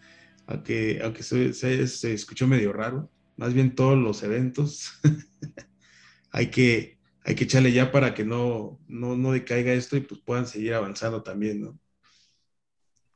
aunque 0.48 1.00
aunque 1.04 1.24
se, 1.24 2.14
escuchó 2.14 2.48
medio 2.48 2.74
raro, 2.74 3.10
más 3.36 3.54
bien 3.54 3.76
todos 3.76 3.98
los 3.98 4.24
eventos, 4.24 5.00
hay, 6.32 6.48
que, 6.50 6.98
hay 7.24 7.36
que 7.36 7.44
echarle 7.44 7.72
ya 7.72 7.92
para 7.92 8.14
que 8.14 8.24
no, 8.24 8.80
no, 8.88 9.32
decaiga 9.32 9.74
esto 9.74 9.98
y 9.98 10.02
pues 10.02 10.22
puedan 10.22 10.48
seguir 10.48 10.74
avanzando 10.74 11.24
también, 11.24 11.62
¿no? 11.62 11.80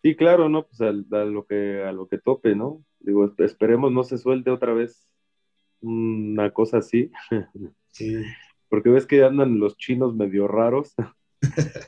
Sí, 0.04 0.16
claro, 0.16 0.50
¿no? 0.50 0.66
Pues 0.66 0.82
a, 0.82 0.92
lo, 0.92 1.46
que, 1.46 1.84
a 1.84 1.92
lo 1.92 2.08
que 2.08 2.18
tope, 2.18 2.56
¿no? 2.56 2.84
Digo, 3.00 3.34
esperemos 3.38 3.92
no 3.92 4.04
se 4.04 4.18
suelte 4.18 4.50
otra 4.50 4.74
vez 4.74 5.08
una 5.82 6.52
cosa 6.52 6.78
así. 6.78 7.12
Sí. 7.94 8.24
Porque 8.70 8.88
ves 8.90 9.06
que 9.06 9.22
andan 9.22 9.60
los 9.60 9.76
chinos 9.76 10.16
medio 10.16 10.48
raros, 10.48 10.96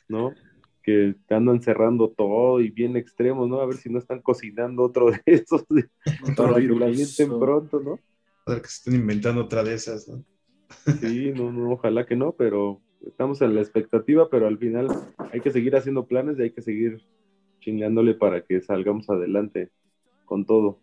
¿no? 0.10 0.34
Que 0.84 1.16
andan 1.30 1.62
cerrando 1.62 2.10
todo 2.10 2.60
y 2.60 2.70
bien 2.70 2.98
extremos, 2.98 3.48
¿no? 3.48 3.62
A 3.62 3.66
ver 3.66 3.78
si 3.78 3.90
no 3.90 4.00
están 4.00 4.22
cocinando 4.22 4.84
otro 4.84 5.12
de 5.12 5.22
esos 5.26 5.64
para 6.36 6.56
que 6.56 6.68
la 6.68 7.40
pronto, 7.40 7.80
¿no? 7.80 8.00
A 8.46 8.52
ver 8.52 8.62
que 8.62 8.68
se 8.68 8.76
estén 8.76 8.96
inventando 8.96 9.42
otra 9.42 9.64
de 9.64 9.74
esas, 9.74 10.08
¿no? 10.08 10.24
Sí, 11.00 11.32
no, 11.34 11.52
no, 11.52 11.72
ojalá 11.72 12.06
que 12.06 12.16
no, 12.16 12.34
pero 12.34 12.82
estamos 13.08 13.42
en 13.42 13.56
la 13.56 13.62
expectativa, 13.62 14.30
pero 14.30 14.48
al 14.48 14.58
final 14.58 14.88
hay 15.32 15.40
que 15.40 15.52
seguir 15.52 15.76
haciendo 15.76 16.06
planes 16.06 16.38
y 16.38 16.44
hay 16.44 16.52
que 16.52 16.62
seguir 16.62 17.02
chingándole 17.62 18.14
para 18.14 18.44
que 18.44 18.62
salgamos 18.62 19.10
adelante 19.10 19.72
con 20.26 20.46
todo. 20.46 20.80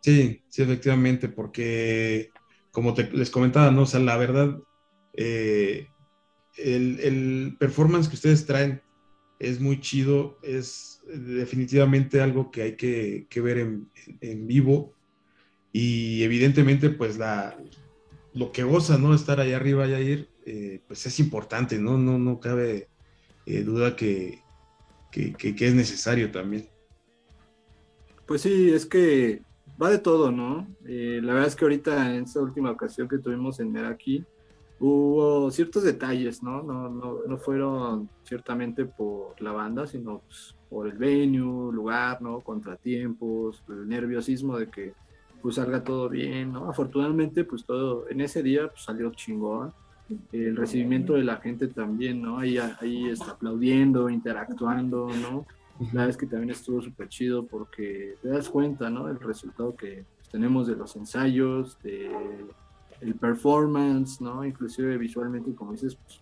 Sí, 0.00 0.42
sí, 0.48 0.62
efectivamente, 0.62 1.28
porque 1.28 2.30
como 2.72 2.94
te, 2.94 3.08
les 3.12 3.30
comentaba, 3.30 3.70
¿no? 3.70 3.82
O 3.82 3.86
sea, 3.86 4.00
la 4.00 4.16
verdad, 4.16 4.58
eh, 5.14 5.86
el, 6.56 6.98
el 7.00 7.56
performance 7.58 8.08
que 8.08 8.16
ustedes 8.16 8.46
traen 8.46 8.82
es 9.42 9.60
muy 9.60 9.80
chido, 9.80 10.38
es 10.42 11.02
definitivamente 11.12 12.20
algo 12.20 12.52
que 12.52 12.62
hay 12.62 12.76
que, 12.76 13.40
ver 13.42 13.58
en, 13.58 14.46
vivo 14.46 14.94
y 15.72 16.22
evidentemente 16.22 16.90
pues 16.90 17.18
la, 17.18 17.58
lo 18.34 18.52
que 18.52 18.62
goza, 18.62 18.98
¿no? 18.98 19.14
Estar 19.14 19.40
allá 19.40 19.56
arriba, 19.56 19.88
y 19.88 19.94
ir, 19.94 20.28
eh, 20.46 20.80
pues 20.86 21.04
es 21.06 21.18
importante, 21.18 21.78
¿no? 21.80 21.98
No, 21.98 22.18
no 22.18 22.38
cabe 22.38 22.88
eh, 23.44 23.62
duda 23.64 23.96
que, 23.96 24.38
que, 25.10 25.34
es 25.58 25.74
necesario 25.74 26.30
también. 26.30 26.68
Pues 28.26 28.42
sí, 28.42 28.70
es 28.70 28.86
que 28.86 29.42
va 29.82 29.90
de 29.90 29.98
todo, 29.98 30.30
¿no? 30.30 30.68
Eh, 30.86 31.18
la 31.20 31.32
verdad 31.32 31.48
es 31.48 31.56
que 31.56 31.64
ahorita 31.64 32.14
en 32.14 32.24
esta 32.24 32.40
última 32.40 32.70
ocasión 32.70 33.08
que 33.08 33.18
tuvimos 33.18 33.58
en 33.58 33.72
Meraki, 33.72 34.24
hubo 34.82 35.50
ciertos 35.52 35.84
detalles, 35.84 36.42
¿no? 36.42 36.62
No, 36.62 36.88
no, 36.88 37.18
no 37.26 37.38
fueron 37.38 38.08
ciertamente 38.24 38.84
por 38.84 39.40
la 39.40 39.52
banda, 39.52 39.86
sino 39.86 40.22
pues, 40.26 40.56
por 40.68 40.88
el 40.88 40.98
venue, 40.98 41.72
lugar, 41.72 42.20
¿no? 42.20 42.40
Contratiempos, 42.40 43.62
el 43.68 43.88
nerviosismo 43.88 44.58
de 44.58 44.68
que 44.68 44.94
pues 45.40 45.56
salga 45.56 45.84
todo 45.84 46.08
bien, 46.08 46.52
¿no? 46.52 46.68
Afortunadamente, 46.68 47.44
pues 47.44 47.64
todo 47.64 48.08
en 48.08 48.20
ese 48.20 48.42
día 48.42 48.68
pues, 48.68 48.82
salió 48.82 49.12
chingón. 49.12 49.72
el 50.32 50.56
recibimiento 50.56 51.14
de 51.14 51.24
la 51.24 51.36
gente 51.36 51.68
también, 51.68 52.20
¿no? 52.20 52.38
Ahí, 52.38 52.58
ahí 52.58 53.08
está 53.08 53.32
aplaudiendo, 53.32 54.10
interactuando, 54.10 55.08
¿no? 55.22 55.46
La 55.92 56.06
vez 56.06 56.16
que 56.16 56.26
también 56.26 56.50
estuvo 56.50 56.82
súper 56.82 57.08
chido 57.08 57.46
porque 57.46 58.16
te 58.20 58.28
das 58.28 58.48
cuenta, 58.48 58.90
¿no? 58.90 59.08
El 59.08 59.20
resultado 59.20 59.76
que 59.76 60.04
tenemos 60.30 60.66
de 60.66 60.74
los 60.74 60.96
ensayos, 60.96 61.78
de 61.82 62.10
el 63.02 63.14
performance, 63.16 64.20
¿no? 64.20 64.44
Inclusive 64.44 64.96
visualmente, 64.96 65.54
como 65.54 65.72
dices, 65.72 65.96
pues 65.96 66.20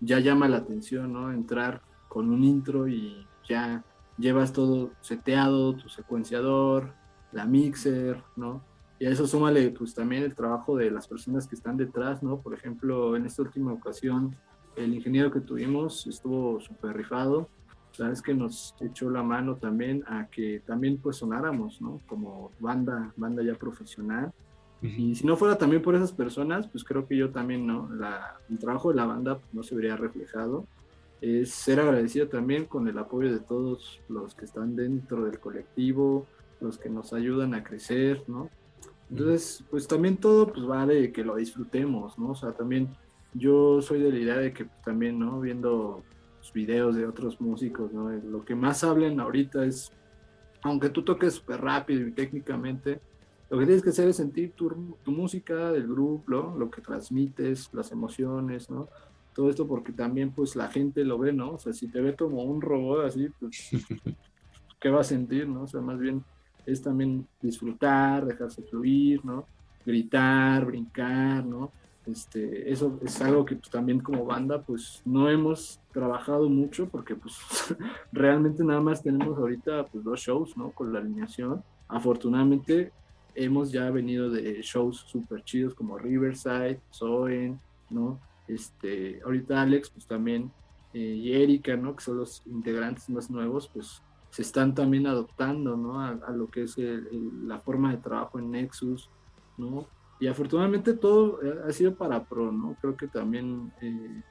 ya 0.00 0.18
llama 0.20 0.48
la 0.48 0.58
atención, 0.58 1.12
¿no? 1.12 1.30
Entrar 1.32 1.82
con 2.08 2.30
un 2.30 2.42
intro 2.42 2.88
y 2.88 3.26
ya 3.48 3.84
llevas 4.18 4.52
todo 4.52 4.92
seteado, 5.00 5.74
tu 5.74 5.88
secuenciador, 5.88 6.92
la 7.32 7.44
mixer, 7.44 8.22
¿no? 8.36 8.62
Y 8.98 9.06
a 9.06 9.10
eso 9.10 9.26
súmale 9.26 9.70
pues 9.70 9.94
también 9.94 10.22
el 10.22 10.34
trabajo 10.34 10.76
de 10.76 10.90
las 10.90 11.08
personas 11.08 11.46
que 11.46 11.56
están 11.56 11.76
detrás, 11.76 12.22
¿no? 12.22 12.40
Por 12.40 12.54
ejemplo, 12.54 13.16
en 13.16 13.26
esta 13.26 13.42
última 13.42 13.72
ocasión, 13.72 14.36
el 14.76 14.94
ingeniero 14.94 15.30
que 15.30 15.40
tuvimos 15.40 16.06
estuvo 16.06 16.60
súper 16.60 16.96
rifado. 16.96 17.48
La 17.96 18.12
que 18.12 18.34
nos 18.34 18.74
echó 18.80 19.08
la 19.08 19.22
mano 19.22 19.54
también 19.54 20.02
a 20.08 20.26
que 20.26 20.60
también 20.66 20.98
pues 20.98 21.16
sonáramos, 21.16 21.80
¿no? 21.80 22.00
Como 22.08 22.50
banda, 22.58 23.12
banda 23.16 23.42
ya 23.44 23.54
profesional. 23.54 24.32
Y 24.84 25.14
si 25.14 25.26
no 25.26 25.34
fuera 25.38 25.56
también 25.56 25.80
por 25.80 25.94
esas 25.94 26.12
personas, 26.12 26.68
pues 26.68 26.84
creo 26.84 27.06
que 27.06 27.16
yo 27.16 27.30
también, 27.30 27.66
¿no? 27.66 27.88
La, 27.94 28.36
el 28.50 28.58
trabajo 28.58 28.90
de 28.90 28.96
la 28.96 29.06
banda 29.06 29.38
no 29.54 29.62
se 29.62 29.74
vería 29.74 29.96
reflejado. 29.96 30.66
Es 31.22 31.52
ser 31.52 31.80
agradecido 31.80 32.28
también 32.28 32.66
con 32.66 32.86
el 32.86 32.98
apoyo 32.98 33.32
de 33.32 33.40
todos 33.40 34.00
los 34.10 34.34
que 34.34 34.44
están 34.44 34.76
dentro 34.76 35.24
del 35.24 35.40
colectivo, 35.40 36.26
los 36.60 36.76
que 36.76 36.90
nos 36.90 37.14
ayudan 37.14 37.54
a 37.54 37.64
crecer, 37.64 38.24
¿no? 38.26 38.50
Entonces, 39.08 39.64
pues 39.70 39.88
también 39.88 40.18
todo 40.18 40.52
pues 40.52 40.68
va 40.68 40.84
de 40.84 41.12
que 41.12 41.24
lo 41.24 41.36
disfrutemos, 41.36 42.18
¿no? 42.18 42.32
O 42.32 42.34
sea, 42.34 42.52
también 42.52 42.94
yo 43.32 43.80
soy 43.80 44.02
de 44.02 44.12
la 44.12 44.18
idea 44.18 44.36
de 44.36 44.52
que 44.52 44.66
pues, 44.66 44.82
también, 44.82 45.18
¿no? 45.18 45.40
Viendo 45.40 46.02
videos 46.52 46.94
de 46.94 47.06
otros 47.06 47.40
músicos, 47.40 47.90
¿no? 47.90 48.10
Lo 48.10 48.44
que 48.44 48.54
más 48.54 48.84
hablan 48.84 49.18
ahorita 49.18 49.64
es, 49.64 49.90
aunque 50.62 50.90
tú 50.90 51.02
toques 51.02 51.32
súper 51.32 51.62
rápido 51.62 52.06
y 52.06 52.12
técnicamente, 52.12 53.00
lo 53.50 53.58
que 53.58 53.66
tienes 53.66 53.82
que 53.82 53.90
hacer 53.90 54.08
es 54.08 54.16
sentir 54.16 54.52
tu, 54.52 54.96
tu 55.02 55.10
música, 55.12 55.72
del 55.72 55.86
grupo, 55.86 56.24
¿no? 56.28 56.56
lo 56.56 56.70
que 56.70 56.80
transmites, 56.80 57.72
las 57.72 57.92
emociones, 57.92 58.70
¿no? 58.70 58.88
Todo 59.34 59.50
esto 59.50 59.66
porque 59.66 59.92
también 59.92 60.30
pues 60.30 60.56
la 60.56 60.68
gente 60.68 61.04
lo 61.04 61.18
ve, 61.18 61.32
¿no? 61.32 61.52
O 61.52 61.58
sea, 61.58 61.72
si 61.72 61.88
te 61.88 62.00
ve 62.00 62.14
como 62.14 62.42
un 62.44 62.60
robot 62.60 63.04
así, 63.06 63.28
pues, 63.40 63.70
¿qué 64.80 64.88
va 64.90 65.00
a 65.00 65.04
sentir, 65.04 65.48
no? 65.48 65.62
O 65.62 65.66
sea, 65.66 65.80
más 65.80 65.98
bien 65.98 66.24
es 66.66 66.82
también 66.82 67.26
disfrutar, 67.42 68.24
dejarse 68.24 68.62
fluir, 68.62 69.24
¿no? 69.24 69.46
Gritar, 69.84 70.64
brincar, 70.64 71.44
¿no? 71.44 71.70
Este, 72.06 72.70
eso 72.70 72.98
es 73.02 73.20
algo 73.22 73.44
que 73.44 73.56
pues, 73.56 73.70
también 73.70 74.00
como 74.00 74.26
banda 74.26 74.60
pues 74.60 75.00
no 75.06 75.30
hemos 75.30 75.80
trabajado 75.90 76.50
mucho 76.50 76.86
porque 76.88 77.16
pues 77.16 77.38
realmente 78.12 78.62
nada 78.62 78.80
más 78.80 79.02
tenemos 79.02 79.38
ahorita 79.38 79.86
pues 79.86 80.04
dos 80.04 80.20
shows, 80.20 80.56
¿no? 80.56 80.70
Con 80.70 80.92
la 80.92 80.98
alineación. 80.98 81.62
Afortunadamente 81.88 82.92
hemos 83.34 83.72
ya 83.72 83.90
venido 83.90 84.30
de 84.30 84.62
shows 84.62 85.04
súper 85.06 85.42
chidos 85.44 85.74
como 85.74 85.98
Riverside, 85.98 86.80
Soen, 86.90 87.60
¿no? 87.90 88.20
Este, 88.48 89.20
ahorita 89.24 89.62
Alex 89.62 89.90
pues 89.90 90.06
también 90.06 90.52
eh, 90.92 90.98
y 90.98 91.32
Erika, 91.32 91.76
¿no? 91.76 91.96
Que 91.96 92.04
son 92.04 92.18
los 92.18 92.42
integrantes 92.46 93.08
más 93.08 93.30
nuevos, 93.30 93.68
pues 93.68 94.02
se 94.30 94.42
están 94.42 94.74
también 94.74 95.06
adoptando, 95.06 95.76
¿no? 95.76 96.00
A, 96.00 96.30
lo 96.32 96.48
que 96.48 96.64
es 96.64 96.76
la 96.76 97.60
forma 97.60 97.92
de 97.92 97.98
trabajo 97.98 98.38
en 98.38 98.50
Nexus, 98.50 99.08
¿no? 99.56 99.86
Y 100.20 100.26
afortunadamente 100.26 100.94
todo 100.94 101.42
eh, 101.42 101.60
ha 101.68 101.72
sido 101.72 101.94
para 101.94 102.24
pro, 102.24 102.52
¿no? 102.52 102.76
Creo 102.80 102.96
que 102.96 103.08
también 103.08 103.72
eh, 103.80 104.22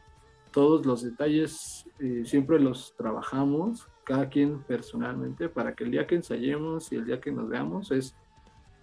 todos 0.51 0.85
los 0.85 1.03
detalles 1.03 1.89
eh, 1.99 2.23
siempre 2.25 2.59
los 2.59 2.95
trabajamos, 2.95 3.87
cada 4.03 4.29
quien 4.29 4.63
personalmente, 4.63 5.49
para 5.49 5.73
que 5.73 5.83
el 5.83 5.91
día 5.91 6.07
que 6.07 6.15
ensayemos 6.15 6.91
y 6.91 6.95
el 6.95 7.05
día 7.05 7.19
que 7.19 7.31
nos 7.31 7.49
veamos 7.49 7.91
es 7.91 8.15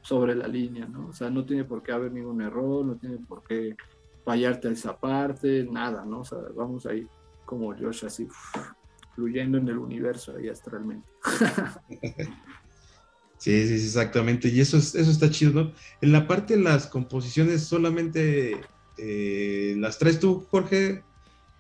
sobre 0.03 0.35
la 0.35 0.49
línea, 0.49 0.87
¿no? 0.87 1.09
O 1.09 1.13
sea, 1.13 1.31
no 1.31 1.45
tiene 1.45 1.65
por 1.65 1.83
qué 1.83 1.93
haber 1.93 2.13
ningún 2.13 2.41
error, 2.43 2.85
no 2.85 2.97
tiene 2.97 3.19
por 3.19 3.43
qué 3.43 3.77
fallarte 4.25 4.69
a 4.69 4.73
esa 4.73 4.99
parte, 4.99 5.67
nada, 5.71 6.05
¿no? 6.05 6.21
O 6.21 6.25
sea, 6.25 6.39
vamos 6.55 6.87
ahí 6.87 7.07
como 7.45 7.75
Josh 7.77 8.05
así 8.05 8.29
fluyendo 9.15 9.59
en 9.59 9.69
el 9.69 9.79
universo 9.79 10.37
ahí 10.37 10.49
astralmente. 10.49 11.09
Sí, 13.41 13.67
sí, 13.67 13.75
exactamente. 13.87 14.49
Y 14.49 14.61
eso, 14.61 14.77
es, 14.77 14.95
eso 14.95 15.11
está 15.11 15.31
chido, 15.31 15.53
¿no? 15.53 15.73
En 16.03 16.13
la 16.13 16.29
parte 16.29 16.59
de 16.59 16.63
las 16.63 16.87
composiciones, 16.87 17.63
¿solamente 17.63 18.61
eh, 18.99 19.75
las 19.79 19.99
traes 19.99 20.21
tú, 20.21 20.47
Jorge? 20.51 21.03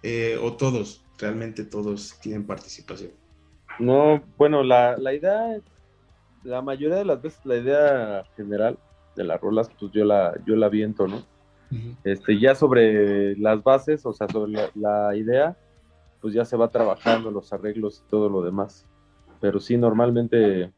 Eh, 0.03 0.39
¿O 0.43 0.59
todos? 0.59 1.07
Realmente 1.17 1.65
todos 1.65 2.19
tienen 2.21 2.47
participación. 2.47 3.13
No, 3.79 4.23
bueno, 4.37 4.63
la, 4.63 4.99
la, 4.99 5.15
idea, 5.15 5.59
la 6.43 6.63
mayoría 6.63 6.97
de 6.97 7.05
las 7.05 7.21
veces, 7.21 7.45
la 7.45 7.57
idea 7.57 8.25
general 8.37 8.79
de 9.17 9.25
las 9.25 9.41
rolas, 9.41 9.71
pues 9.79 9.93
yo 9.93 10.05
la, 10.05 10.35
yo 10.47 10.57
la 10.57 10.69
viento, 10.69 11.07
¿no? 11.07 11.23
este, 12.05 12.39
ya 12.39 12.55
sobre 12.55 13.37
las 13.37 13.63
bases, 13.63 14.05
o 14.05 14.13
sea, 14.13 14.29
sobre 14.29 14.53
la 14.75 15.15
idea, 15.17 15.57
pues 16.21 16.35
ya 16.35 16.45
se 16.45 16.57
va 16.57 16.69
trabajando 16.69 17.31
los 17.31 17.53
arreglos 17.53 18.03
y 18.05 18.11
todo 18.11 18.29
lo 18.29 18.43
demás. 18.43 18.87
Pero 19.41 19.61
sí, 19.61 19.77
normalmente 19.77 20.73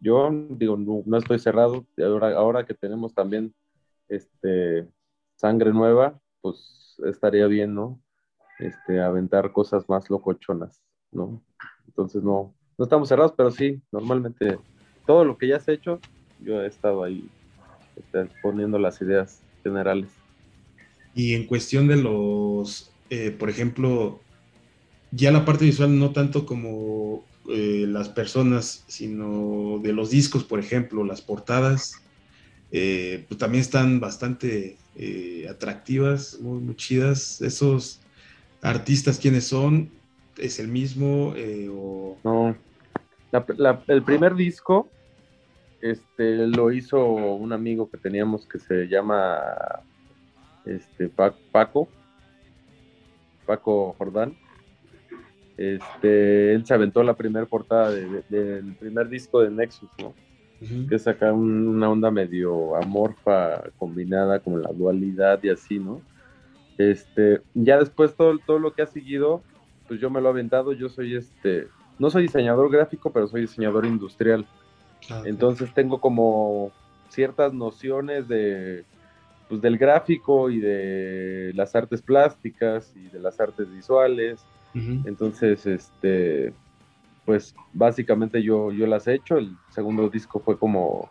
yo 0.00 0.30
digo, 0.50 0.76
no, 0.76 1.16
estoy 1.16 1.38
cerrado. 1.38 1.86
Ahora, 1.98 2.36
ahora 2.36 2.66
que 2.66 2.74
tenemos 2.74 3.14
también 3.14 3.54
este, 4.08 4.88
sangre 5.36 5.72
nueva, 5.72 6.18
pues 6.40 6.96
estaría 7.06 7.46
bien, 7.46 7.74
¿no? 7.74 8.00
Este, 8.58 9.00
aventar 9.00 9.52
cosas 9.52 9.88
más 9.88 10.08
locochonas, 10.08 10.82
¿no? 11.10 11.42
Entonces 11.86 12.22
no, 12.22 12.54
no 12.78 12.84
estamos 12.84 13.08
cerrados, 13.08 13.34
pero 13.36 13.50
sí, 13.50 13.82
normalmente 13.90 14.58
todo 15.06 15.24
lo 15.24 15.36
que 15.38 15.48
ya 15.48 15.60
se 15.60 15.72
ha 15.72 15.74
hecho, 15.74 16.00
yo 16.40 16.62
he 16.62 16.66
estado 16.66 17.04
ahí 17.04 17.28
este, 17.96 18.28
poniendo 18.42 18.78
las 18.78 19.00
ideas 19.00 19.40
generales. 19.62 20.08
Y 21.14 21.34
en 21.34 21.46
cuestión 21.46 21.86
de 21.86 21.96
los, 21.96 22.92
eh, 23.10 23.30
por 23.30 23.48
ejemplo, 23.48 24.20
ya 25.10 25.30
la 25.30 25.44
parte 25.44 25.64
visual 25.64 25.98
no 25.98 26.10
tanto 26.10 26.44
como 26.44 27.24
eh, 27.48 27.84
las 27.88 28.08
personas, 28.08 28.84
sino 28.88 29.78
de 29.82 29.92
los 29.92 30.10
discos, 30.10 30.44
por 30.44 30.58
ejemplo, 30.58 31.04
las 31.04 31.20
portadas, 31.20 32.02
eh, 32.72 33.24
pues 33.28 33.38
también 33.38 33.60
están 33.60 34.00
bastante 34.00 34.76
eh, 34.96 35.46
atractivas, 35.48 36.38
muy, 36.40 36.74
chidas. 36.74 37.40
Esos 37.42 38.00
artistas, 38.62 39.18
¿quiénes 39.18 39.46
son? 39.46 39.90
¿Es 40.36 40.58
el 40.58 40.68
mismo? 40.68 41.34
No, 42.24 42.56
el 43.88 44.02
primer 44.02 44.34
disco 44.34 44.88
este, 45.80 46.46
lo 46.46 46.72
hizo 46.72 47.04
un 47.04 47.52
amigo 47.52 47.90
que 47.90 47.98
teníamos 47.98 48.46
que 48.46 48.58
se 48.58 48.86
llama 48.88 49.38
este, 50.64 51.08
Paco, 51.08 51.88
Paco 53.46 53.94
Jordán 53.98 54.36
este, 55.56 56.54
él 56.54 56.66
se 56.66 56.74
aventó 56.74 57.02
la 57.02 57.14
primera 57.14 57.46
portada 57.46 57.90
del 57.90 58.74
primer 58.78 59.08
disco 59.08 59.40
de 59.40 59.50
Nexus, 59.50 59.90
¿no? 60.00 60.14
Que 60.88 60.98
saca 60.98 61.32
una 61.32 61.90
onda 61.90 62.10
medio 62.10 62.74
amorfa 62.76 63.62
combinada 63.78 64.40
con 64.40 64.62
la 64.62 64.72
dualidad 64.72 65.38
y 65.42 65.50
así, 65.50 65.78
¿no? 65.78 66.00
Este, 66.78 67.40
ya 67.52 67.78
después 67.78 68.16
todo, 68.16 68.38
todo 68.44 68.58
lo 68.58 68.72
que 68.72 68.82
ha 68.82 68.86
seguido, 68.86 69.42
pues 69.86 70.00
yo 70.00 70.10
me 70.10 70.20
lo 70.20 70.28
he 70.28 70.30
aventado, 70.30 70.72
yo 70.72 70.88
soy 70.88 71.16
este, 71.16 71.68
no 71.98 72.10
soy 72.10 72.22
diseñador 72.22 72.70
gráfico, 72.70 73.10
pero 73.10 73.26
soy 73.26 73.42
diseñador 73.42 73.86
industrial. 73.86 74.46
Ah, 75.10 75.22
Entonces 75.24 75.72
tengo 75.74 76.00
como 76.00 76.72
ciertas 77.08 77.52
nociones 77.52 78.26
de, 78.28 78.84
pues, 79.48 79.60
del 79.60 79.78
gráfico 79.78 80.50
y 80.50 80.60
de 80.60 81.52
las 81.54 81.74
artes 81.74 82.02
plásticas 82.02 82.92
y 82.96 83.08
de 83.08 83.20
las 83.20 83.38
artes 83.40 83.70
visuales 83.70 84.44
entonces, 84.74 85.66
este, 85.66 86.52
pues 87.24 87.54
básicamente 87.72 88.42
yo, 88.42 88.72
yo 88.72 88.86
las 88.86 89.06
he 89.06 89.14
hecho. 89.14 89.38
El 89.38 89.56
segundo 89.70 90.08
disco 90.08 90.40
fue 90.40 90.58
como, 90.58 91.10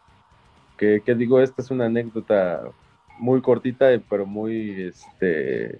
que, 0.77 1.01
digo, 1.15 1.39
esta 1.39 1.61
es 1.61 1.71
una 1.71 1.85
anécdota 1.85 2.61
muy 3.19 3.41
cortita, 3.41 3.87
pero 4.09 4.25
muy, 4.25 4.83
este, 4.83 5.79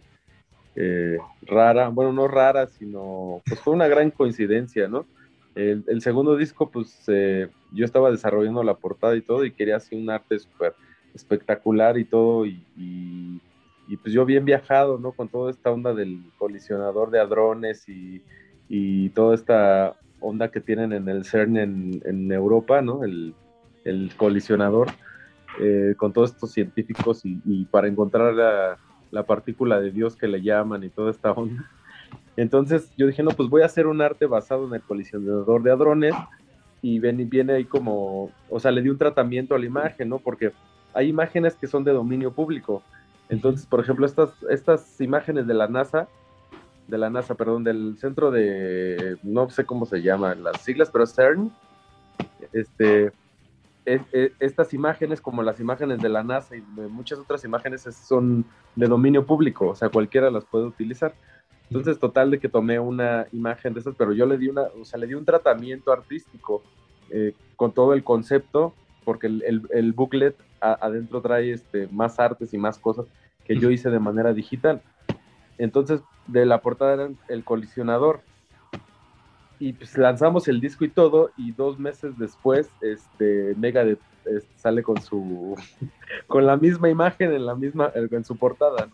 eh, 0.76 1.18
rara. 1.44 1.90
Bueno, 1.90 2.14
no 2.14 2.28
rara, 2.28 2.68
sino, 2.68 3.42
pues 3.46 3.60
fue 3.60 3.74
una 3.74 3.88
gran 3.88 4.12
coincidencia, 4.12 4.88
¿no? 4.88 5.06
El, 5.56 6.02
segundo 6.02 6.36
disco, 6.36 6.72
pues 6.72 7.04
eh, 7.08 7.48
yo 7.72 7.86
estaba 7.86 8.10
desarrollando 8.10 8.64
la 8.64 8.74
portada 8.74 9.16
y 9.16 9.22
todo 9.22 9.46
y 9.46 9.52
quería 9.52 9.76
hacer 9.76 10.00
un 10.00 10.10
arte 10.10 10.40
súper 10.40 10.74
espectacular 11.14 11.96
y 12.00 12.06
todo 12.06 12.48
y 12.48 13.40
y 13.88 13.98
pues 13.98 14.14
yo 14.14 14.26
bien 14.26 14.46
viajado, 14.46 14.98
¿no? 14.98 15.12
Con 15.12 15.28
toda 15.30 15.52
esta 15.52 15.72
onda 15.72 15.94
del 15.94 16.24
colisionador 16.38 17.12
de 17.12 17.20
hadrones 17.20 17.88
y, 17.90 18.24
y 18.70 19.10
toda 19.10 19.36
esta 19.36 19.98
onda 20.20 20.50
que 20.50 20.62
tienen 20.62 20.94
en 20.94 21.10
el 21.10 21.26
CERN 21.26 21.58
en, 21.58 22.32
Europa, 22.32 22.82
¿no? 22.82 23.04
El, 23.04 23.36
colisionador, 24.16 24.88
eh, 25.60 25.94
con 25.98 26.14
todos 26.14 26.32
estos 26.32 26.52
científicos 26.52 27.22
y, 27.26 27.66
para 27.66 27.88
encontrar 27.88 28.34
la 28.34 28.78
partícula 29.22 29.80
de 29.80 29.92
Dios 29.92 30.16
que 30.16 30.28
le 30.28 30.42
llaman 30.42 30.84
y 30.84 30.90
toda 30.90 31.12
esta 31.12 31.32
onda. 31.32 31.70
Entonces 32.36 32.92
yo 32.98 33.06
dije, 33.06 33.22
no, 33.22 33.30
pues 33.30 33.48
voy 33.50 33.62
a 33.62 33.68
hacer 33.68 33.86
un 33.86 34.02
arte 34.02 34.26
basado 34.26 34.68
en 34.68 34.74
el 34.74 34.82
colisionador 34.82 35.62
de 35.62 35.72
hadrones 35.72 36.16
y 36.82 36.98
viene, 37.00 37.26
viene 37.26 37.54
ahí 37.54 37.66
como, 37.66 38.32
o 38.50 38.60
sea, 38.60 38.72
le 38.72 38.82
di 38.82 38.90
un 38.90 38.98
tratamiento 38.98 39.54
a 39.54 39.60
la 39.60 39.66
imagen, 39.66 40.10
¿no? 40.10 40.18
Porque 40.18 40.52
hay 40.94 41.10
imágenes 41.10 41.54
que 41.56 41.68
son 41.68 41.84
de 41.84 41.92
dominio 41.92 42.32
público. 42.32 42.82
Entonces, 43.30 43.66
por 43.68 43.80
ejemplo, 43.80 44.06
estas, 44.06 44.32
estas 44.50 45.00
imágenes 45.00 45.46
de 45.46 45.54
la 45.54 45.68
NASA, 45.68 46.08
de 46.88 46.98
la 46.98 47.10
NASA, 47.10 47.36
perdón, 47.36 47.64
del 47.64 47.98
centro 47.98 48.32
de, 48.32 49.18
no 49.24 49.50
sé 49.50 49.66
cómo 49.66 49.86
se 49.86 50.02
llaman 50.02 50.44
las 50.44 50.62
siglas, 50.62 50.90
pero 50.92 51.06
CERN, 51.06 51.52
este, 52.52 53.12
estas 53.86 54.74
imágenes, 54.74 55.22
como 55.22 55.44
las 55.44 55.60
imágenes 55.60 56.00
de 56.00 56.10
la 56.10 56.24
NASA 56.24 56.56
y 56.56 56.62
de 56.76 56.88
muchas 56.88 57.20
otras 57.20 57.44
imágenes, 57.44 57.82
son 57.82 58.46
de 58.76 58.88
dominio 58.88 59.26
público, 59.26 59.70
o 59.70 59.76
sea, 59.76 59.90
cualquiera 59.90 60.32
las 60.32 60.46
puede 60.46 60.66
utilizar. 60.66 61.14
Entonces, 61.70 62.00
total 62.00 62.32
de 62.32 62.40
que 62.40 62.50
tomé 62.50 62.80
una 62.80 63.28
imagen 63.32 63.74
de 63.74 63.80
esas, 63.80 63.96
pero 63.96 64.14
yo 64.14 64.26
le 64.26 64.38
di 64.38 64.48
una, 64.48 64.64
o 64.80 64.86
sea, 64.86 65.00
le 65.00 65.08
di 65.08 65.16
un 65.16 65.26
tratamiento 65.26 65.92
artístico 65.92 66.64
eh, 67.10 67.34
con 67.56 67.72
todo 67.72 67.94
el 67.94 68.04
concepto, 68.04 68.74
porque 69.04 69.28
el, 69.28 69.68
el, 69.72 69.92
booklet 69.92 70.36
adentro 70.62 71.22
trae 71.22 71.52
este, 71.52 71.88
más 71.88 72.20
artes 72.20 72.54
y 72.54 72.58
más 72.58 72.80
cosas 72.80 73.06
que 73.46 73.58
yo 73.58 73.70
hice 73.70 73.90
de 73.90 74.00
manera 74.00 74.34
digital. 74.34 74.82
Entonces, 75.58 76.02
de 76.28 76.46
la 76.46 76.62
portada 76.62 76.94
era 76.94 77.10
el 77.28 77.44
colisionador, 77.44 78.22
y 79.60 79.74
pues 79.74 79.98
lanzamos 79.98 80.48
el 80.48 80.60
disco 80.60 80.86
y 80.86 80.90
todo, 80.90 81.32
y 81.38 81.52
dos 81.52 81.80
meses 81.80 82.18
después, 82.18 82.70
este, 82.82 83.54
Megadeth 83.58 84.00
este, 84.26 84.58
sale 84.58 84.84
con 84.84 85.02
su, 85.02 85.56
con 86.28 86.46
la 86.46 86.58
misma 86.58 86.90
imagen 86.90 87.34
en 87.34 87.46
la 87.46 87.56
misma, 87.56 87.92
en 87.94 88.24
su 88.24 88.36
portada, 88.36 88.88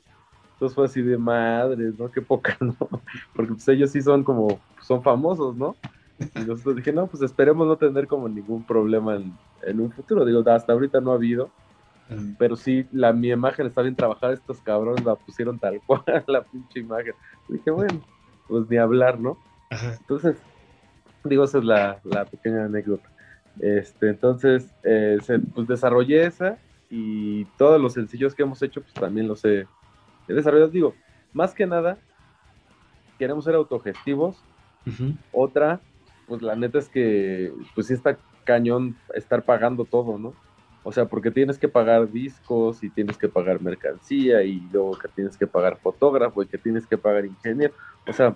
Entonces 0.54 0.76
fue 0.76 0.86
así 0.86 1.02
de 1.02 1.18
madres, 1.18 1.98
¿no? 1.98 2.12
Qué 2.12 2.22
poca, 2.22 2.58
¿no? 2.62 2.76
Porque 3.34 3.54
pues 3.54 3.68
ellos 3.68 3.92
sí 3.92 4.02
son 4.02 4.24
como, 4.24 4.60
son 4.82 5.02
famosos, 5.04 5.56
¿no? 5.56 5.76
Y 6.36 6.40
nosotros 6.42 6.76
dije, 6.76 6.92
no, 6.92 7.08
pues 7.08 7.24
esperemos 7.24 7.66
no 7.66 7.78
tener 7.78 8.08
como 8.08 8.28
ningún 8.28 8.64
problema 8.64 9.16
en, 9.16 9.80
un 9.80 9.92
futuro. 9.92 10.26
Digo, 10.26 10.44
hasta 10.50 10.74
ahorita 10.74 11.00
no 11.00 11.12
ha 11.12 11.16
habido. 11.16 11.50
Pero 12.38 12.56
sí, 12.56 12.88
la, 12.92 13.14
mi 13.14 13.30
imagen 13.30 13.68
está 13.68 13.84
bien 13.84 13.96
trabajada, 13.96 14.34
estos 14.34 14.60
cabrones 14.62 15.06
la 15.06 15.16
pusieron 15.16 15.60
tal 15.60 15.80
cual, 15.86 16.04
la 16.28 16.44
pinche 16.44 16.80
imagen. 16.80 17.14
dije, 17.48 17.70
bueno, 17.70 18.02
pues 18.48 18.68
ni 18.68 18.78
hablar, 18.78 19.20
¿no? 19.20 19.38
Entonces, 19.70 20.38
Digo, 21.24 21.44
esa 21.44 21.58
es 21.58 21.64
la, 21.64 22.26
pequeña 22.30 22.66
anécdota. 22.66 23.10
Este, 23.60 24.10
entonces, 24.10 24.74
eh, 24.84 25.18
pues 25.54 25.68
desarrollé 25.68 26.26
esa 26.26 26.58
y 26.90 27.46
todos 27.58 27.80
los 27.80 27.94
sencillos 27.94 28.34
que 28.34 28.44
hemos 28.44 28.62
hecho, 28.62 28.82
pues 28.82 28.94
también 28.94 29.28
los 29.28 29.44
he, 29.44 29.68
desarrollado. 30.28 30.70
Digo, 30.70 30.96
más 31.34 31.54
que 31.54 31.66
nada, 31.66 31.98
queremos 33.18 33.44
ser 33.46 33.56
autogestivos. 33.56 34.38
Otra, 35.32 35.82
pues 36.28 36.42
la 36.42 36.56
neta 36.56 36.80
es 36.80 36.90
que, 36.90 37.54
pues 37.76 37.88
sí 37.88 37.94
está 37.94 38.18
cañón 38.44 38.96
estar 39.14 39.44
pagando 39.44 39.86
todo, 39.86 40.18
¿no? 40.18 40.34
O 40.82 40.92
sea, 40.92 41.06
porque 41.06 41.30
tienes 41.30 41.60
que 41.60 41.68
pagar 41.68 42.10
discos 42.10 42.84
y 42.84 42.90
tienes 42.90 43.18
que 43.18 43.28
pagar 43.28 43.62
mercancía 43.62 44.42
y 44.42 44.62
luego 44.72 44.98
que 44.98 45.10
tienes 45.10 45.38
que 45.38 45.46
pagar 45.46 45.78
fotógrafo 45.78 46.42
y 46.42 46.48
que 46.48 46.58
tienes 46.58 46.88
que 46.88 46.98
pagar 46.98 47.26
ingeniero. 47.26 47.74
O 48.08 48.14
sea, 48.14 48.36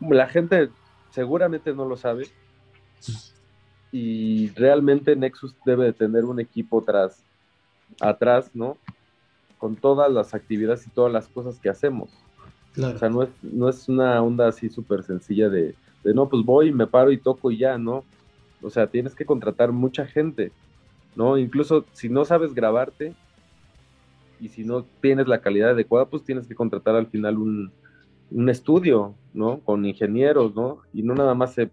la 0.00 0.28
gente 0.28 0.70
seguramente 1.10 1.72
no 1.72 1.84
lo 1.86 1.96
sabe. 1.96 2.28
Y 3.92 4.50
realmente 4.50 5.16
Nexus 5.16 5.54
debe 5.64 5.86
de 5.86 5.92
tener 5.92 6.24
un 6.24 6.40
equipo 6.40 6.82
tras, 6.82 7.24
atrás, 8.00 8.50
¿no? 8.54 8.76
Con 9.58 9.76
todas 9.76 10.12
las 10.12 10.34
actividades 10.34 10.86
y 10.86 10.90
todas 10.90 11.12
las 11.12 11.28
cosas 11.28 11.58
que 11.58 11.68
hacemos. 11.68 12.10
O 12.78 12.98
sea, 12.98 13.08
no 13.08 13.22
es, 13.22 13.30
no 13.42 13.68
es 13.70 13.88
una 13.88 14.22
onda 14.22 14.48
así 14.48 14.68
súper 14.68 15.02
sencilla 15.02 15.48
de, 15.48 15.74
de, 16.04 16.14
no, 16.14 16.28
pues 16.28 16.44
voy, 16.44 16.72
me 16.72 16.86
paro 16.86 17.10
y 17.10 17.16
toco 17.16 17.50
y 17.50 17.58
ya, 17.58 17.78
¿no? 17.78 18.04
O 18.60 18.68
sea, 18.68 18.86
tienes 18.88 19.14
que 19.14 19.24
contratar 19.24 19.72
mucha 19.72 20.06
gente, 20.06 20.52
¿no? 21.14 21.38
Incluso 21.38 21.86
si 21.92 22.10
no 22.10 22.26
sabes 22.26 22.52
grabarte 22.52 23.14
y 24.40 24.50
si 24.50 24.64
no 24.64 24.84
tienes 25.00 25.26
la 25.26 25.40
calidad 25.40 25.70
adecuada, 25.70 26.04
pues 26.04 26.22
tienes 26.22 26.46
que 26.46 26.54
contratar 26.54 26.96
al 26.96 27.06
final 27.06 27.38
un, 27.38 27.72
un 28.30 28.48
estudio, 28.48 29.14
¿no? 29.34 29.60
Con 29.60 29.84
ingenieros, 29.84 30.54
¿no? 30.54 30.78
Y 30.92 31.02
no 31.02 31.14
nada 31.14 31.34
más 31.34 31.54
se, 31.54 31.70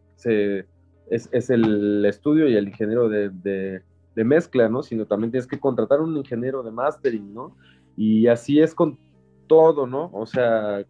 es, 1.10 1.50
el 1.50 2.06
estudio 2.06 2.48
y 2.48 2.56
el 2.56 2.68
ingeniero 2.68 3.10
de, 3.10 3.82
mezcla, 4.16 4.70
¿no? 4.70 4.84
Sino 4.84 5.06
también 5.06 5.32
tienes 5.32 5.48
que 5.48 5.60
contratar 5.60 6.02
un 6.02 6.16
ingeniero 6.18 6.64
de 6.64 6.72
mastering, 6.72 7.34
¿no? 7.34 7.56
Y 7.98 8.28
así 8.28 8.60
es 8.60 8.74
con 8.74 8.98
todo, 9.48 9.88
¿no? 9.88 10.10
O 10.14 10.26
sea, 10.26 10.86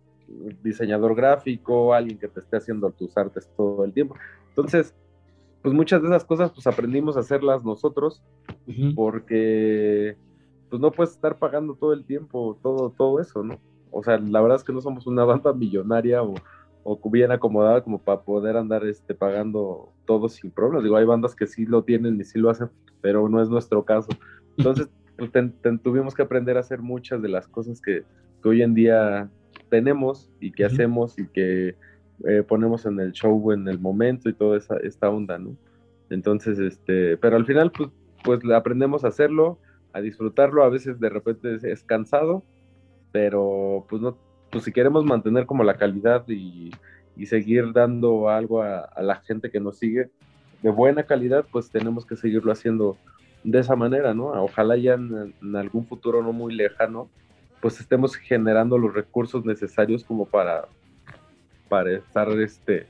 diseñador 0.64 1.16
gráfico, 1.16 1.94
alguien 1.94 2.18
que 2.18 2.28
te 2.28 2.40
esté 2.40 2.58
haciendo 2.58 2.92
tus 2.92 3.16
artes 3.18 3.50
todo 3.56 3.84
el 3.86 3.94
tiempo. 3.94 4.16
Entonces, 4.50 4.94
pues 5.62 5.74
muchas 5.74 6.02
de 6.02 6.10
esas 6.10 6.26
cosas, 6.26 6.52
pues 6.52 6.68
aprendimos 6.68 7.16
a 7.16 7.22
hacerlas 7.22 7.64
nosotros, 7.64 8.22
porque 8.96 10.18
pues 10.70 10.82
no 10.82 10.92
puedes 10.92 11.14
estar 11.14 11.38
pagando 11.38 11.76
todo 11.76 11.94
el 11.94 12.04
tiempo 12.04 12.58
todo, 12.62 12.90
todo 12.98 13.20
eso, 13.20 13.44
¿no? 13.44 13.60
O 13.94 14.04
sea, 14.04 14.18
la 14.18 14.42
verdad 14.42 14.58
es 14.58 14.64
que 14.64 14.74
no 14.74 14.82
somos 14.82 15.08
una 15.08 15.24
banda 15.24 15.54
millonaria 15.54 16.22
o, 16.24 16.36
bien 17.06 17.32
acomodada 17.32 17.82
como 17.82 18.00
para 18.00 18.22
poder 18.22 18.58
andar 18.58 18.86
este, 18.86 19.14
pagando 19.14 19.90
todo 20.06 20.28
sin 20.28 20.52
problemas. 20.52 20.84
Digo, 20.84 20.98
hay 20.98 21.06
bandas 21.06 21.36
que 21.36 21.48
sí 21.48 21.66
lo 21.66 21.84
tienen 21.84 22.20
y 22.20 22.26
sí 22.26 22.40
lo 22.40 22.50
hacen, 22.50 22.70
pero 23.02 23.30
no 23.30 23.42
es 23.42 23.50
nuestro 23.50 23.86
caso. 23.86 24.10
Entonces, 24.58 24.90
pues, 25.18 25.32
tuvimos 25.82 26.14
que 26.14 26.24
aprender 26.24 26.58
a 26.58 26.62
hacer 26.62 26.82
muchas 26.82 27.22
de 27.22 27.30
las 27.30 27.48
cosas 27.48 27.80
que, 27.82 28.04
hoy 28.44 28.62
en 28.62 28.74
día 28.74 29.30
tenemos 29.70 30.30
y 30.42 30.52
que 30.52 30.66
hacemos 30.66 31.18
y 31.18 31.28
que 31.28 31.78
eh, 32.28 32.44
ponemos 32.46 32.86
en 32.86 33.00
el 33.00 33.14
show 33.14 33.54
en 33.54 33.66
el 33.70 33.80
momento 33.80 34.28
y 34.28 34.34
toda 34.34 34.58
esa, 34.58 34.76
esta 34.78 35.10
onda, 35.10 35.40
¿no? 35.40 35.56
Entonces, 36.10 36.60
este, 36.60 37.16
pero 37.18 37.38
al 37.38 37.46
final, 37.46 37.72
pues, 37.72 37.90
pues 38.24 38.40
aprendemos 38.52 39.06
a 39.06 39.08
hacerlo, 39.08 39.60
a 39.94 40.02
disfrutarlo, 40.02 40.64
a 40.64 40.70
veces 40.70 41.00
de 41.00 41.08
repente 41.08 41.58
es 41.64 41.84
cansado, 41.84 42.44
pero 43.14 43.86
pues 43.88 44.02
no, 44.02 44.18
pues 44.50 44.66
si 44.66 44.74
queremos 44.74 45.06
mantener 45.06 45.46
como 45.46 45.64
la 45.64 45.78
calidad 45.78 46.28
y, 46.28 46.72
seguir 47.26 47.72
dando 47.72 48.28
algo 48.28 48.64
a, 48.64 48.90
la 49.02 49.16
gente 49.18 49.52
que 49.52 49.60
nos 49.60 49.78
sigue 49.78 50.10
de 50.64 50.72
buena 50.72 51.04
calidad, 51.04 51.46
pues 51.52 51.70
tenemos 51.70 52.06
que 52.06 52.18
seguirlo 52.18 52.52
haciendo 52.52 52.98
de 53.44 53.60
esa 53.60 53.76
manera, 53.76 54.14
¿no? 54.16 54.30
Ojalá 54.44 54.76
ya 54.76 54.96
en, 54.96 55.56
algún 55.56 55.86
futuro 55.86 56.24
no 56.24 56.34
muy 56.34 56.56
lejano, 56.56 57.08
pues 57.62 57.80
estemos 57.80 58.16
generando 58.16 58.78
los 58.78 58.94
recursos 58.94 59.46
necesarios 59.46 60.04
como 60.04 60.26
para, 60.26 60.68
para 61.70 61.92
estar, 61.92 62.28
este, 62.42 62.88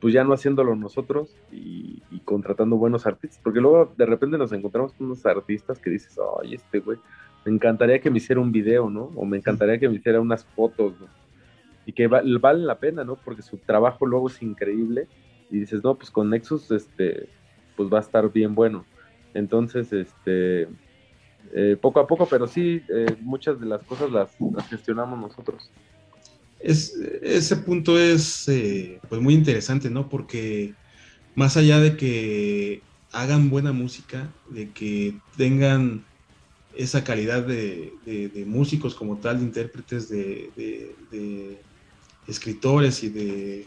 pues 0.00 0.14
ya 0.14 0.24
no 0.24 0.32
haciéndolo 0.32 0.74
nosotros 0.76 1.36
y, 1.52 2.02
y, 2.10 2.20
contratando 2.20 2.76
buenos 2.76 3.06
artistas, 3.06 3.38
porque 3.44 3.60
luego 3.60 3.92
de 3.98 4.06
repente 4.06 4.38
nos 4.38 4.52
encontramos 4.52 4.94
con 4.94 5.08
unos 5.08 5.26
artistas 5.26 5.78
que 5.78 5.90
dices, 5.90 6.18
ay, 6.42 6.54
este 6.54 6.78
güey, 6.80 6.98
me 7.44 7.52
encantaría 7.52 8.00
que 8.00 8.10
me 8.10 8.18
hiciera 8.18 8.40
un 8.40 8.52
video, 8.52 8.90
¿no? 8.90 9.10
O 9.14 9.24
me 9.24 9.36
encantaría 9.36 9.78
que 9.78 9.88
me 9.88 9.96
hiciera 9.96 10.20
unas 10.20 10.44
fotos, 10.44 10.94
¿no? 11.00 11.06
Y 11.86 11.92
que 11.92 12.06
vale 12.06 12.60
la 12.60 12.78
pena, 12.78 13.04
¿no? 13.04 13.16
Porque 13.16 13.42
su 13.42 13.56
trabajo 13.58 14.06
luego 14.06 14.28
es 14.28 14.42
increíble 14.42 15.08
y 15.50 15.60
dices, 15.60 15.82
no, 15.82 15.94
pues 15.94 16.10
con 16.10 16.30
Nexus, 16.30 16.70
este, 16.70 17.28
pues 17.76 17.92
va 17.92 17.98
a 17.98 18.02
estar 18.02 18.30
bien 18.30 18.54
bueno. 18.54 18.84
Entonces, 19.34 19.92
este, 19.92 20.68
eh, 21.54 21.76
poco 21.80 22.00
a 22.00 22.06
poco, 22.06 22.26
pero 22.26 22.46
sí, 22.46 22.82
eh, 22.88 23.16
muchas 23.20 23.58
de 23.60 23.66
las 23.66 23.82
cosas 23.84 24.10
las, 24.10 24.30
gestionamos 24.68 25.18
nosotros. 25.18 25.70
Es, 26.60 26.94
ese 27.22 27.56
punto 27.56 27.98
es 27.98 28.48
eh, 28.48 29.00
pues 29.08 29.20
muy 29.20 29.34
interesante, 29.34 29.88
¿no? 29.90 30.08
Porque 30.08 30.74
más 31.34 31.56
allá 31.56 31.78
de 31.78 31.96
que 31.96 32.82
hagan 33.12 33.48
buena 33.48 33.72
música, 33.72 34.28
de 34.50 34.70
que 34.70 35.14
tengan 35.36 36.04
esa 36.78 37.02
calidad 37.02 37.44
de, 37.44 38.44
músicos 38.46 38.94
como 38.94 39.18
tal, 39.18 39.38
de 39.38 39.44
intérpretes, 39.44 40.08
de, 40.08 41.60
escritores 42.28 43.02
y 43.02 43.08
de 43.08 43.66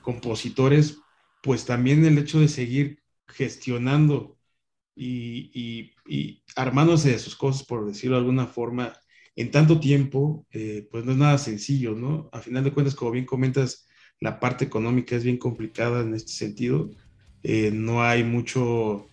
compositores, 0.00 0.98
pues 1.42 1.66
también 1.66 2.04
el 2.06 2.16
hecho 2.16 2.40
de 2.40 2.48
seguir 2.48 3.02
gestionando 3.28 4.38
y, 4.96 5.92
armándose 6.56 7.10
de 7.10 7.18
sus 7.18 7.36
cosas, 7.36 7.66
por 7.66 7.86
decirlo 7.86 8.16
de 8.16 8.20
alguna 8.20 8.46
forma, 8.46 8.94
en 9.36 9.50
tanto 9.50 9.78
tiempo, 9.78 10.46
eh, 10.50 10.88
pues 10.90 11.04
no 11.04 11.12
es 11.12 11.18
nada 11.18 11.36
sencillo, 11.38 11.94
¿no? 11.94 12.30
A 12.32 12.40
final 12.40 12.64
de 12.64 12.72
cuentas, 12.72 12.94
como 12.94 13.10
bien 13.10 13.26
comentas, 13.26 13.86
la 14.20 14.40
parte 14.40 14.64
económica 14.64 15.16
es 15.16 15.24
bien 15.24 15.38
complicada 15.38 16.00
en 16.00 16.14
este 16.14 16.32
sentido. 16.32 16.90
Eh, 17.42 17.70
no 17.72 18.02
hay 18.02 18.24
mucho 18.24 19.08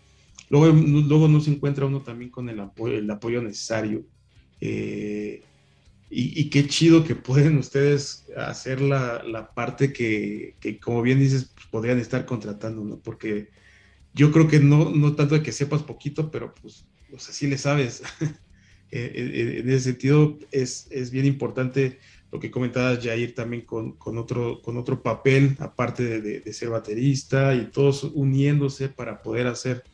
Luego, 0.52 0.76
luego 0.76 1.30
no 1.30 1.40
se 1.40 1.50
encuentra 1.50 1.86
uno 1.86 2.02
también 2.02 2.30
con 2.30 2.50
el 2.50 2.60
apoyo, 2.60 2.98
el 2.98 3.10
apoyo 3.10 3.42
necesario. 3.42 4.06
Eh, 4.60 5.42
y, 6.10 6.50
qué 6.50 6.68
chido 6.68 7.06
que 7.06 7.16
pueden 7.16 7.58
ustedes 7.58 8.26
hacer 8.36 8.82
la, 8.82 9.52
parte 9.56 9.94
que, 9.94 10.56
como 10.84 11.02
bien 11.02 11.20
dices, 11.20 11.52
pues, 11.56 11.68
podrían 11.68 12.00
estar 12.00 12.26
contratando, 12.26 12.84
¿no? 12.84 13.00
Porque 13.00 13.48
yo 14.14 14.34
creo 14.34 14.50
que 14.50 14.60
no, 14.60 14.90
no 14.90 15.16
tanto 15.16 15.36
de 15.36 15.42
que 15.42 15.54
sepas 15.54 15.84
poquito, 15.84 16.30
pero 16.30 16.54
pues, 16.54 16.86
o 17.14 17.18
sea, 17.18 17.34
sí 17.34 17.48
le 17.48 17.58
sabes. 17.58 18.04
en 18.92 19.70
ese 19.70 19.80
sentido 19.80 20.38
es, 20.52 20.88
es, 20.92 21.12
bien 21.12 21.26
importante 21.26 22.00
lo 22.30 22.42
que 22.42 22.52
comentabas 22.52 23.02
Jair 23.02 23.34
también 23.34 23.64
con, 23.64 23.94
con 23.94 24.18
otro, 24.18 24.62
con 24.62 24.76
otro 24.76 25.02
papel, 25.02 25.56
aparte 25.60 26.20
de, 26.20 26.42
de, 26.42 26.54
ser 26.54 26.68
baterista 26.72 27.56
y 27.56 27.68
todos 27.72 28.04
uniéndose 28.04 28.90
para 28.90 29.22
poder 29.22 29.48
hacer 29.48 29.86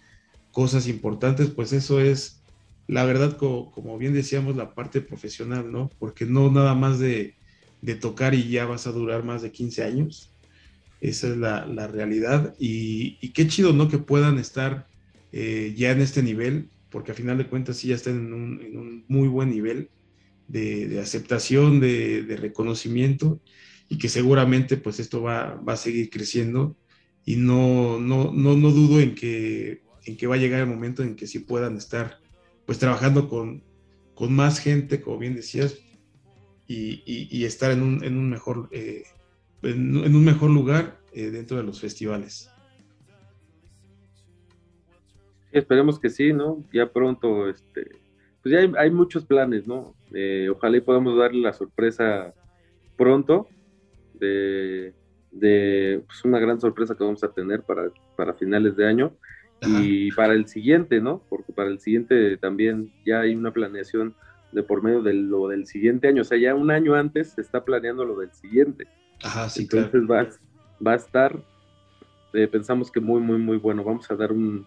cosas 0.57 0.87
importantes, 0.87 1.51
pues 1.51 1.71
eso 1.71 2.01
es, 2.01 2.41
la 2.87 3.05
verdad, 3.05 3.37
como, 3.37 3.95
bien 3.99 4.15
decíamos, 4.15 4.55
la 4.55 4.73
parte 4.73 5.01
profesional, 5.01 5.71
¿no? 5.71 5.91
Porque 5.99 6.25
no 6.25 6.49
nada 6.51 6.73
más 6.73 6.97
de, 6.97 7.35
de 7.83 7.93
tocar 7.93 8.33
y 8.33 8.49
ya 8.49 8.65
vas 8.65 8.87
a 8.87 8.91
durar 8.91 9.23
más 9.23 9.43
de 9.43 9.51
15 9.51 9.83
años. 9.83 10.31
Esa 10.99 11.27
es 11.27 11.37
la, 11.37 11.67
la 11.67 11.85
realidad. 11.85 12.55
Y, 12.57 13.19
y, 13.21 13.33
qué 13.33 13.47
chido, 13.47 13.71
¿no? 13.71 13.87
Que 13.87 13.99
puedan 13.99 14.39
estar 14.39 14.87
eh, 15.31 15.75
ya 15.77 15.91
en 15.91 16.01
este 16.01 16.23
nivel, 16.23 16.71
porque 16.89 17.11
a 17.11 17.13
final 17.13 17.37
de 17.37 17.45
cuentas 17.45 17.77
sí 17.77 17.89
ya 17.89 17.95
están 17.95 18.15
en 18.15 18.33
un, 18.33 18.59
en 18.59 18.77
un 18.79 19.05
muy 19.07 19.27
buen 19.27 19.51
nivel 19.51 19.91
de, 20.47 20.87
de 20.87 20.99
aceptación, 20.99 21.79
de, 21.79 22.23
de, 22.23 22.35
reconocimiento, 22.35 23.39
y 23.89 23.99
que 23.99 24.09
seguramente 24.09 24.75
pues 24.77 24.99
esto 24.99 25.21
va, 25.21 25.53
va 25.53 25.73
a 25.73 25.77
seguir 25.77 26.09
creciendo. 26.09 26.75
Y 27.25 27.35
no, 27.35 27.99
no, 27.99 28.33
no, 28.33 28.57
no 28.57 28.71
dudo 28.71 28.99
en 28.99 29.13
que, 29.13 29.85
en 30.07 30.15
que 30.15 30.25
va 30.25 30.35
a 30.35 30.39
llegar 30.39 30.61
el 30.61 30.67
momento 30.67 31.03
en 31.03 31.15
que 31.15 31.27
sí 31.27 31.39
puedan 31.39 31.75
estar 31.75 32.19
pues 32.65 32.79
trabajando 32.79 33.27
con, 33.29 33.63
con 34.15 34.33
más 34.33 34.59
gente, 34.59 35.01
como 35.01 35.17
bien 35.17 35.35
decías, 35.35 35.77
y, 36.65 37.03
y, 37.05 37.45
estar 37.45 37.71
en 37.71 37.81
un, 37.81 38.03
en 38.03 38.17
un 38.17 38.29
mejor, 38.29 38.67
eh, 38.71 39.03
en, 39.63 39.95
un 39.95 40.25
mejor 40.25 40.49
lugar 40.49 40.99
eh, 41.13 41.29
dentro 41.29 41.55
de 41.57 41.63
los 41.63 41.79
festivales. 41.79 42.51
esperemos 45.51 45.97
que 45.99 46.09
sí, 46.09 46.33
¿no? 46.33 46.63
Ya 46.73 46.91
pronto, 46.91 47.49
este, 47.49 47.87
pues 48.43 48.53
ya 48.53 48.59
hay, 48.59 48.71
hay 48.77 48.91
muchos 48.91 49.25
planes, 49.25 49.65
¿no? 49.65 49.95
Eh, 50.13 50.49
ojalá 50.49 50.77
y 50.77 50.81
podamos 50.81 51.17
darle 51.17 51.41
la 51.41 51.53
sorpresa 51.53 52.33
pronto 52.97 53.47
de, 54.13 54.93
de 55.31 56.03
pues 56.05 56.23
una 56.25 56.39
gran 56.39 56.59
sorpresa 56.59 56.95
que 56.95 57.03
vamos 57.03 57.23
a 57.23 57.31
tener 57.31 57.63
para, 57.63 57.91
para 58.15 58.33
finales 58.33 58.75
de 58.75 58.87
año 58.87 59.13
y 59.61 60.11
para 60.11 60.33
el 60.33 60.47
siguiente, 60.47 61.01
¿no? 61.01 61.21
Porque 61.29 61.51
para 61.51 61.69
el 61.69 61.79
siguiente 61.79 62.37
también 62.37 62.91
ya 63.05 63.21
hay 63.21 63.35
una 63.35 63.51
planeación 63.51 64.15
de 64.51 64.63
por 64.63 64.83
medio 64.83 65.01
de 65.01 65.13
lo 65.13 65.47
del 65.47 65.67
siguiente 65.67 66.07
año, 66.07 66.21
o 66.21 66.25
sea, 66.25 66.37
ya 66.37 66.55
un 66.55 66.71
año 66.71 66.95
antes 66.95 67.31
se 67.31 67.41
está 67.41 67.65
planeando 67.65 68.05
lo 68.05 68.17
del 68.17 68.31
siguiente. 68.33 68.87
Ajá, 69.23 69.49
sí, 69.49 69.63
Entonces 69.63 70.03
va, 70.03 70.27
va, 70.85 70.93
a 70.93 70.95
estar, 70.95 71.43
eh, 72.33 72.47
pensamos 72.47 72.91
que 72.91 72.99
muy, 72.99 73.19
muy, 73.19 73.39
muy 73.39 73.57
bueno, 73.57 73.83
vamos 73.83 74.09
a 74.09 74.15
dar 74.15 74.31
un, 74.31 74.65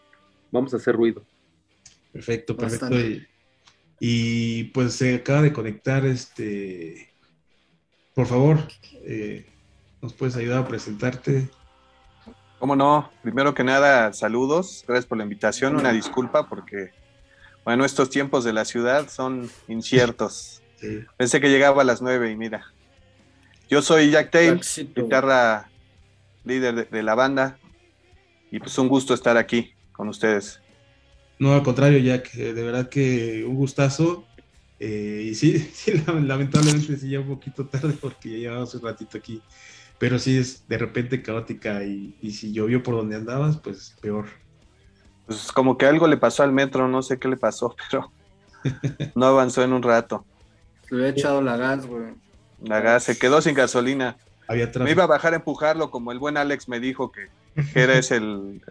vamos 0.50 0.74
a 0.74 0.76
hacer 0.76 0.96
ruido. 0.96 1.24
Perfecto, 2.12 2.56
perfecto. 2.56 2.98
Y, 2.98 3.26
y, 4.00 4.64
pues 4.64 4.94
se 4.94 5.14
acaba 5.14 5.42
de 5.42 5.52
conectar 5.52 6.04
este, 6.04 7.10
por 8.14 8.26
favor, 8.26 8.58
eh, 9.04 9.46
¿nos 10.02 10.12
puedes 10.12 10.36
ayudar 10.36 10.64
a 10.64 10.68
presentarte? 10.68 11.48
¿Cómo 12.60 12.76
no? 12.76 13.10
Primero 13.22 13.54
que 13.54 13.64
nada, 13.64 14.12
saludos, 14.12 14.84
gracias 14.86 15.06
por 15.06 15.16
la 15.16 15.24
invitación, 15.24 15.76
una 15.76 15.92
disculpa 15.92 16.46
porque 16.46 16.90
bueno, 17.64 17.86
estos 17.86 18.10
tiempos 18.10 18.44
de 18.44 18.52
la 18.52 18.66
ciudad 18.66 19.08
son 19.08 19.50
inciertos. 19.66 20.60
Sí. 20.76 21.00
Pensé 21.16 21.40
que 21.40 21.48
llegaba 21.48 21.80
a 21.80 21.84
las 21.86 22.02
nueve 22.02 22.30
y 22.30 22.36
mira. 22.36 22.66
Yo 23.70 23.80
soy 23.80 24.10
Jack 24.10 24.30
Taylor, 24.30 24.60
guitarra 24.94 25.70
líder 26.44 26.74
de, 26.74 26.84
de, 26.84 27.02
la 27.02 27.14
banda. 27.14 27.58
Y 28.50 28.58
pues 28.58 28.76
un 28.76 28.88
gusto 28.88 29.14
estar 29.14 29.38
aquí 29.38 29.72
con 29.92 30.08
ustedes. 30.08 30.60
No, 31.38 31.54
al 31.54 31.62
contrario, 31.62 31.98
Jack, 31.98 32.34
de 32.34 32.62
verdad 32.62 32.90
que 32.90 33.42
un 33.46 33.54
gustazo. 33.54 34.26
Eh, 34.78 35.28
y 35.30 35.34
sí, 35.34 35.58
sí, 35.72 35.92
lamentablemente 36.26 36.98
sí 36.98 37.08
ya 37.08 37.20
un 37.20 37.28
poquito 37.28 37.66
tarde 37.66 37.94
porque 37.98 38.32
ya 38.32 38.36
llevamos 38.36 38.74
un 38.74 38.82
ratito 38.82 39.16
aquí. 39.16 39.40
Pero 40.00 40.18
sí 40.18 40.36
es 40.36 40.66
de 40.66 40.78
repente 40.78 41.22
caótica 41.22 41.84
y, 41.84 42.16
y 42.20 42.32
si 42.32 42.52
llovió 42.52 42.82
por 42.82 42.96
donde 42.96 43.14
andabas, 43.14 43.58
pues 43.58 43.96
peor 44.00 44.26
pues 45.30 45.52
como 45.52 45.78
que 45.78 45.86
algo 45.86 46.08
le 46.08 46.16
pasó 46.16 46.42
al 46.42 46.50
metro, 46.50 46.88
no 46.88 47.02
sé 47.02 47.20
qué 47.20 47.28
le 47.28 47.36
pasó, 47.36 47.76
pero 47.88 48.10
no 49.14 49.26
avanzó 49.26 49.62
en 49.62 49.72
un 49.72 49.80
rato. 49.80 50.24
Le 50.90 50.96
había 50.98 51.10
echado 51.10 51.40
la 51.40 51.56
gas, 51.56 51.86
güey. 51.86 52.14
La 52.60 52.80
gas, 52.80 53.04
se 53.04 53.16
quedó 53.16 53.40
sin 53.40 53.54
gasolina. 53.54 54.16
Había 54.48 54.72
me 54.80 54.90
iba 54.90 55.04
a 55.04 55.06
bajar 55.06 55.32
a 55.32 55.36
empujarlo, 55.36 55.92
como 55.92 56.10
el 56.10 56.18
buen 56.18 56.36
Alex 56.36 56.68
me 56.68 56.80
dijo 56.80 57.12
que, 57.12 57.28
que 57.72 57.80
era 57.80 57.96
esa 57.96 58.16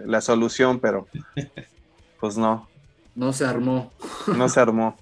la 0.05 0.19
solución, 0.19 0.81
pero 0.81 1.07
pues 2.19 2.37
no. 2.37 2.67
No 3.15 3.31
se 3.31 3.45
armó. 3.45 3.93
No 4.27 4.49
se 4.49 4.59
armó. 4.59 4.97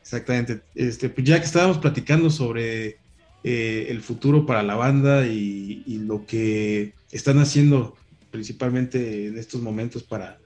Exactamente. 0.00 0.62
Este, 0.74 1.10
pues 1.10 1.26
ya 1.26 1.38
que 1.38 1.44
estábamos 1.44 1.76
platicando 1.76 2.30
sobre 2.30 2.98
eh, 3.44 3.86
el 3.90 4.00
futuro 4.00 4.46
para 4.46 4.62
la 4.62 4.74
banda 4.74 5.26
y, 5.26 5.82
lo 6.06 6.26
que 6.26 6.92
están 7.12 7.38
haciendo 7.38 7.96
principalmente 8.30 9.28
en 9.28 9.38
estos 9.38 9.62
momentos 9.62 10.02
para 10.02 10.38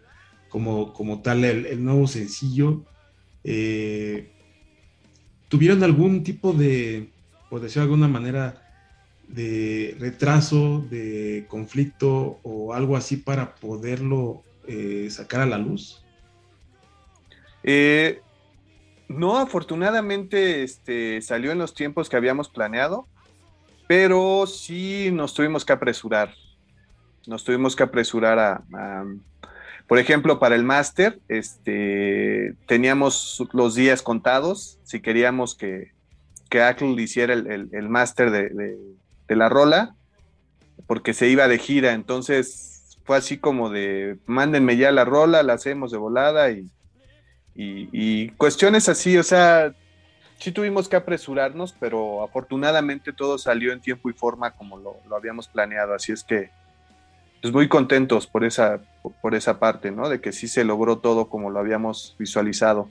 como, 0.48 0.92
como 0.92 1.20
tal 1.22 1.44
el, 1.44 1.66
el 1.66 1.82
nuevo 1.82 2.06
sencillo. 2.06 2.84
Eh, 3.44 4.30
¿Tuvieron 5.48 5.82
algún 5.82 6.22
tipo 6.22 6.52
de, 6.52 7.10
por 7.48 7.60
decirlo 7.60 7.82
de 7.82 7.92
alguna 7.92 8.08
manera, 8.08 8.62
de 9.28 9.96
retraso, 9.98 10.84
de 10.90 11.46
conflicto 11.48 12.40
o 12.42 12.74
algo 12.74 12.96
así 12.96 13.16
para 13.16 13.54
poderlo 13.54 14.42
eh, 14.66 15.08
sacar 15.10 15.42
a 15.42 15.46
la 15.46 15.58
luz? 15.58 16.02
Eh, 17.62 18.20
no, 19.08 19.38
afortunadamente 19.38 20.62
este, 20.62 21.20
salió 21.22 21.50
en 21.50 21.58
los 21.58 21.74
tiempos 21.74 22.08
que 22.08 22.16
habíamos 22.16 22.50
planeado, 22.50 23.08
pero 23.86 24.46
sí 24.46 25.10
nos 25.12 25.32
tuvimos 25.32 25.64
que 25.64 25.72
apresurar. 25.72 26.34
Nos 27.26 27.42
tuvimos 27.42 27.74
que 27.74 27.82
apresurar 27.82 28.38
a, 28.38 29.04
por 29.86 29.98
ejemplo, 29.98 30.38
para 30.38 30.54
el 30.54 30.64
máster, 30.64 31.20
este, 31.28 32.54
teníamos 32.66 33.42
los 33.52 33.74
días 33.74 34.02
contados. 34.02 34.78
Si 34.84 35.00
queríamos 35.00 35.54
que, 35.54 35.92
que 36.50 36.60
Ackle 36.60 37.00
hiciera 37.02 37.32
el, 37.32 37.50
el, 37.50 37.68
el 37.72 37.88
máster 37.88 38.30
de, 38.30 38.50
de, 38.50 38.78
de, 39.26 39.36
la 39.36 39.48
rola, 39.48 39.94
porque 40.86 41.14
se 41.14 41.28
iba 41.28 41.48
de 41.48 41.58
gira. 41.58 41.92
Entonces 41.92 42.98
fue 43.04 43.16
así 43.16 43.38
como 43.38 43.70
de, 43.70 44.18
mándenme 44.26 44.76
ya 44.76 44.92
la 44.92 45.06
rola, 45.06 45.42
la 45.42 45.54
hacemos 45.54 45.90
de 45.90 45.96
volada 45.96 46.50
y, 46.50 46.70
y, 47.54 47.88
y 47.92 48.28
cuestiones 48.30 48.88
así. 48.88 49.16
O 49.16 49.22
sea, 49.22 49.74
sí 50.38 50.52
tuvimos 50.52 50.88
que 50.88 50.96
apresurarnos, 50.96 51.74
pero 51.78 52.22
afortunadamente 52.22 53.12
todo 53.12 53.38
salió 53.38 53.72
en 53.72 53.80
tiempo 53.80 54.10
y 54.10 54.12
forma 54.12 54.52
como 54.52 54.78
lo, 54.78 54.96
lo 55.08 55.16
habíamos 55.16 55.48
planeado. 55.48 55.94
Así 55.94 56.12
es 56.12 56.24
que 56.24 56.50
pues 57.40 57.52
muy 57.52 57.68
contentos 57.68 58.26
por 58.26 58.44
esa, 58.44 58.80
por 59.22 59.34
esa 59.34 59.58
parte, 59.58 59.90
¿no? 59.90 60.08
De 60.08 60.20
que 60.20 60.32
sí 60.32 60.48
se 60.48 60.64
logró 60.64 60.98
todo 60.98 61.28
como 61.28 61.50
lo 61.50 61.58
habíamos 61.58 62.16
visualizado. 62.18 62.88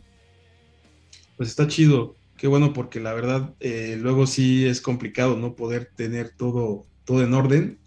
Pues 1.35 1.49
está 1.49 1.67
chido, 1.67 2.15
qué 2.37 2.47
bueno, 2.47 2.73
porque 2.73 2.99
la 2.99 3.13
verdad 3.13 3.53
eh, 3.59 3.97
luego 3.99 4.25
sí 4.25 4.65
es 4.65 4.81
complicado, 4.81 5.35
¿no? 5.35 5.55
Poder 5.55 5.91
tener 5.95 6.29
todo, 6.29 6.85
todo 7.03 7.23
en 7.23 7.33
orden 7.33 7.79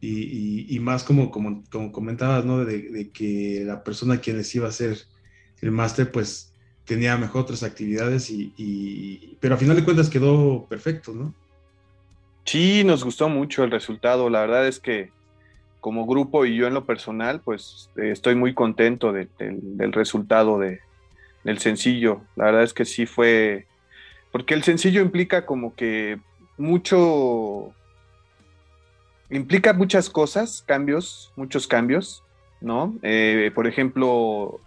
y, 0.00 0.22
y, 0.24 0.66
y 0.68 0.80
más 0.80 1.04
como, 1.04 1.30
como, 1.30 1.62
como, 1.70 1.92
comentabas, 1.92 2.44
¿no? 2.44 2.64
De, 2.64 2.90
de, 2.90 3.10
que 3.10 3.62
la 3.64 3.84
persona 3.84 4.20
quien 4.20 4.38
les 4.38 4.52
iba 4.54 4.66
a 4.66 4.70
hacer 4.70 4.98
el 5.62 5.70
máster, 5.70 6.10
pues 6.10 6.52
tenía 6.84 7.16
mejor 7.16 7.42
otras 7.42 7.62
actividades 7.62 8.28
y, 8.30 9.38
pero 9.40 9.54
a 9.54 9.58
final 9.58 9.76
de 9.76 9.84
cuentas 9.84 10.10
quedó 10.10 10.66
perfecto, 10.66 11.12
¿no? 11.12 11.32
Sí, 12.44 12.82
nos 12.84 13.04
gustó 13.04 13.28
mucho 13.28 13.62
el 13.64 13.70
resultado, 13.70 14.28
la 14.28 14.40
verdad 14.40 14.66
es 14.66 14.80
que 14.80 15.10
como 15.80 16.06
grupo 16.06 16.44
y 16.44 16.56
yo 16.56 16.66
en 16.66 16.74
lo 16.74 16.84
personal, 16.84 17.40
pues 17.40 17.88
eh, 17.96 18.10
estoy 18.10 18.34
muy 18.34 18.52
contento 18.52 19.12
de, 19.12 19.28
de, 19.38 19.56
del 19.60 19.92
resultado 19.92 20.58
de, 20.58 20.80
del 21.44 21.58
sencillo. 21.58 22.22
La 22.36 22.46
verdad 22.46 22.62
es 22.62 22.72
que 22.72 22.84
sí 22.84 23.06
fue, 23.06 23.66
porque 24.30 24.54
el 24.54 24.62
sencillo 24.62 25.00
implica 25.00 25.46
como 25.46 25.74
que 25.74 26.18
mucho, 26.56 27.72
implica 29.30 29.72
muchas 29.72 30.08
cosas, 30.10 30.62
cambios, 30.66 31.32
muchos 31.36 31.66
cambios, 31.66 32.22
¿no? 32.60 32.94
Eh, 33.02 33.50
por 33.54 33.66
ejemplo, 33.66 34.60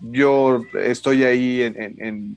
yo 0.00 0.62
estoy 0.74 1.24
ahí 1.24 1.62
en, 1.62 1.80
en, 1.80 2.02
en, 2.04 2.36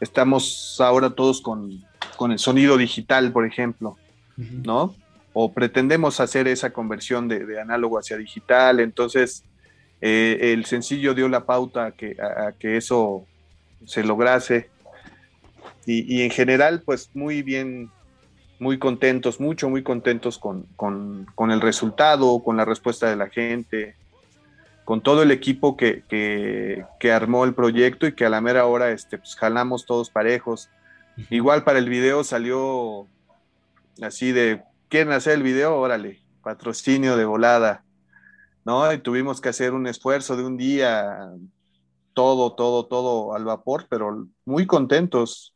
estamos 0.00 0.76
ahora 0.80 1.10
todos 1.10 1.40
con, 1.40 1.84
con 2.16 2.32
el 2.32 2.38
sonido 2.38 2.76
digital, 2.76 3.32
por 3.32 3.46
ejemplo, 3.46 3.96
uh 4.36 4.42
-huh. 4.42 4.64
¿no? 4.64 4.94
o 5.40 5.52
pretendemos 5.52 6.18
hacer 6.18 6.48
esa 6.48 6.70
conversión 6.72 7.28
de, 7.28 7.46
de 7.46 7.60
análogo 7.60 7.96
hacia 7.96 8.16
digital, 8.16 8.80
entonces 8.80 9.44
eh, 10.00 10.52
el 10.52 10.64
sencillo 10.64 11.14
dio 11.14 11.28
la 11.28 11.44
pauta 11.44 11.86
a 11.86 11.90
que, 11.92 12.16
a, 12.20 12.48
a 12.48 12.52
que 12.52 12.76
eso 12.76 13.24
se 13.86 14.02
lograse 14.02 14.68
y, 15.86 16.12
y, 16.12 16.22
en 16.22 16.30
general 16.30 16.82
pues 16.84 17.10
muy 17.14 17.42
bien, 17.42 17.88
muy 18.58 18.78
contentos, 18.78 19.38
mucho, 19.38 19.70
muy 19.70 19.84
contentos 19.84 20.38
con, 20.38 20.66
con, 20.74 21.26
con, 21.36 21.52
el 21.52 21.60
resultado, 21.60 22.42
con 22.42 22.56
la 22.56 22.64
respuesta 22.64 23.08
de 23.08 23.14
la 23.14 23.28
gente, 23.28 23.94
con 24.88 25.02
todo 25.02 25.22
el 25.22 25.30
equipo 25.32 25.76
que, 25.76 26.02
que, 26.08 27.12
armó 27.12 27.44
el 27.44 27.52
proyecto 27.52 28.06
y 28.06 28.14
que 28.14 28.24
a 28.24 28.30
la 28.30 28.40
mera 28.40 28.64
hora 28.64 28.90
este, 28.90 29.18
pues, 29.18 29.36
jalamos 29.36 29.84
todos 29.84 30.08
parejos. 30.08 30.70
Igual 31.28 31.62
para 31.62 31.78
el 31.78 31.90
video 31.90 32.24
salió 32.24 33.06
así 34.00 34.32
de, 34.32 34.62
¿quieren 34.88 35.12
hacer 35.12 35.34
el 35.34 35.42
video? 35.42 35.76
Órale, 35.76 36.22
patrocinio 36.42 37.18
de 37.18 37.26
volada, 37.26 37.84
¿no? 38.64 38.90
Y 38.90 38.96
tuvimos 38.96 39.42
que 39.42 39.50
hacer 39.50 39.74
un 39.74 39.86
esfuerzo 39.86 40.38
de 40.38 40.46
un 40.46 40.56
día, 40.56 41.34
todo, 42.14 42.54
todo, 42.54 42.86
todo 42.86 43.34
al 43.34 43.44
vapor, 43.44 43.88
pero 43.90 44.26
muy 44.46 44.66
contentos. 44.66 45.54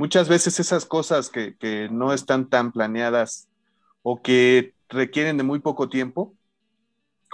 Muchas 0.00 0.28
veces 0.28 0.58
esas 0.58 0.84
cosas 0.84 1.30
que, 1.30 1.54
que 1.58 1.88
no 1.92 2.12
están 2.12 2.48
tan 2.48 2.72
planeadas 2.72 3.46
o 4.02 4.20
que 4.20 4.74
requieren 4.88 5.36
de 5.36 5.44
muy 5.44 5.60
poco 5.60 5.88
tiempo, 5.88 6.34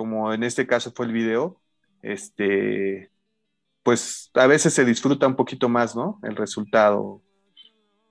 como 0.00 0.32
en 0.32 0.44
este 0.44 0.66
caso 0.66 0.92
fue 0.96 1.04
el 1.04 1.12
video, 1.12 1.60
este, 2.00 3.10
pues 3.82 4.30
a 4.32 4.46
veces 4.46 4.72
se 4.72 4.86
disfruta 4.86 5.26
un 5.26 5.36
poquito 5.36 5.68
más, 5.68 5.94
¿no? 5.94 6.18
El 6.22 6.36
resultado. 6.36 7.20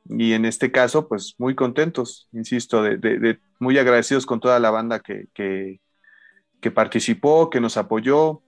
Y 0.08 0.34
en 0.34 0.46
este 0.46 0.72
caso, 0.72 1.08
pues 1.08 1.34
muy 1.40 1.56
contentos, 1.56 2.30
insisto, 2.32 2.84
muy 3.58 3.80
agradecidos 3.80 4.28
con 4.28 4.40
toda 4.40 4.60
la 4.60 4.70
banda 4.70 5.00
que, 5.00 5.30
que, 5.34 6.72
participó, 6.72 7.50
que 7.50 7.60
nos 7.60 7.76
apoyó. 7.76 8.44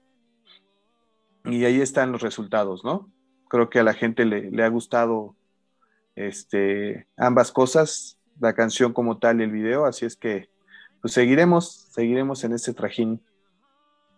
Y 1.44 1.66
ahí 1.66 1.82
están 1.82 2.12
los 2.12 2.22
resultados, 2.22 2.84
¿no? 2.84 3.12
Creo 3.50 3.72
que 3.72 3.80
a 3.80 3.84
la 3.84 3.96
gente 3.96 4.24
le, 4.24 4.52
le 4.52 4.64
ha 4.64 4.70
gustado 4.70 5.36
este, 6.16 7.08
ambas 7.18 7.52
cosas, 7.52 8.20
la 8.39 8.54
canción 8.54 8.94
como 8.94 9.18
tal 9.18 9.42
y 9.42 9.46
el 9.46 9.52
video, 9.52 9.86
así 9.86 10.06
es 10.06 10.16
que 10.16 10.52
pues 11.02 11.16
seguiremos, 11.16 11.88
seguiremos 11.89 12.44
en 12.44 12.54
este 12.54 12.76
trajín. 12.76 13.20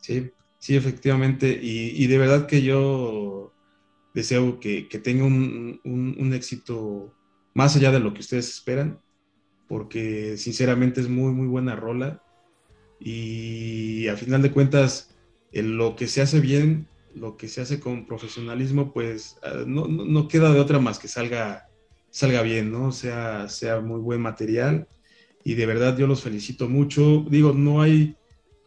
Sí, 0.03 0.31
sí, 0.59 0.75
efectivamente. 0.75 1.57
Y, 1.61 2.07
de 2.07 2.17
verdad 2.17 2.45
que 2.45 2.61
yo 2.61 3.53
deseo 4.13 4.59
que, 4.59 4.83
tenga 5.01 5.23
un, 5.23 6.31
éxito 6.33 7.15
más 7.53 7.77
allá 7.77 7.91
de 7.91 8.01
lo 8.01 8.13
que 8.13 8.19
ustedes 8.19 8.49
esperan, 8.49 8.99
porque 9.69 10.35
sinceramente 10.35 10.99
es 10.99 11.07
muy, 11.07 11.31
muy 11.31 11.47
buena 11.47 11.77
rola. 11.77 12.21
Y 12.99 14.07
a 14.09 14.17
final 14.17 14.41
de 14.41 14.51
cuentas, 14.51 15.15
lo 15.53 15.95
que 15.95 16.07
se 16.07 16.21
hace 16.21 16.41
bien, 16.41 16.89
lo 17.15 17.37
que 17.37 17.47
se 17.47 17.61
hace 17.61 17.79
con 17.79 18.05
profesionalismo, 18.05 18.91
pues 18.91 19.37
ah, 19.43 19.63
no, 19.65 20.27
queda 20.27 20.51
de 20.51 20.59
otra 20.59 20.79
más 20.79 20.99
que 20.99 21.07
salga, 21.07 21.69
salga 22.09 22.41
bien, 22.41 22.73
¿no? 22.73 22.91
Sea, 22.91 23.47
sea 23.47 23.79
muy 23.79 24.01
buen 24.01 24.19
material. 24.19 24.85
Y 25.45 25.53
de 25.53 25.65
verdad 25.65 25.97
yo 25.97 26.07
los 26.07 26.23
felicito 26.23 26.67
mucho. 26.67 27.25
Digo, 27.29 27.53
no 27.53 27.81
hay 27.81 28.17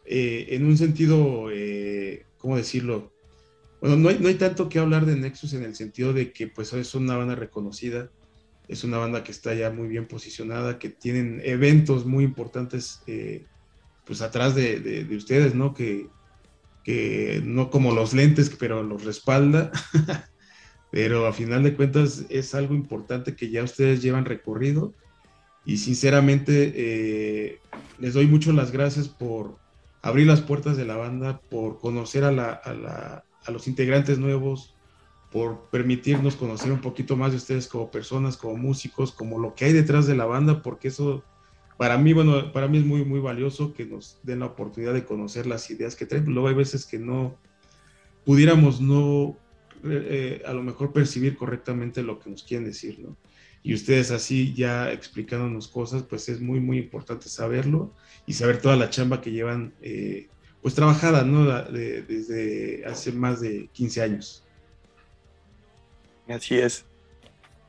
eh, 0.09 0.55
en 0.55 0.65
un 0.65 0.77
sentido, 0.77 1.49
eh, 1.51 2.25
¿cómo 2.37 2.55
decirlo? 2.55 3.11
Bueno, 3.81 3.97
no 3.97 4.07
hay, 4.07 4.17
no 4.19 4.29
hay, 4.29 4.35
tanto 4.35 4.69
que 4.69 4.79
hablar 4.79 5.05
de 5.05 5.17
Nexus 5.17 5.51
en 5.51 5.63
el 5.63 5.75
sentido 5.75 6.13
de 6.13 6.31
que 6.31 6.47
pues 6.47 6.71
es 6.71 6.95
una 6.95 7.17
banda 7.17 7.35
reconocida, 7.35 8.09
es 8.69 8.85
una 8.85 8.99
banda 8.99 9.25
que 9.25 9.33
está 9.33 9.53
ya 9.53 9.69
muy 9.69 9.89
bien 9.89 10.07
posicionada, 10.07 10.79
que 10.79 10.89
tienen 10.89 11.41
eventos 11.43 12.05
muy 12.05 12.23
importantes 12.23 13.01
eh, 13.05 13.45
pues 14.05 14.21
atrás 14.21 14.55
de, 14.55 14.79
de, 14.79 15.15
ustedes, 15.15 15.53
¿no? 15.53 15.73
Que, 15.73 16.07
que 16.85 17.41
no 17.43 17.69
como 17.69 17.93
los 17.93 18.13
lentes, 18.13 18.49
pero 18.57 18.83
los 18.83 19.03
respalda. 19.03 19.73
pero 20.89 21.27
a 21.27 21.33
final 21.33 21.63
de 21.63 21.75
cuentas 21.75 22.23
es 22.29 22.55
algo 22.55 22.73
importante 22.73 23.35
que 23.35 23.49
ya 23.49 23.61
ustedes 23.61 24.01
llevan 24.01 24.23
recorrido 24.23 24.93
y 25.65 25.79
sinceramente 25.79 27.59
les 27.99 28.13
doy 28.13 28.25
mucho 28.25 28.53
las 28.53 28.71
gracias 28.71 29.09
por, 29.09 29.57
abrir 30.01 30.27
las 30.27 30.41
puertas 30.41 30.77
de 30.77 30.85
la 30.85 30.95
banda, 30.95 31.39
por 31.49 31.79
conocer 31.79 32.23
a, 32.23 32.31
la, 32.31 32.51
a, 32.51 33.51
los 33.51 33.67
integrantes 33.67 34.19
nuevos, 34.19 34.75
por 35.31 35.69
permitirnos 35.69 36.35
conocer 36.35 36.71
un 36.71 36.81
poquito 36.81 37.15
más 37.15 37.31
de 37.31 37.37
ustedes 37.37 37.67
como 37.67 37.91
personas, 37.91 38.37
como 38.37 38.57
músicos, 38.57 39.11
como 39.11 39.39
lo 39.39 39.55
que 39.55 39.65
hay 39.65 39.73
detrás 39.73 40.07
de 40.07 40.15
la 40.15 40.25
banda, 40.25 40.61
porque 40.61 40.87
eso 40.89 41.23
para 41.77 41.97
mí, 41.97 42.13
bueno, 42.13 42.51
para 42.51 42.67
mí 42.67 42.79
es 42.79 42.85
muy, 42.85 43.05
muy 43.05 43.19
valioso 43.19 43.73
que 43.73 43.85
nos 43.85 44.19
den 44.23 44.39
la 44.39 44.47
oportunidad 44.47 44.93
de 44.93 45.05
conocer 45.05 45.45
las 45.45 45.69
ideas 45.69 45.95
que 45.95 46.07
traen. 46.07 46.25
Luego 46.25 46.47
hay 46.47 46.55
veces 46.55 46.85
que 46.85 46.97
no 46.97 47.37
pudiéramos 48.25 48.81
no 48.81 49.37
eh, 49.83 50.41
a 50.45 50.53
lo 50.53 50.63
mejor 50.63 50.91
percibir 50.91 51.37
correctamente 51.37 52.01
lo 52.01 52.19
que 52.19 52.31
nos 52.31 52.43
quieren 52.43 52.65
decir, 52.65 52.99
¿no? 52.99 53.15
Y 53.67 53.73
ustedes 53.73 54.11
así 54.11 54.53
ya 54.53 54.93
explicándonos 54.93 55.67
cosas, 55.67 56.01
pues 56.03 56.29
es 56.29 56.39
muy, 56.39 56.61
muy 56.61 56.77
importante 56.77 57.27
saberlo 57.27 57.91
y 58.25 58.31
saber 58.31 58.61
toda 58.61 58.77
la 58.77 58.89
chamba 58.89 59.19
que 59.19 59.33
llevan, 59.33 59.73
eh, 59.81 60.29
pues 60.61 60.73
trabajada, 60.73 61.25
¿no? 61.25 61.43
desde 61.69 62.85
hace 62.85 63.11
más 63.11 63.41
de 63.41 63.67
15 63.73 64.01
años. 64.01 64.41
Así 66.29 66.55
es. 66.55 66.85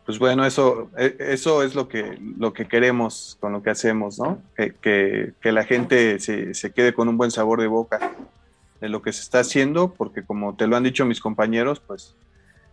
Pues 0.06 0.20
bueno, 0.20 0.46
eso, 0.46 0.88
e, 0.96 1.16
eso 1.18 1.64
es 1.64 1.74
lo 1.74 1.88
que, 1.88 2.16
lo 2.38 2.52
que 2.52 2.68
queremos 2.68 3.36
con 3.40 3.52
lo 3.52 3.64
que 3.64 3.70
hacemos, 3.70 4.20
¿no? 4.20 4.40
Que, 4.56 4.76
que, 4.80 5.50
la 5.50 5.64
gente 5.64 6.20
se, 6.20 6.54
se, 6.54 6.70
quede 6.70 6.94
con 6.94 7.08
un 7.08 7.16
buen 7.16 7.32
sabor 7.32 7.60
de 7.60 7.66
boca 7.66 8.14
de 8.80 8.88
lo 8.88 9.02
que 9.02 9.12
se 9.12 9.22
está 9.22 9.40
haciendo, 9.40 9.92
porque 9.94 10.24
como 10.24 10.54
te 10.54 10.68
lo 10.68 10.76
han 10.76 10.84
dicho 10.84 11.04
mis 11.04 11.20
compañeros, 11.20 11.82
pues 11.84 12.14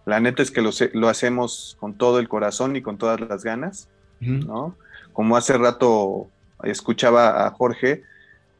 la 0.06 0.20
neta 0.20 0.44
es 0.44 0.52
que 0.52 0.62
lo, 0.62 1.10
hacemos 1.10 1.78
con 1.80 1.96
todo 1.96 2.20
el 2.20 2.30
corazón 2.30 2.76
y 2.76 2.82
con 2.82 2.98
todas 2.98 3.20
las 3.20 3.44
ganas, 3.44 3.90
¿no? 4.20 4.76
Como 5.14 5.36
hace 5.36 5.58
rato 5.58 6.30
escuchaba 6.64 7.46
a 7.46 7.52
Jorge, 7.52 8.04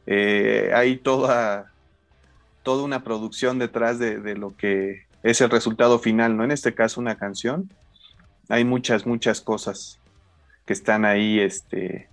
eh, 0.06 0.72
hay 0.74 0.96
toda, 0.96 1.72
toda 2.64 2.82
una 2.82 3.04
producción 3.04 3.58
detrás 3.58 3.98
de, 4.00 4.34
lo 4.34 4.56
que 4.56 5.06
es 5.22 5.40
el 5.40 5.50
resultado 5.50 6.00
final, 6.00 6.36
¿no? 6.36 6.42
En 6.42 6.50
este 6.50 6.74
caso 6.74 7.00
una 7.00 7.16
canción. 7.16 7.70
Hay 8.48 8.64
muchas, 8.64 9.06
muchas 9.06 9.40
cosas 9.40 10.00
que 10.66 10.72
están 10.72 11.04
ahí, 11.04 11.38
este, 11.38 12.08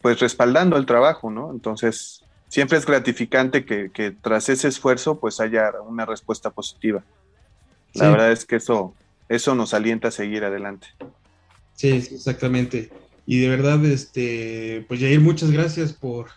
pues 0.00 0.20
respaldando 0.20 0.78
el 0.78 0.86
trabajo, 0.86 1.30
¿no? 1.30 1.50
Entonces, 1.50 2.24
siempre 2.48 2.78
es 2.78 2.86
gratificante 2.86 3.66
que, 3.66 3.90
que 3.90 4.12
tras 4.12 4.48
ese 4.48 4.68
esfuerzo, 4.68 5.20
pues 5.20 5.40
haya 5.40 5.72
una 5.86 6.06
respuesta 6.06 6.50
positiva. 6.50 7.02
La 7.94 8.10
verdad 8.10 8.32
es 8.32 8.44
que 8.44 8.56
eso, 8.56 8.94
eso 9.28 9.54
nos 9.54 9.74
alienta 9.74 10.08
a 10.08 10.12
seguir 10.12 10.44
adelante. 10.44 10.88
Sí, 11.74 11.90
exactamente. 11.90 12.90
Y 13.26 13.40
de 13.40 13.48
verdad, 13.48 13.84
este, 13.84 14.84
pues 14.88 15.00
Jair, 15.00 15.20
muchas 15.20 15.50
gracias 15.50 15.92
por, 15.92 16.28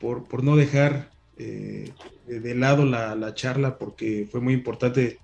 por, 0.00 0.42
no 0.42 0.56
dejar 0.56 1.10
eh, 1.36 1.92
de 2.26 2.54
lado 2.54 2.84
la, 2.84 3.34
charla, 3.34 3.78
porque 3.78 4.26
fue 4.30 4.40
muy 4.40 4.54
importante, 4.54 5.18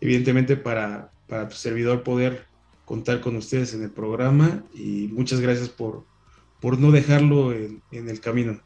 evidentemente, 0.00 0.56
para, 0.56 1.12
para 1.28 1.48
tu 1.48 1.56
servidor 1.56 2.02
poder 2.02 2.46
contar 2.84 3.20
con 3.20 3.36
ustedes 3.36 3.74
en 3.74 3.82
el 3.82 3.90
programa. 3.90 4.64
Y 4.74 5.08
muchas 5.12 5.40
gracias 5.40 5.68
por, 5.68 6.04
por 6.60 6.78
no 6.78 6.90
dejarlo 6.90 7.52
en, 7.52 7.82
en 7.92 8.08
el 8.08 8.20
camino. 8.20 8.60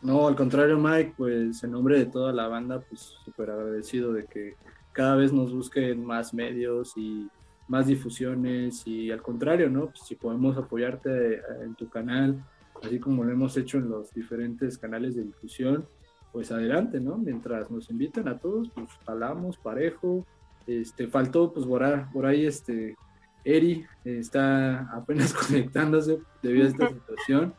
No, 0.00 0.28
al 0.28 0.36
contrario, 0.36 0.78
Mike, 0.78 1.14
pues 1.16 1.62
en 1.64 1.72
nombre 1.72 1.98
de 1.98 2.06
toda 2.06 2.32
la 2.32 2.46
banda, 2.46 2.80
pues 2.88 3.14
súper 3.24 3.50
agradecido 3.50 4.12
de 4.12 4.26
que 4.26 4.54
cada 4.98 5.14
vez 5.14 5.32
nos 5.32 5.54
busquen 5.54 6.04
más 6.04 6.34
medios 6.34 6.96
y 6.96 7.28
más 7.68 7.86
difusiones 7.86 8.84
y 8.84 9.12
al 9.12 9.22
contrario, 9.22 9.70
¿no? 9.70 9.90
Pues 9.90 10.00
si 10.00 10.16
podemos 10.16 10.56
apoyarte 10.56 11.34
eh, 11.34 11.42
en 11.62 11.76
tu 11.76 11.88
canal, 11.88 12.44
así 12.82 12.98
como 12.98 13.22
lo 13.22 13.30
hemos 13.30 13.56
hecho 13.56 13.78
en 13.78 13.90
los 13.90 14.12
diferentes 14.12 14.76
canales 14.76 15.14
de 15.14 15.22
difusión, 15.22 15.86
pues 16.32 16.50
adelante, 16.50 16.98
¿no? 16.98 17.16
Mientras 17.16 17.70
nos 17.70 17.88
invitan 17.90 18.26
a 18.26 18.38
todos, 18.38 18.70
pues 18.74 18.88
hablamos 19.06 19.56
parejo. 19.56 20.26
Este, 20.66 21.06
faltó, 21.06 21.52
pues 21.52 21.64
por 21.64 21.84
ahí, 21.84 22.02
por 22.12 22.26
ahí 22.26 22.44
este, 22.44 22.96
Eri 23.44 23.86
está 24.04 24.80
apenas 24.92 25.32
conectándose 25.46 26.18
debido 26.42 26.66
a 26.66 26.70
esta 26.70 26.88
situación. 26.92 27.54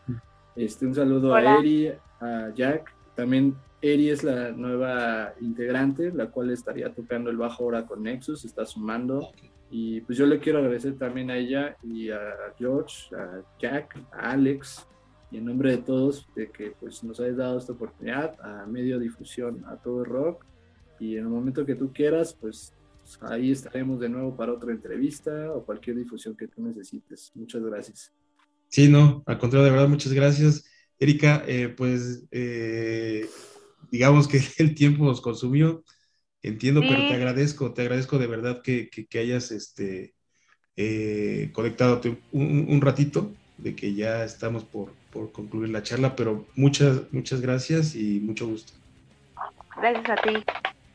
Este, 0.58 0.86
un 0.86 0.94
saludo 0.94 1.34
a 1.34 1.60
Eri, 1.60 1.94
a 2.20 2.50
Jack, 2.54 2.94
también 3.16 3.56
Eri 3.82 4.10
es 4.10 4.24
la 4.24 4.52
nueva 4.52 5.34
integrante, 5.40 6.12
la 6.12 6.30
cual 6.32 6.50
estaría 6.52 6.94
tocando 6.94 7.30
el 7.30 7.38
bajo 7.38 7.64
ahora 7.64 7.86
con 7.86 8.04
Nexus, 8.04 8.44
está 8.46 8.66
sumando. 8.66 9.32
Y 9.72 10.02
pues 10.02 10.18
yo 10.18 10.26
le 10.26 10.40
quiero 10.40 10.60
agradecer 10.60 10.98
también 10.98 11.30
a 11.30 11.38
ella 11.38 11.78
y 11.84 12.10
a 12.10 12.20
George, 12.58 13.16
a 13.16 13.42
Jack, 13.60 13.98
a 14.12 14.32
Alex, 14.32 14.88
y 15.32 15.38
en 15.38 15.46
nombre 15.46 15.72
de 15.72 15.78
todos, 15.78 16.28
de 16.36 16.50
que 16.50 16.72
pues 16.80 17.04
nos 17.04 17.20
hayas 17.20 17.38
dado 17.38 17.58
esta 17.58 17.74
oportunidad 17.74 18.36
a 18.42 18.66
medio 18.66 19.00
difusión, 19.00 19.64
a 19.68 19.76
todo 19.78 20.04
rock. 20.04 20.44
Y 21.00 21.16
en 21.18 21.24
el 21.24 21.30
momento 21.30 21.66
que 21.66 21.76
tú 21.76 21.94
quieras, 21.94 22.36
pues 22.40 22.74
ahí 23.22 23.52
estaremos 23.52 24.00
de 24.00 24.10
nuevo 24.10 24.36
para 24.36 24.54
otra 24.54 24.72
entrevista 24.72 25.52
o 25.54 25.64
cualquier 25.64 25.98
difusión 25.98 26.36
que 26.36 26.48
tú 26.48 26.62
necesites. 26.64 27.32
Muchas 27.36 27.62
gracias. 27.64 28.12
Sí, 28.68 28.90
no, 28.90 29.24
al 29.26 29.38
contrario, 29.38 29.66
de 29.66 29.72
verdad, 29.72 29.88
muchas 29.88 30.14
gracias. 30.14 30.66
Erika, 31.00 31.44
eh, 31.48 31.70
pues 31.70 32.26
eh, 32.32 33.28
digamos 33.92 34.28
que 34.28 34.42
el 34.58 34.76
tiempo 34.76 35.06
nos 35.06 35.22
consumió, 35.22 35.84
entiendo, 36.42 36.82
pero 36.82 37.08
te 37.08 37.14
agradezco, 37.14 37.74
te 37.74 37.82
agradezco 37.82 38.18
de 38.18 38.28
verdad 38.28 38.62
que, 38.62 38.90
hayas 39.16 39.52
este, 39.52 40.14
eh, 40.76 41.50
conectado 41.54 42.02
un, 42.32 42.82
ratito, 42.82 43.34
de 43.58 43.76
que 43.76 43.94
ya 43.94 44.24
estamos 44.24 44.64
por, 44.64 44.94
concluir 45.34 45.70
la 45.70 45.84
charla, 45.84 46.16
pero 46.16 46.48
muchas, 46.56 47.12
muchas 47.12 47.42
gracias 47.42 47.96
y 47.96 48.20
mucho 48.22 48.48
gusto. 48.48 48.74
Gracias 49.76 50.10
a 50.10 50.16
ti. 50.22 50.44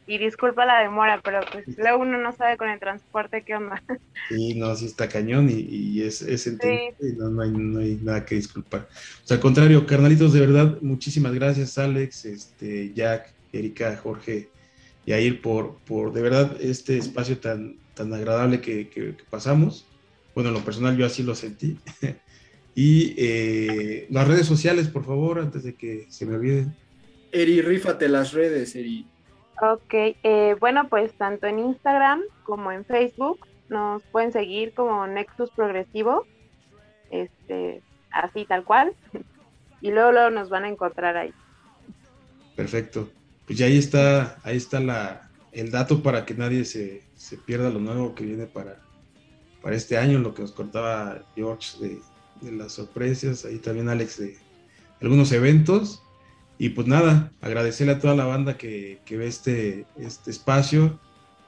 Y 0.07 0.19
disculpa 0.19 0.67
la 0.67 0.81
demora, 0.81 1.21
pero 1.25 1.41
pues 1.51 1.65
luego 1.79 2.03
uno 2.03 2.19
no 2.19 2.33
sabe 2.33 2.59
con 2.59 2.69
el 2.69 2.79
transporte 2.79 3.43
qué 3.43 3.57
onda. 3.57 3.83
Sí, 4.29 4.55
no, 4.55 4.75
sí 4.77 4.87
está 4.87 5.09
cañón 5.09 5.49
y, 5.51 6.03
es, 6.03 6.21
es 6.21 6.47
entendible 6.47 6.97
y 7.01 7.13
no, 7.17 7.41
hay, 7.41 7.51
no, 7.51 7.81
hay, 7.81 7.99
nada 8.03 8.25
que 8.25 8.35
disculpar. 8.35 8.89
O 9.25 9.27
sea, 9.27 9.37
al 9.37 9.41
contrario, 9.43 9.87
carnalitos, 9.87 10.33
de 10.33 10.41
verdad, 10.41 10.79
muchísimas 10.83 11.33
gracias, 11.33 11.79
Alex, 11.79 12.27
este, 12.27 12.93
Jack, 12.95 13.33
Erika, 13.53 13.97
Jorge, 13.97 14.51
y 15.07 15.13
a 15.13 15.21
ir 15.21 15.41
por, 15.41 15.77
por 15.87 16.13
de 16.13 16.23
verdad 16.23 16.57
este 16.61 16.99
espacio 16.99 17.39
tan, 17.39 17.77
tan 17.95 18.13
agradable 18.13 18.61
que, 18.61 19.15
pasamos. 19.31 19.87
Bueno, 20.35 20.51
en 20.51 20.55
lo 20.55 20.65
personal 20.65 20.97
yo 20.97 21.07
así 21.07 21.23
lo 21.23 21.35
sentí. 21.35 21.79
y 22.75 23.15
eh, 23.17 24.07
las 24.11 24.29
redes 24.29 24.47
sociales, 24.47 24.89
por 24.89 25.05
favor, 25.05 25.39
antes 25.39 25.63
de 25.63 25.75
que 25.75 26.07
se 26.11 26.27
me 26.27 26.35
olviden. 26.35 26.75
Eri, 27.33 27.63
rífate 27.63 28.09
las 28.09 28.33
redes, 28.33 28.75
Eri. 28.77 29.07
Ok, 29.61 29.93
eh, 29.93 30.57
bueno, 30.59 30.89
pues 30.89 31.13
tanto 31.15 31.47
en 31.47 31.59
Instagram 31.59 32.23
como 32.43 32.73
en 32.73 32.85
Facebook 32.85 33.47
nos 33.69 34.03
pueden 34.05 34.33
seguir 34.33 34.75
como 34.75 35.07
Nexus 35.07 35.51
Progresivo, 35.51 36.27
este, 37.11 37.83
así 38.11 38.45
tal 38.45 38.65
cual, 38.65 38.95
y 39.81 39.91
luego, 39.91 40.13
luego 40.13 40.31
nos 40.31 40.49
van 40.51 40.65
a 40.65 40.69
encontrar 40.69 41.17
ahí. 41.17 41.33
Perfecto 42.57 43.09
pues 43.47 43.59
ya 43.59 43.67
ahí 43.67 43.79
está, 43.79 44.39
ahí 44.43 44.57
está 44.57 44.81
la, 44.81 45.31
el 45.53 45.71
dato 45.71 46.03
para 46.03 46.25
que 46.25 46.35
nadie 46.35 46.65
se, 46.65 47.03
pierda 47.47 47.71
lo 47.71 47.79
nuevo 47.79 48.15
que 48.15 48.25
viene 48.25 48.47
para, 48.47 48.83
para 49.63 49.77
este 49.77 49.97
año, 49.99 50.19
lo 50.19 50.35
que 50.35 50.43
nos 50.43 50.53
contaba 50.53 51.25
George 51.35 51.79
de, 51.81 52.01
las 52.53 52.73
sorpresas, 52.73 53.45
ahí 53.45 53.59
también 53.59 53.89
Alex 53.89 54.19
de 54.19 54.37
algunos 55.01 55.33
eventos. 55.33 56.03
Y 56.59 56.71
pues 56.71 56.87
nada, 56.87 57.33
agradecerle 57.41 57.95
a 57.95 57.99
toda 57.99 58.15
la 58.15 58.27
banda 58.27 58.57
que, 58.57 59.01
ve 59.09 59.27
este, 59.27 59.87
este 59.99 60.31
espacio. 60.31 60.99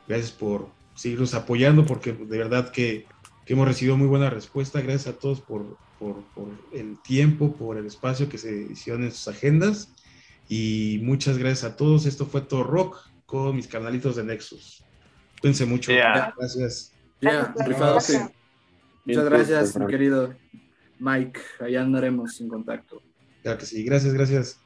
Gracias 0.09 0.33
por 0.33 0.69
seguirnos 0.95 1.35
apoyando, 1.35 1.85
porque 1.87 2.13
de 2.13 2.39
verdad 2.39 2.71
que, 2.71 3.07
hemos 3.47 3.69
recibido 3.69 3.97
muy 3.97 4.09
buena 4.09 4.29
respuesta. 4.29 4.81
Gracias 4.81 5.07
a 5.15 5.19
todos 5.19 5.41
por, 5.41 5.77
por, 6.01 6.25
por, 6.35 6.49
el 6.73 7.01
tiempo, 7.03 7.55
por 7.55 7.77
el 7.77 7.87
espacio 7.87 8.29
que 8.29 8.39
se 8.39 8.67
hicieron 8.71 9.05
en 9.05 9.13
sus 9.13 9.29
agendas. 9.29 9.93
Y 10.49 11.01
muchas 11.03 11.39
gracias 11.39 11.65
a 11.65 11.77
todos. 11.77 12.07
Esto 12.07 12.27
fue 12.27 12.41
todo 12.41 12.65
rock 12.65 12.99
con 13.25 13.55
mis 13.55 13.69
canalitos 13.69 14.17
de 14.17 14.25
Nexus. 14.25 14.85
Cuídense 15.41 15.67
mucho. 15.67 15.93
Gracias. 15.93 16.93
Muchas 19.05 19.25
gracias, 19.25 19.77
mi 19.77 19.87
querido 19.87 20.35
Mike. 20.99 21.41
Allá 21.61 21.83
andaremos 21.83 22.41
en 22.41 22.49
contacto. 22.49 23.03
Claro 23.43 23.59
que 23.59 23.67
sí. 23.67 23.85
Gracias, 23.85 24.13
gracias. 24.13 24.66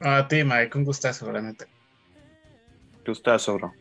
A 0.00 0.26
ti, 0.28 0.42
Mike. 0.44 0.76
Un 0.78 0.84
gustazo, 0.84 1.26
realmente. 1.30 1.68
Gustazo, 3.06 3.54
bro. 3.56 3.76